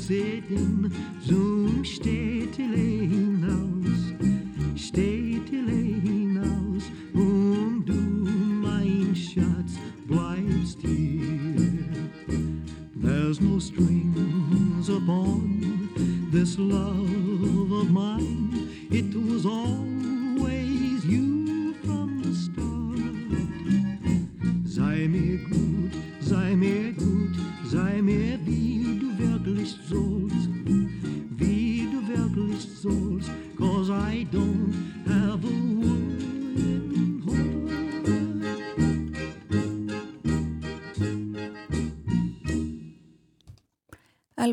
[0.06, 2.85] seten, zo'n stedelijk.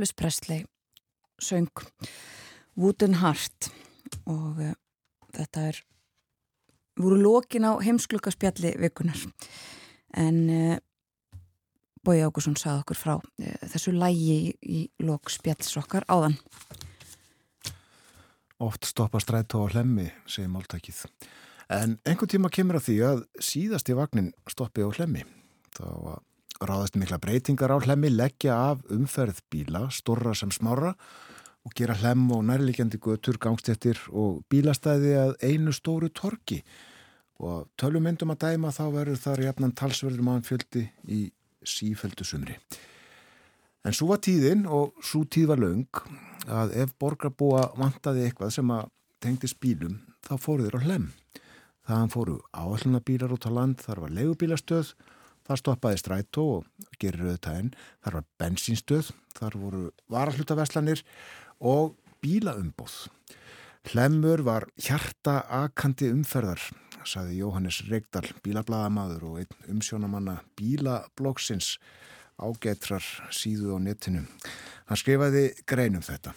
[0.03, 0.65] Elvis Presley
[1.39, 1.69] söng
[2.77, 3.69] Wooden Heart
[4.27, 4.73] og uh,
[5.31, 5.77] þetta er
[6.99, 9.21] voru lokin á heimsklukkaspjalli vikunar
[10.19, 10.75] en uh,
[12.03, 16.35] Bói Ágússon sagði okkur frá uh, þessu lægi í, í lok spjalls okkar áðan
[18.59, 21.01] Oft stoppa strætó á hlemmi, segir máltækið.
[21.71, 25.25] En einhvern tíma kemur að því að síðasti vagnin stoppi á hlemmi.
[25.75, 26.23] Þá
[26.69, 30.95] ráðast mikla breytingar á hlemmi, leggja af umferð bíla, storra sem smára
[31.63, 36.63] og gera hlemm og nærlegjandi götur, gangstéttir og bílastæði að einu stóru torki.
[37.43, 41.21] Og tölumyndum að dæma þá verður þar jafnan talsverður mannfjöldi í
[41.63, 42.57] sífældu sumri.
[43.83, 46.03] En svo var tíðin og svo tíð var löng
[46.47, 48.91] að ef borgarbúa vantaði eitthvað sem að
[49.23, 51.09] tengdist bílum þá fóru þeir á hlem.
[51.83, 54.93] Þaðan fóru áallunabílar út á land, þar var leigubílastöð,
[55.49, 57.73] þar stoppaði strætó og gerir auðvitaðinn,
[58.05, 59.83] þar var bensínstöð, þar voru
[60.13, 61.03] varallutaverslanir
[61.59, 63.09] og bílaumbóð.
[63.93, 66.63] Hlemmur var hjarta akandi umferðar,
[67.03, 71.75] saði Jóhannes Reykdal, bílablaðamaður og einn umsjónamanna bílablokksins
[72.39, 73.03] ágetrar
[73.35, 74.23] síðu á netinu.
[74.87, 76.35] Hann skrifaði greinum þetta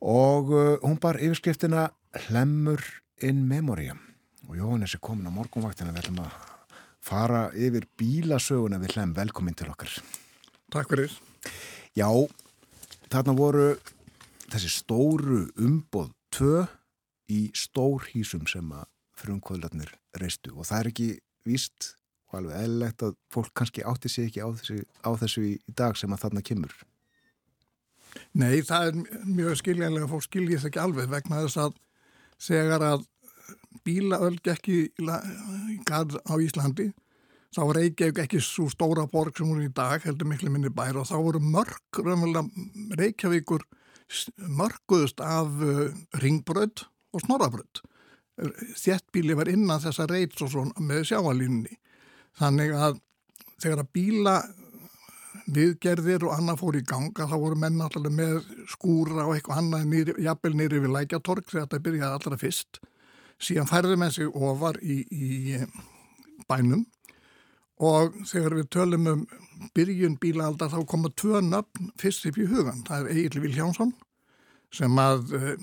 [0.00, 1.90] og uh, hún bar yfirskriftina
[2.26, 2.80] Hlemmur
[3.22, 3.94] in Memoria
[4.48, 6.38] og Jóhannes er komin á morgunvaktina við ætlum að
[7.04, 9.92] fara yfir bílasöguna við Hlemm, velkomin til okkar
[10.70, 11.14] Takk fyrir.
[11.98, 12.06] Já,
[13.10, 13.70] þarna voru
[14.52, 16.66] þessi stóru umboð tvö
[17.30, 18.86] í stórhísum sem að
[19.20, 19.90] frumkvöðlarnir
[20.20, 21.08] reistu og það er ekki
[21.46, 21.90] víst
[22.30, 25.74] og alveg eðlilegt að fólk kannski átti sig ekki á þessu, á þessu í, í
[25.76, 26.74] dag sem að þarna kemur.
[28.38, 31.76] Nei, það er mjög skiljanlega fólk skiljið það ekki alveg vegna þess að
[32.40, 33.04] segar að
[33.86, 36.90] bílaöld ekki á Íslandi
[37.54, 40.70] þá var Reykjavík ekki svo stóra borg sem hún er í dag, heldur miklu minni
[40.70, 43.66] bær og þá voru mörg, raunverulega Reykjavíkur
[44.58, 45.90] mörguðust af uh,
[46.22, 47.82] ringbröð og snorrabröð.
[48.78, 51.76] Þjettbíli var innan þessa reits og svona með sjáalínni.
[52.38, 53.00] Þannig að
[53.60, 54.36] þegar að bíla
[55.50, 58.38] viðgerðir og annað fór í ganga þá voru menn alltaf með
[58.70, 62.80] skúra og eitthvað annað jafnvel nýri við lækjatorg þegar þetta byrjaði allra fyrst
[63.40, 65.66] síðan færði menn sig ofar í, í eh,
[66.48, 66.84] bænum
[67.80, 69.22] og þegar við tölum um
[69.76, 72.82] byrjun bílaaldar þá koma tvö nöfn fyrst upp í hugan.
[72.84, 73.94] Það er Egil Viljánsson
[74.74, 75.54] sem að uh,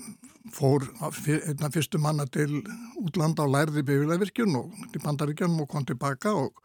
[0.52, 2.60] fór einna fyrstu manna til
[3.00, 6.58] útlanda og lærði byggilegvirkjun og til bandaríkjum og kom tilbaka og,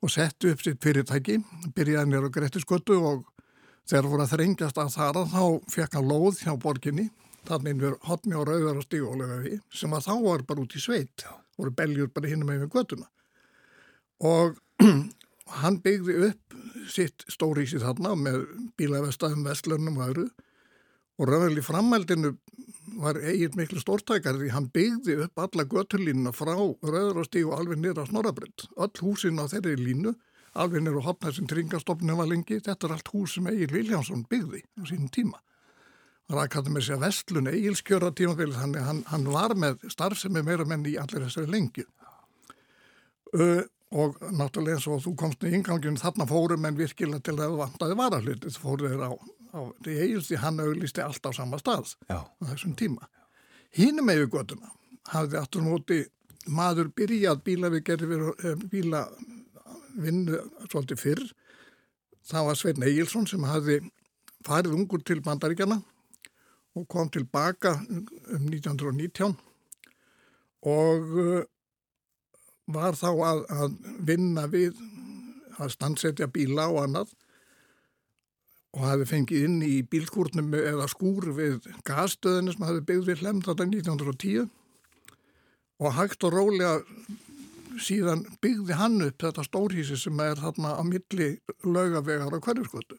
[0.00, 1.38] og setti upp sitt fyrirtæki,
[1.76, 3.26] byrjaði nýra á Grettisgötu og
[3.90, 5.42] þegar voru að þrengjast að þara þá
[5.74, 7.10] fekk hann lóð hjá borginni,
[7.48, 10.82] þannig við hotni og rauðar og stígólega við, sem að þá var bara út í
[10.82, 11.24] sveit,
[11.58, 13.08] voru beljur bara hinnum með götuna
[14.20, 14.58] og
[15.62, 16.60] hann byggði upp
[16.90, 18.44] sitt stórísi þarna með
[18.80, 20.28] bílavestæðum, vestlunum og öðru
[21.20, 22.34] og raunverulega í framhaldinu
[23.00, 28.06] var eigin miklu stórtækar því hann byggði upp alla göturlínuna frá Rauðrástíg og alveg nýra
[28.08, 28.66] Snorabrönd.
[28.76, 30.14] Öll húsin á þeirri línu,
[30.52, 34.64] alveg nýra hopnað sem tringastofnum var lengi, þetta er allt hús sem Egil Viljánsson byggði
[34.80, 35.40] á sínum tíma.
[36.30, 40.94] Rækkaði með sér vestlun Egilskjöra tímafélag, þannig hann, hann var með starfsemi meira menn í
[41.00, 41.86] allir þessari lengju.
[43.34, 47.42] Uh, og náttúrulega eins og þú komst í inganginu þarna fórum en virkilega til að
[47.42, 49.10] það vantaði varahluti þú fóruð þér á,
[49.50, 52.22] á því eigilsti hann auglisti allt á sama stað Já.
[52.22, 53.08] á þessum tíma
[53.74, 54.70] hínum með göttuna
[55.10, 56.00] hafði aftur móti
[56.46, 59.04] maður byrjað bíla við gerði bíla
[59.98, 60.38] vinnu
[60.70, 61.26] svolítið fyrr
[62.30, 63.80] það var Svein Egilson sem hafði
[64.46, 65.80] farið ungur til bandaríkjana
[66.78, 69.36] og kom tilbaka um 1919
[70.70, 71.40] og uh,
[72.70, 74.78] var þá að, að vinna við
[75.60, 77.14] að standsetja bíla og annað
[78.76, 83.42] og hafi fengið inn í bílkúrnum eða skúr við gasstöðinu sem hafi byggð við hlem
[83.42, 84.46] þetta 1910
[85.80, 86.76] og hægt og rólega
[87.80, 91.30] síðan byggði hann upp þetta stórhísi sem er þarna á milli
[91.64, 92.98] laugavegar og hverjurskvötu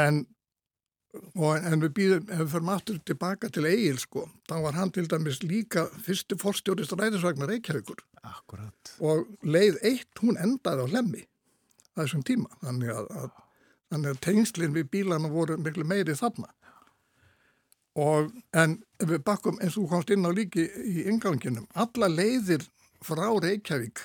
[0.00, 0.24] en
[1.10, 4.92] Og, en við býðum, ef við förum aftur tilbaka til Egil sko, þá var hann
[4.94, 8.04] til dæmis líka fyrsti fórstjórist ræðisvagnar Reykjavíkur.
[8.20, 8.92] Akkurat.
[9.00, 11.22] og leið eitt hún endaði á lemmi
[11.96, 12.50] þessum tíma.
[12.60, 13.30] Þannig að, að,
[13.90, 16.50] þannig að tengslinn við bílana voru miklu meiri þarna.
[17.98, 22.68] Og en við bakkum eins og komst inn á líki í inganginum, alla leiðir
[23.02, 24.04] frá Reykjavík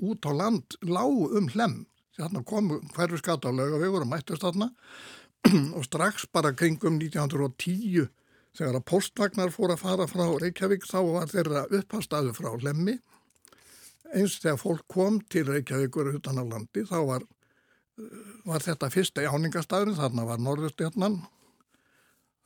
[0.00, 1.82] út á land lágu um hlem
[2.16, 4.70] þarna komu hverju skata á laugavegur og mættust þarna.
[4.70, 5.19] og
[5.88, 8.08] strax bara kringum 1910
[8.56, 12.98] þegar að postvagnar fór að fara frá Reykjavík þá var þeirra upphastæðu frá Lemmi
[14.10, 17.26] eins þegar fólk kom til Reykjavíkur utan á landi þá var,
[18.48, 21.20] var þetta fyrsta jáningastæðurinn þarna var Norðurstjarnan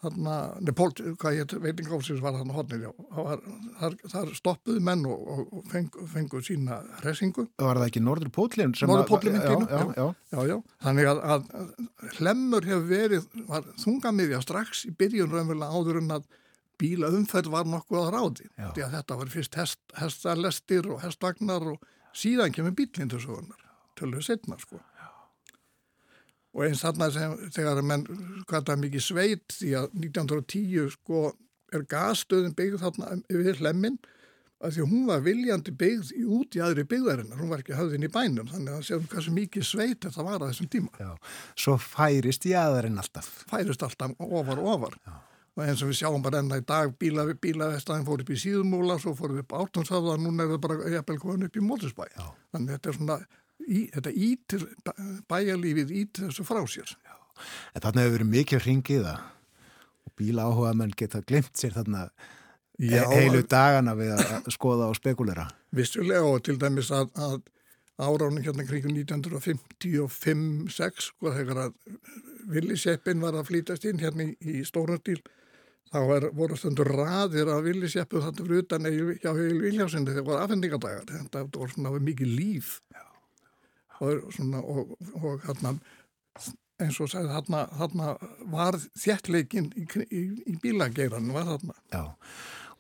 [0.05, 0.91] þarna, nepól,
[1.21, 2.91] hvað ég veitingófsins var þarna hodnir já,
[3.81, 8.33] þar, þar stoppuðu menn og, og, og fengu, fengu sína resingu Var það ekki Norður
[8.35, 8.77] Pótlinn?
[8.85, 10.07] Norður Póllinn já, já, já.
[10.35, 10.57] Já, já,
[10.87, 11.51] þannig að, að,
[12.21, 16.31] hlemmur hefur verið, var þungamiðja strax í byrjun raunverulega áður en að
[16.81, 18.49] bíla umferð var nokkuð að ráði.
[18.75, 23.61] Þetta var fyrst hest, hestalestir og hestvagnar og síðan kemur bílinn til sögunar,
[23.99, 24.81] tölur setna sko.
[26.55, 28.05] Og eins þarna sem þegar menn,
[28.47, 31.25] er mikið sveit, því að 1910 sko
[31.75, 33.99] er gasstöðin byggð þarna yfir hlemmin
[34.65, 38.07] að því hún var viljandi byggð í út í aðri byggðarinnar, hún var ekki höfðin
[38.07, 40.95] í bænum þannig að séum hvað sem mikið sveit þetta var að þessum tíma.
[41.01, 41.11] Já.
[41.65, 43.31] Svo færist jæðarinn alltaf.
[43.51, 45.15] Færist alltaf ofar og ofar Já.
[45.59, 48.99] og eins og við sjáum bara enna í dag bíla, bílavestæðin fór upp í síðumúla
[49.03, 52.07] svo fór við upp áttumsafða og núna er það bara jafnvel komin upp í mólisbæ.
[52.55, 53.21] Þannig þetta er svona,
[53.63, 54.67] í, þetta ítir
[55.31, 56.91] bæjarlífið ítir þessu frá sér.
[57.05, 57.15] Já.
[57.75, 59.15] En þarna hefur verið mikið hringiða
[60.05, 62.09] og bíla áhuga menn geta glemt sér þarna
[62.83, 65.47] Já, heilu dagana við að skoða og spekulera.
[65.75, 67.37] Vissulega og til dæmis að, að
[68.03, 71.73] áránu hérna kringum 1955-6 sko þegar að
[72.51, 75.23] villiseppin var að flýtast inn hérna í, í stóran stíl
[75.93, 80.43] þá er, voru stundur raðir af villiseppu þetta fyrir utan hjá Heil Viljásinni þegar voru
[80.43, 82.69] afhendingadagar þetta voru svona mikið líf
[84.01, 85.77] og, svona, og, og hérna
[86.83, 88.13] eins og sagði þarna, þarna
[88.53, 91.77] var þjertleikin í, í, í bílageiran var þarna.
[91.95, 92.05] Já,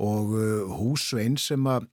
[0.02, 1.86] og uh, húsvein sem að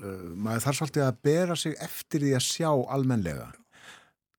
[0.00, 3.52] uh, maður þarf svolítið að bera sig eftir því að sjá almenlega.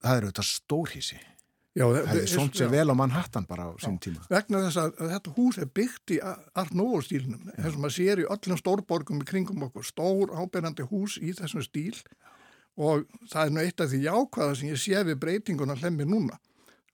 [0.03, 1.21] Það eru þetta stórhísi.
[1.75, 4.21] Já, það er svona sem vel á Manhattan bara á sín tíma.
[4.31, 7.95] Vegna þess að, að þetta hús er byggt í Art Nouveau stílnum, eins og maður
[7.97, 11.97] sér í öllum stórborgum í kringum okkur, stór áberandi hús í þessum stíl
[12.75, 16.39] og það er nú eitt af því jákvæða sem ég sé við breytinguna hlemmi núna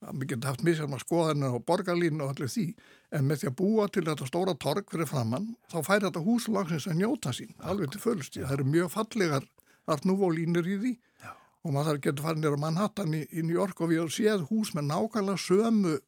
[0.02, 2.66] við getum haft misjálf að skoðanir á borgarlínu og allir því,
[3.14, 6.48] en með því að búa til þetta stóra torg fyrir framann, þá fær þetta hús
[6.50, 9.46] langsins að njóta sín, alveg til fölst það eru mjög fallegar
[9.92, 11.36] art núvó línur í því Já.
[11.66, 14.74] og maður getur farin nýra Manhattan í, í New York og við höfum séð hús
[14.78, 16.00] með nákvæmlega sömu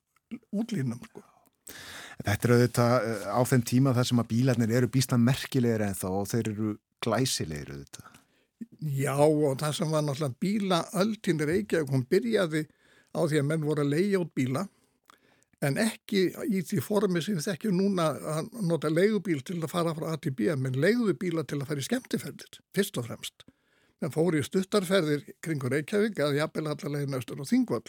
[0.50, 1.24] útlínum sko.
[2.24, 5.98] Þetta er auðvitað eh, á þeim tíma þar sem að bílarnir eru býstan merkilegir en
[5.98, 8.23] þá og þeir eru glæsilegir auðvitað.
[8.84, 12.66] Já og það sem var náttúrulega bíla ölltinn Reykjavík, hún byrjaði
[13.16, 14.66] á því að menn voru að leigja út bíla
[15.64, 19.94] en ekki í því formi sem við þekkjum núna að nota leigubíl til að fara
[19.96, 23.46] frá A til B, menn leiguðu bíla til að fara í skemmtiferðir, fyrst og fremst.
[24.04, 27.86] Menn fóru í stuttarferðir kringur Reykjavík að jafnvel allarlegin austur og þingvall.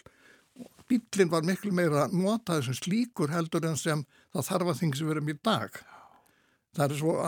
[0.86, 5.10] Bílinn var miklu meira notaði sem slíkur heldur en sem það þarf að þing sem
[5.10, 5.80] verum í dag.
[6.78, 7.18] Það er svo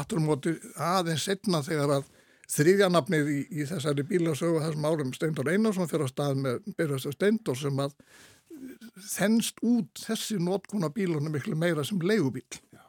[0.92, 2.12] aðeins setna þegar að
[2.52, 7.58] þriðjanafnið í, í þessari bílasögu þessum árum Steindor Einarsson fyrir að stað með Byrjast Steindor
[7.58, 7.96] sem að
[9.12, 12.46] þennst út þessi notkuna bílunum miklu meira sem leigubíl.
[12.72, 12.82] Já.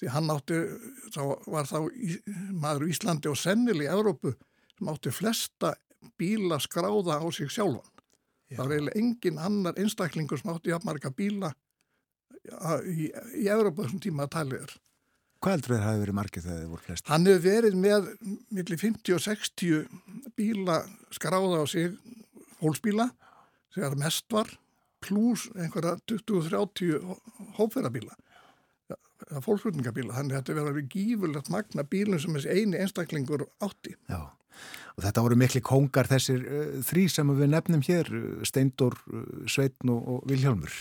[0.00, 0.60] Því hann átti,
[1.14, 2.18] þá var þá í,
[2.52, 4.34] maður í Íslandi og sennileg í Európu
[4.74, 5.74] sem átti flesta
[6.20, 7.90] bíla skráða á sig sjálfan.
[8.50, 8.58] Já.
[8.58, 11.54] Það var eiginlega engin annar einstaklingur sem átti jafnmarga bíla
[12.84, 13.08] í,
[13.40, 14.74] í Európa þessum tíma að talið er.
[15.44, 17.08] Hvað heldur þeir hafi verið margir þegar þeir voru flest?
[17.12, 18.10] Hann hefur verið með
[18.48, 19.82] millir 50 og 60
[20.38, 20.78] bíla
[21.12, 21.98] skráða á sig
[22.62, 23.10] hólsbíla
[23.76, 24.48] þegar mest var
[25.04, 27.18] pluss einhverja 20-30
[27.58, 28.16] hópferðabíla
[29.44, 33.94] fólksflutningabíla, þannig að þetta verður að vera gífurlegt magna bílun sem þessi eini einstaklingur átti.
[34.10, 34.20] Já,
[34.94, 38.10] og þetta voru mikli kongar þessir uh, þrý sem við nefnum hér,
[38.46, 40.76] Steindor, uh, Sveitn og, og Vilhjálmur.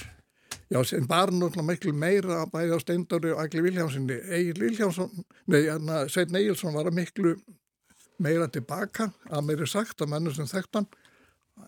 [0.73, 4.15] Já, sem bara náttúrulega miklu meira bæði á Steindori og Agli Vilhjálmssoni.
[4.39, 5.11] Egil Vilhjálmsson,
[5.53, 5.67] nei,
[6.09, 7.33] Sveitn Egilson var að miklu
[8.23, 10.87] meira tilbaka, að meiri sagt að mennur sem þekktan,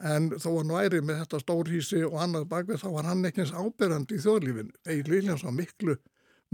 [0.10, 3.54] en þó hann væri með þetta stórhísi og annað bakvið þá var hann ekki eins
[3.54, 4.74] áberandi í þjóðlífinu.
[4.90, 6.00] Egil Vilhjálmsson miklu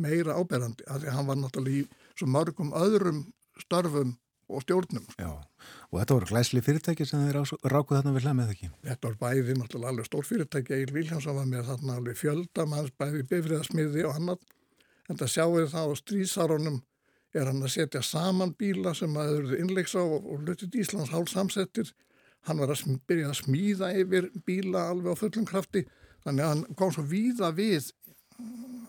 [0.04, 3.24] meira áberandi af því að hann var náttúrulega í svo mörgum öðrum
[3.64, 4.18] störfum
[4.52, 5.08] og stjórnum.
[5.18, 5.32] Já,
[5.90, 7.40] og þetta voru glæsli fyrirtæki sem þeir
[7.72, 8.70] rákuð þarna við hlæmið ekki?
[8.88, 13.26] Þetta var bæði náttúrulega alveg stór fyrirtæki, Egil Viljánsson var með þarna alveg fjöldamanns, bæði
[13.32, 14.48] bifriðasmiði og annað.
[15.10, 16.82] En það sjáum við það á strísarunum
[17.32, 21.14] er hann að setja saman bíla sem að þau eru innleiks á og hlutið Íslands
[21.14, 21.94] hálf samsettir.
[22.48, 25.86] Hann var að byrja að smíða yfir bíla alveg á fullum krafti,
[26.26, 27.92] þannig að hann kom svo víða við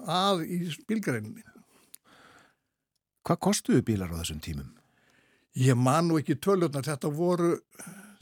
[0.08, 1.44] að í bílgreininni.
[3.22, 4.72] Hvað kostuðu bílar á þessum tímum?
[5.58, 7.56] Ég man nú ekki tölurnar, þetta voru,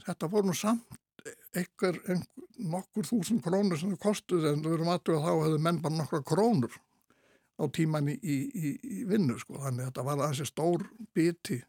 [0.03, 0.99] þetta voru nú samt
[1.55, 2.27] einhver, einhver
[2.71, 5.97] nokkur þúsund krónur sem það kostuði en við erum aðtöða þá að hefðu menn bara
[5.97, 6.75] nokkra krónur
[7.61, 10.85] á tíman í, í, í vinnu sko, þannig að þetta var aðeins stór
[11.15, 11.59] biti,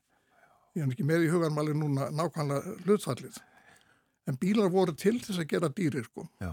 [0.73, 3.41] ég er ekki með í huganmæli núna nákvæmlega hlutfallið.
[4.31, 6.29] En bílar voru til þess að gera dýrir sko.
[6.41, 6.53] Já,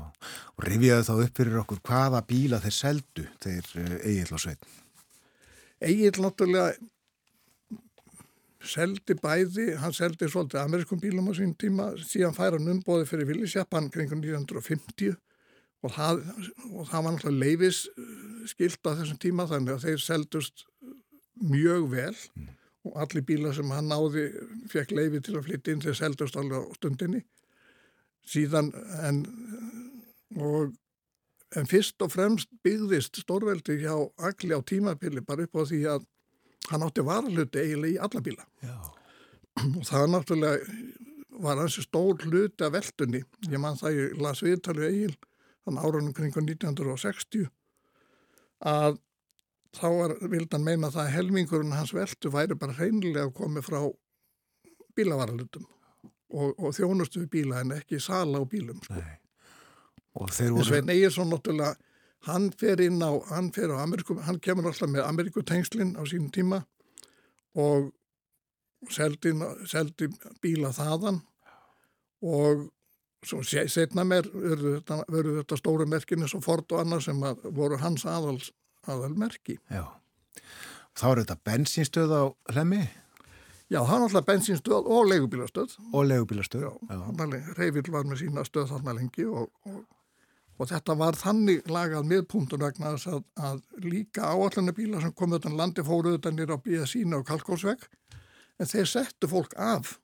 [0.57, 4.71] og rifjaðu þá upp fyrir okkur hvaða bíla þeir seldu þeir Egil og Sveit?
[5.85, 6.73] Egil náttúrulega
[8.59, 13.29] seldi bæði, hann seldi svolítið ameriskum bílum á sín tíma, síðan færa hann umbóði fyrir
[13.29, 15.15] Villisjappan kring 1950
[15.79, 16.23] og það,
[16.75, 17.85] og það var náttúrulega leifis
[18.51, 20.65] skilt á þessum tíma þannig að þeir seldust
[21.39, 22.49] mjög vel mm.
[22.89, 24.27] og allir bílar sem hann náði
[24.71, 27.23] fekk leifi til að flytja inn þeir seldust alveg á stundinni
[28.29, 28.73] síðan
[29.07, 29.23] en,
[30.35, 30.75] og,
[31.55, 33.95] en fyrst og fremst byggðist stórveldi hjá
[34.29, 36.07] Agli á tímapili bara upp á því að
[36.69, 38.75] hann átti varalhuti eiginlega í alla bíla Já.
[39.63, 40.57] og það náttúrulega
[41.39, 45.15] var hansi stór hluti af veldunni ég mann það ég las viðtalið eigin
[45.65, 47.47] þann árunum kring 1960
[48.69, 48.99] að
[49.77, 53.81] þá var, vildan meina það að helmingurinn hans veldu væri bara hreinlega komið frá
[54.97, 55.67] bílavaralhutum
[56.29, 59.01] og, og þjónustu við bíla en ekki sala á bílum sko.
[60.19, 61.75] og þeir voru Svein Egirsson náttúrulega
[62.27, 66.31] hann fer inn á, hann fer á Ameriku hann kemur alltaf með Amerikutengslinn á sínum
[66.35, 66.63] tíma
[67.55, 67.93] og
[68.91, 69.33] seldi,
[69.67, 70.09] seldi
[70.43, 71.21] bíla þaðan
[72.25, 72.67] og
[73.25, 77.79] svo setna mér verður þetta, þetta stóru merkinu svo fort og annað sem að voru
[77.81, 78.51] hans aðals
[78.87, 79.57] aðalmerki.
[79.71, 79.83] Já.
[80.99, 82.23] Þá er þetta bensinstöð á
[82.55, 82.81] hlemmi?
[83.69, 85.75] Já, það er alltaf bensinstöð og legubílastöð.
[85.93, 86.71] Og legubílastöð, já.
[86.89, 87.43] já.
[87.59, 89.83] Reyvill var með sína stöð þarna lengi og, og,
[90.59, 95.55] og þetta var þannig lagað miðpunktun vegna þess að, að líka áallunabíla sem kom utan
[95.59, 97.87] landi fóru utan nýra á BSÍna og Kalkósvegg
[98.59, 99.95] en þeir settu fólk af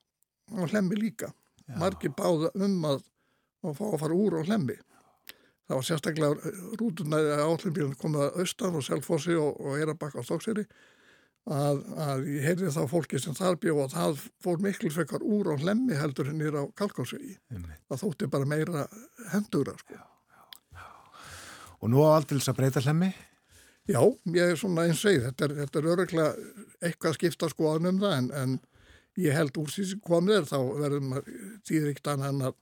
[0.56, 1.32] á hlemmi líka.
[1.66, 1.76] Já.
[1.82, 3.04] Margi báða um að,
[3.66, 4.78] að fá að fara úr á hlemmi.
[5.66, 10.28] Það var sérstaklega rútunaði að áallunabílan komið að austan og Selfossi og, og Erabakka á
[10.28, 10.64] Stókseri
[11.46, 15.52] að, að ég heyrði þá fólki sem þar bjóð og það fór miklu frekar úr
[15.52, 17.36] á hlemmi heldur hennir á kalkálsvegi.
[17.90, 18.86] Það þótti bara meira
[19.34, 19.98] hendura sko.
[19.98, 20.15] Já, já, já.
[21.82, 23.10] Og nú á aldils að breyta hlemmi?
[23.86, 24.00] Já,
[24.34, 26.30] ég er svona eins og segið, þetta er, þetta er öruglega
[26.88, 28.56] eitthvað skipta skoðan um það en, en
[29.22, 31.28] ég held úr síðan komið er þá verðum að
[31.68, 32.56] þýðir ekkert annað en að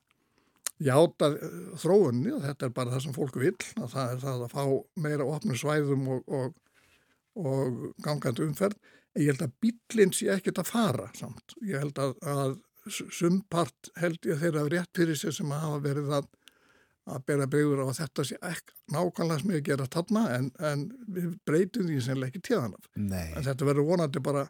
[0.84, 4.44] játa eh, þróunni og þetta er bara það sem fólk vil að það er það
[4.44, 4.64] að fá
[5.06, 6.54] meira opnum svæðum og, og,
[7.40, 8.78] og gangandi umferð
[9.14, 11.56] en ég held að bílinn sé ekkert að fara samt.
[11.62, 12.56] Ég held að, að
[12.90, 16.32] sumpart held ég þeirra rétt fyrir sig sem að hafa verið að
[17.04, 20.84] að bera bregður á að þetta sé ekki nákvæmlega sem ég gera þarna en, en
[21.16, 22.90] við breytum því sem ekki tíðan af.
[22.96, 23.32] Nei.
[23.34, 24.46] En þetta verður vonandi bara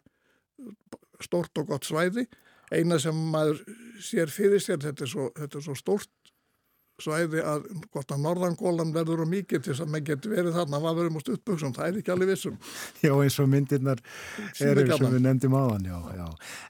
[1.23, 2.27] stort og gott svæði.
[2.73, 3.59] Eina sem maður
[4.01, 6.11] sér fyrir sér, þetta er svo, þetta er svo stort
[7.01, 10.79] svæði að gott að norðangólan verður og mikið til þess að maður getur verið þarna
[10.79, 12.57] að varum og stuttbuksum, það er ekki alveg vissum.
[13.03, 14.03] Já, eins og myndirnar
[14.63, 16.27] eru sem við nefndum áðan, já, já.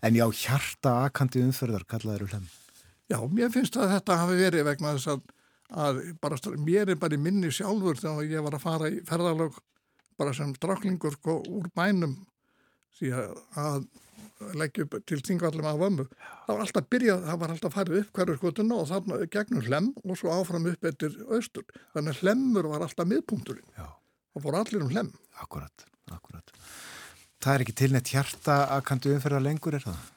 [0.08, 2.48] En já, hjarta akandi umferðar, kallaður hlem.
[3.12, 5.26] Já, mér finnst að þetta hafi verið vegna þess að,
[5.74, 9.58] að bara, mér er bara í minni sjálfur þegar ég var að fara í ferðalög
[10.20, 12.20] bara sem draklingur sko, úr bænum
[12.96, 13.86] því að, að
[14.60, 16.06] leggja upp til þingvallum af ömmu.
[16.46, 19.92] Það var alltaf byrjað, það var alltaf farið upp hverju skotuna og þarna gegnum hlem
[20.04, 21.66] og svo áfram upp eftir austur.
[21.96, 23.70] Þannig að hlemur var alltaf miðpunkturinn.
[23.76, 25.14] Það fór allir um hlem.
[25.44, 26.52] Akkurat, akkurat.
[27.44, 30.12] Það er ekki tilnett hjarta akandi umferðar lengur, er það?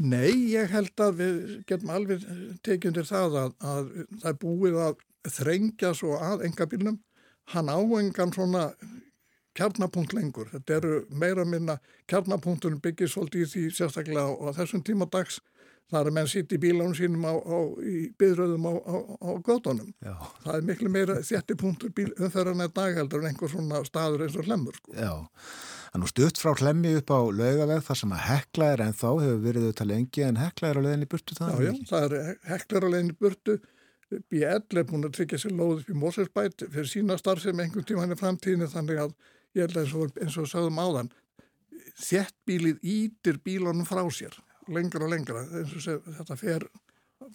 [0.00, 2.24] Nei, ég held að við getum alveg
[2.64, 5.04] tekjundir það að, að það er búið að
[5.36, 6.96] þrengja svo að engabílnum.
[7.52, 8.70] Hann áengan svona
[9.58, 10.48] kjarnapunkt lengur.
[10.54, 11.76] Þetta eru meira minna,
[12.08, 15.40] kjarnapunkturinn byggir svolítið í því sérstaklega á, á þessum tíma dags.
[15.90, 18.94] Það er menn sitt í bílánum sínum á, á, í byðröðum á, á,
[19.26, 19.90] á gödunum.
[19.98, 20.14] Já.
[20.44, 24.38] Það er miklu meira þétti punktur bíl umferðan eða dagheldur en einhver svona staður eins
[24.38, 24.78] og hlemur.
[24.78, 24.94] Sko.
[24.94, 25.12] Já.
[25.90, 28.94] Það er nú stutt frá hlemmi upp á laugaveg þar sem að hekla er en
[28.94, 31.50] þá hefur verið auðvitað lengi en hekla er á leiðinni burtu það.
[31.50, 33.56] Já, já, það er heklar að leiðin í burtu.
[34.30, 34.44] BL
[34.80, 38.04] er búin að tryggja sér lóð upp í Mósersbæt fyrir sína starf sem einhvern tíma
[38.04, 39.16] hann í framtíðinu þannig að
[39.54, 41.10] ég held að eins og, eins og sagðum áðan
[42.00, 44.34] þéttbílið ítir bílunum frá sér
[44.70, 46.66] lengra og lengra eins og seg, þetta fer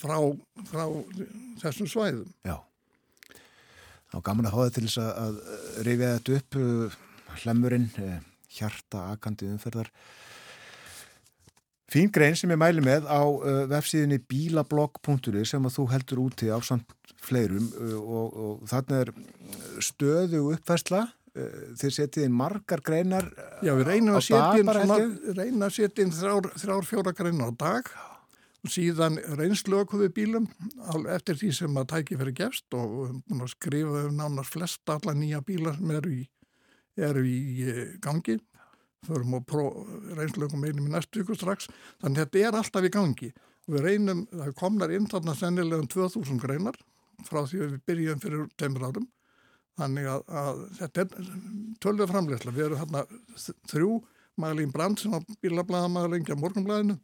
[0.02, 0.18] frá,
[0.70, 0.86] frá
[1.62, 2.32] þessum svæðum.
[2.48, 2.58] Já.
[4.14, 6.98] Þá gaman að hóða til þess að, að rifja þetta upp uh,
[7.44, 8.18] hlemurinn, uh,
[8.56, 9.92] hjarta akandi umferðar.
[11.92, 16.50] Fín grein sem ég mæli með á uh, vefsíðinni bílablogg.ri sem að þú heldur úti
[16.50, 16.90] á samt
[17.22, 19.12] fleirum uh, og, og þarna er
[19.86, 21.06] stöðu uppfærsla.
[21.36, 23.30] Uh, þeir setið inn margar greinar
[23.62, 27.94] Já, við reynum að setja inn, inn þrjár, þrjár fjóra greinar á dag.
[28.66, 30.48] Og síðan reynslöku við bílum
[31.14, 35.44] eftir því sem að tæki fyrir gefst og að skrifa um nánast flesta alla nýja
[35.46, 36.24] bílar sem eru í,
[36.98, 37.38] eru í
[38.04, 38.38] gangi
[39.06, 39.52] förum og
[40.18, 41.68] reynslökum einum í næstu ykkur strax
[42.02, 43.32] þannig að þetta er alltaf í gangi
[43.66, 46.78] og við reynum, það komnar inn þarna sennilega um 2000 greinar
[47.26, 49.12] frá því að við byrjum fyrir tveimur árum
[49.76, 51.26] Þannig að, að þetta er
[51.84, 52.52] tölvið framleysla.
[52.56, 53.02] Við erum hérna
[53.36, 53.90] þ- þrjú,
[54.40, 56.96] Magalín Brandt sem var bílablaðamaður lengi á morgunblæðinu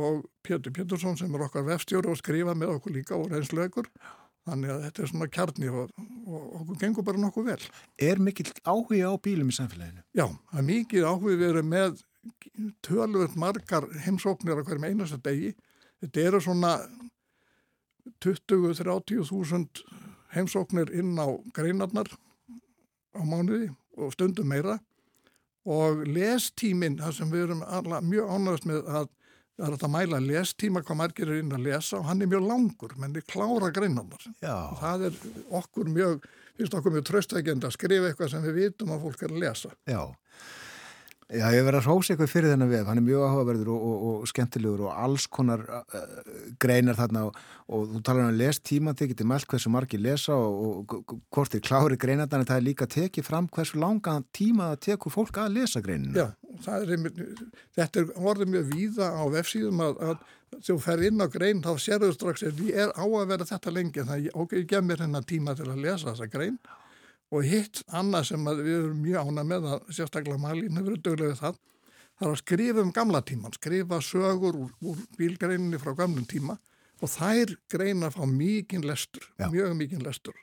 [0.00, 3.90] og Pétur Pétursson sem er okkar vefstjóri og skrifa með okkur líka og reynslaugur.
[4.48, 5.90] Þannig að þetta er svona kjarni og,
[6.26, 7.64] og okkur gengur bara nokkuð vel.
[8.00, 10.04] Er mikill áhuga á bílum í samfélaginu?
[10.16, 12.00] Já, það er mikið áhuga við erum með
[12.84, 15.52] tölvöld margar heimsóknir á hverjum einasta degi.
[16.00, 16.72] Þetta eru svona
[18.24, 19.82] 20-30 þúsund
[20.34, 22.08] heimsóknir inn á greinarnar
[23.12, 24.78] á mánuði og stundum meira
[25.68, 29.10] og lestíminn, það sem við erum alla, mjög ánægast með að
[29.60, 32.46] það er að mæla lestíma hvað margir er inn að lesa og hann er mjög
[32.48, 34.24] langur, menn við klára greinarnar.
[34.40, 34.56] Já.
[34.80, 35.20] Það er
[35.60, 36.26] okkur mjög,
[36.56, 39.72] finnst okkur mjög tröstækjandi að skrifa eitthvað sem við vitum að fólk er að lesa.
[39.90, 40.02] Já.
[41.30, 43.98] Já, ég verið að rósa eitthvað fyrir þennan vef, hann er mjög áhugaverður og, og,
[44.08, 46.00] og skemmtilegur og alls konar uh,
[46.58, 47.36] greinar þarna og,
[47.70, 51.14] og þú talar um að les tíma, þið getur mælt hversu margir lesa og, og
[51.30, 55.14] hvort þið klári þannig að það er líka tekið fram hversu langa tíma það tekur
[55.14, 56.18] fólk að lesa greinina.
[56.18, 56.26] Já,
[56.68, 56.90] er
[57.76, 61.72] þetta er orðið mjög víða á vefsíðum að, að þú fer inn á grein þá
[61.80, 64.84] sérðu strax að ég er á að vera þetta lengi þannig að ok, ég gef
[64.84, 66.60] mér hennar tíma til að lesa þessa grein.
[67.30, 71.36] Og hitt annað sem að við erum mjög ána með að sérstaklega Malín hefur við
[71.38, 71.60] það
[72.20, 76.58] það er að skrifa um gamla tíman skrifa sögur úr, úr bílgreininni frá gamlum tíma
[77.00, 79.48] og þær greina fá mikinn lestur Já.
[79.48, 80.36] mjög mikinn lestur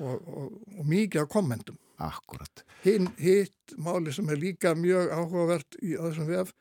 [0.00, 2.64] og, og, og mikið af kommentum Akkurat.
[2.80, 6.54] Hinn, hitt máli sem er líka mjög áhugavert í þessum vef,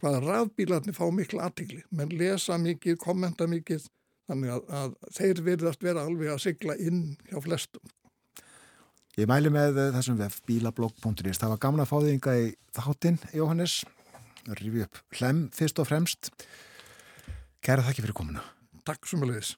[0.00, 3.84] hvaða rafbílarnir fá mikla aðtigli, menn lesa mikið, kommenta mikið,
[4.30, 7.92] þannig að, að þeir virðast vera alveg að sigla inn hjá flestum.
[9.18, 11.40] Ég mæli með eh, þessum vef bílablogg.is.
[11.42, 12.46] Það var gamla að fá þig ynga í
[12.78, 13.82] þáttinn, Jóhannes.
[14.48, 16.32] Rífi upp hlem fyrst og fremst.
[17.60, 18.46] Kæra þakki fyrir komuna.
[18.88, 19.52] Takk sem að leiðis.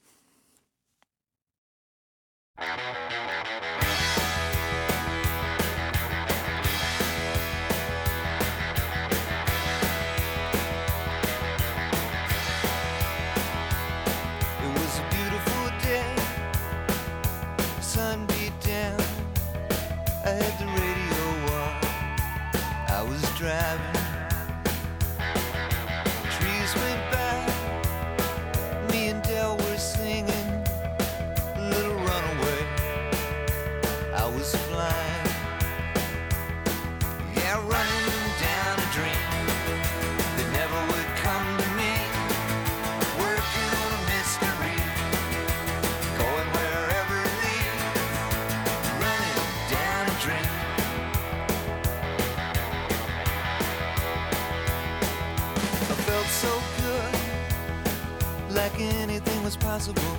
[59.52, 60.16] Was possible.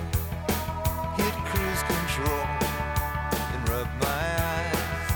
[1.16, 2.46] Hit cruise control
[3.52, 5.08] and rub my eyes.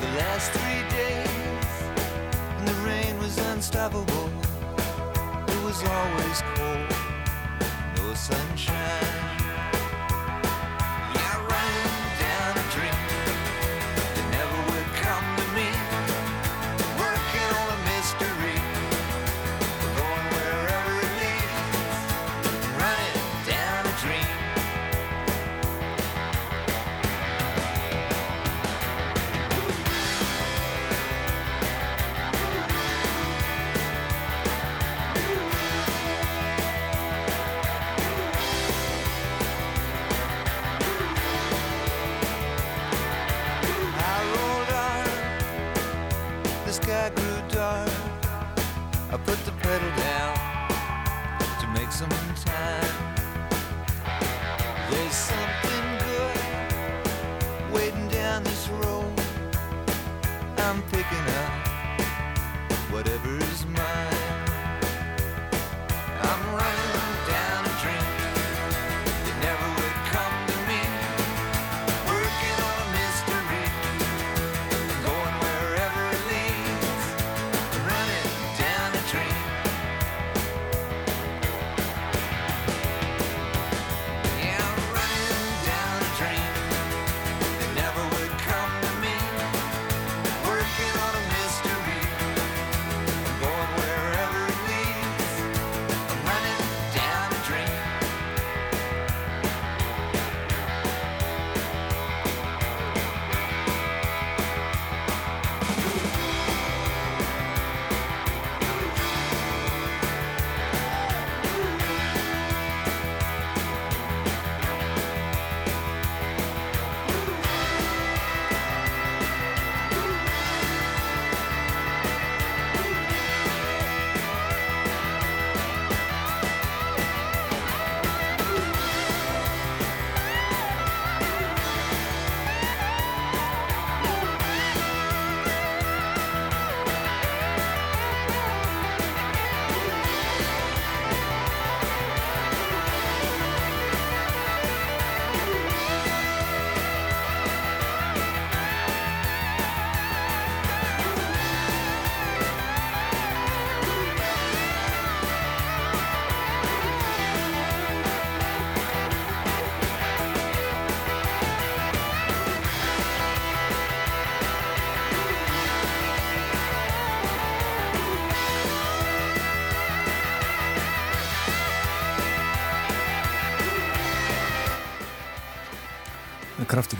[0.00, 1.66] The last three days,
[2.58, 4.30] and the rain was unstoppable.
[5.48, 6.90] It was always cold,
[7.96, 9.23] no sunshine.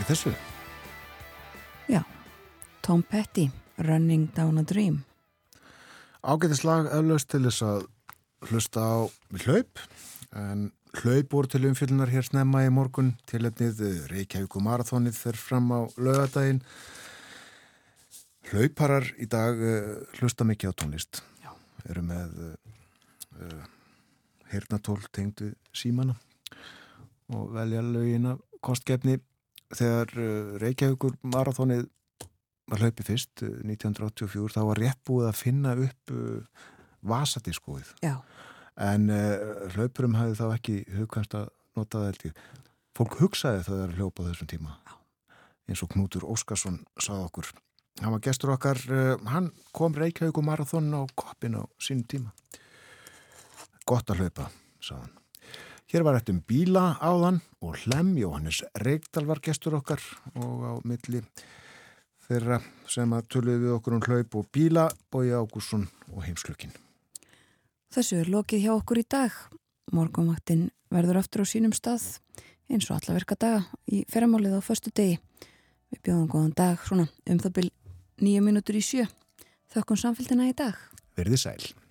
[0.05, 0.31] Ekki þessu.
[1.89, 2.03] Já,
[2.85, 3.47] Tom Petty,
[3.81, 4.99] Running Down a Dream.
[6.21, 7.87] Ágætislag eflaust til þess að
[8.51, 8.97] hlusta á
[9.41, 9.81] hlaup
[10.37, 10.69] en
[10.99, 13.81] hlaup voru til umfyllunar hér snemma í morgun til etnið
[14.13, 16.61] Reykjavík og Marathonið fer fram á lögadaginn
[18.51, 21.49] hlauparar í dag uh, hlusta mikið á tónlist Já.
[21.89, 22.57] eru með uh,
[23.41, 23.69] uh,
[24.53, 26.13] heyrnatól tengdu símana
[27.33, 29.17] og velja lögin af kostgefni
[29.79, 31.85] þegar uh, Reykjavíkur Marathonið
[32.71, 36.67] var hlaupið fyrst uh, 1984 þá var rétt búið að finna upp uh,
[37.05, 37.93] vasadiskóið.
[38.05, 38.17] Já.
[38.81, 42.41] en uh, hlaupurum hafði þá ekki hugkvæmst að nota það held ég.
[42.95, 44.95] Fólk hugsaði það að hljópa þessum tíma Já.
[45.69, 47.51] eins og Knútur Óskarsson sað okkur.
[48.01, 52.33] Hann var gestur okkar uh, hann kom Reykjavík og Marathon á koppin á sínum tíma.
[53.85, 54.49] Gott að hlaupa
[54.83, 55.21] sað hann
[55.95, 60.01] Hér var eftir um bíla áðan og Hlem Jóhannes Reykdal var gestur okkar
[60.35, 61.21] og á milli
[62.25, 62.57] þeirra
[62.91, 66.75] sem að töluði við okkur um hlaup og bíla Bói Ágússon og heimsklökin.
[67.95, 69.37] Þessu er lokið hjá okkur í dag.
[69.95, 72.19] Morgumvaktinn verður aftur á sínum stað
[72.67, 75.15] eins og alla verka daga í ferramálið á förstu degi.
[75.95, 77.73] Við bjóðum góðan dag svona um það byrj
[78.19, 79.07] nýju mínútur í sjö.
[79.71, 80.75] Þökkum samfélgina í dag.
[81.15, 81.84] Verði sæl.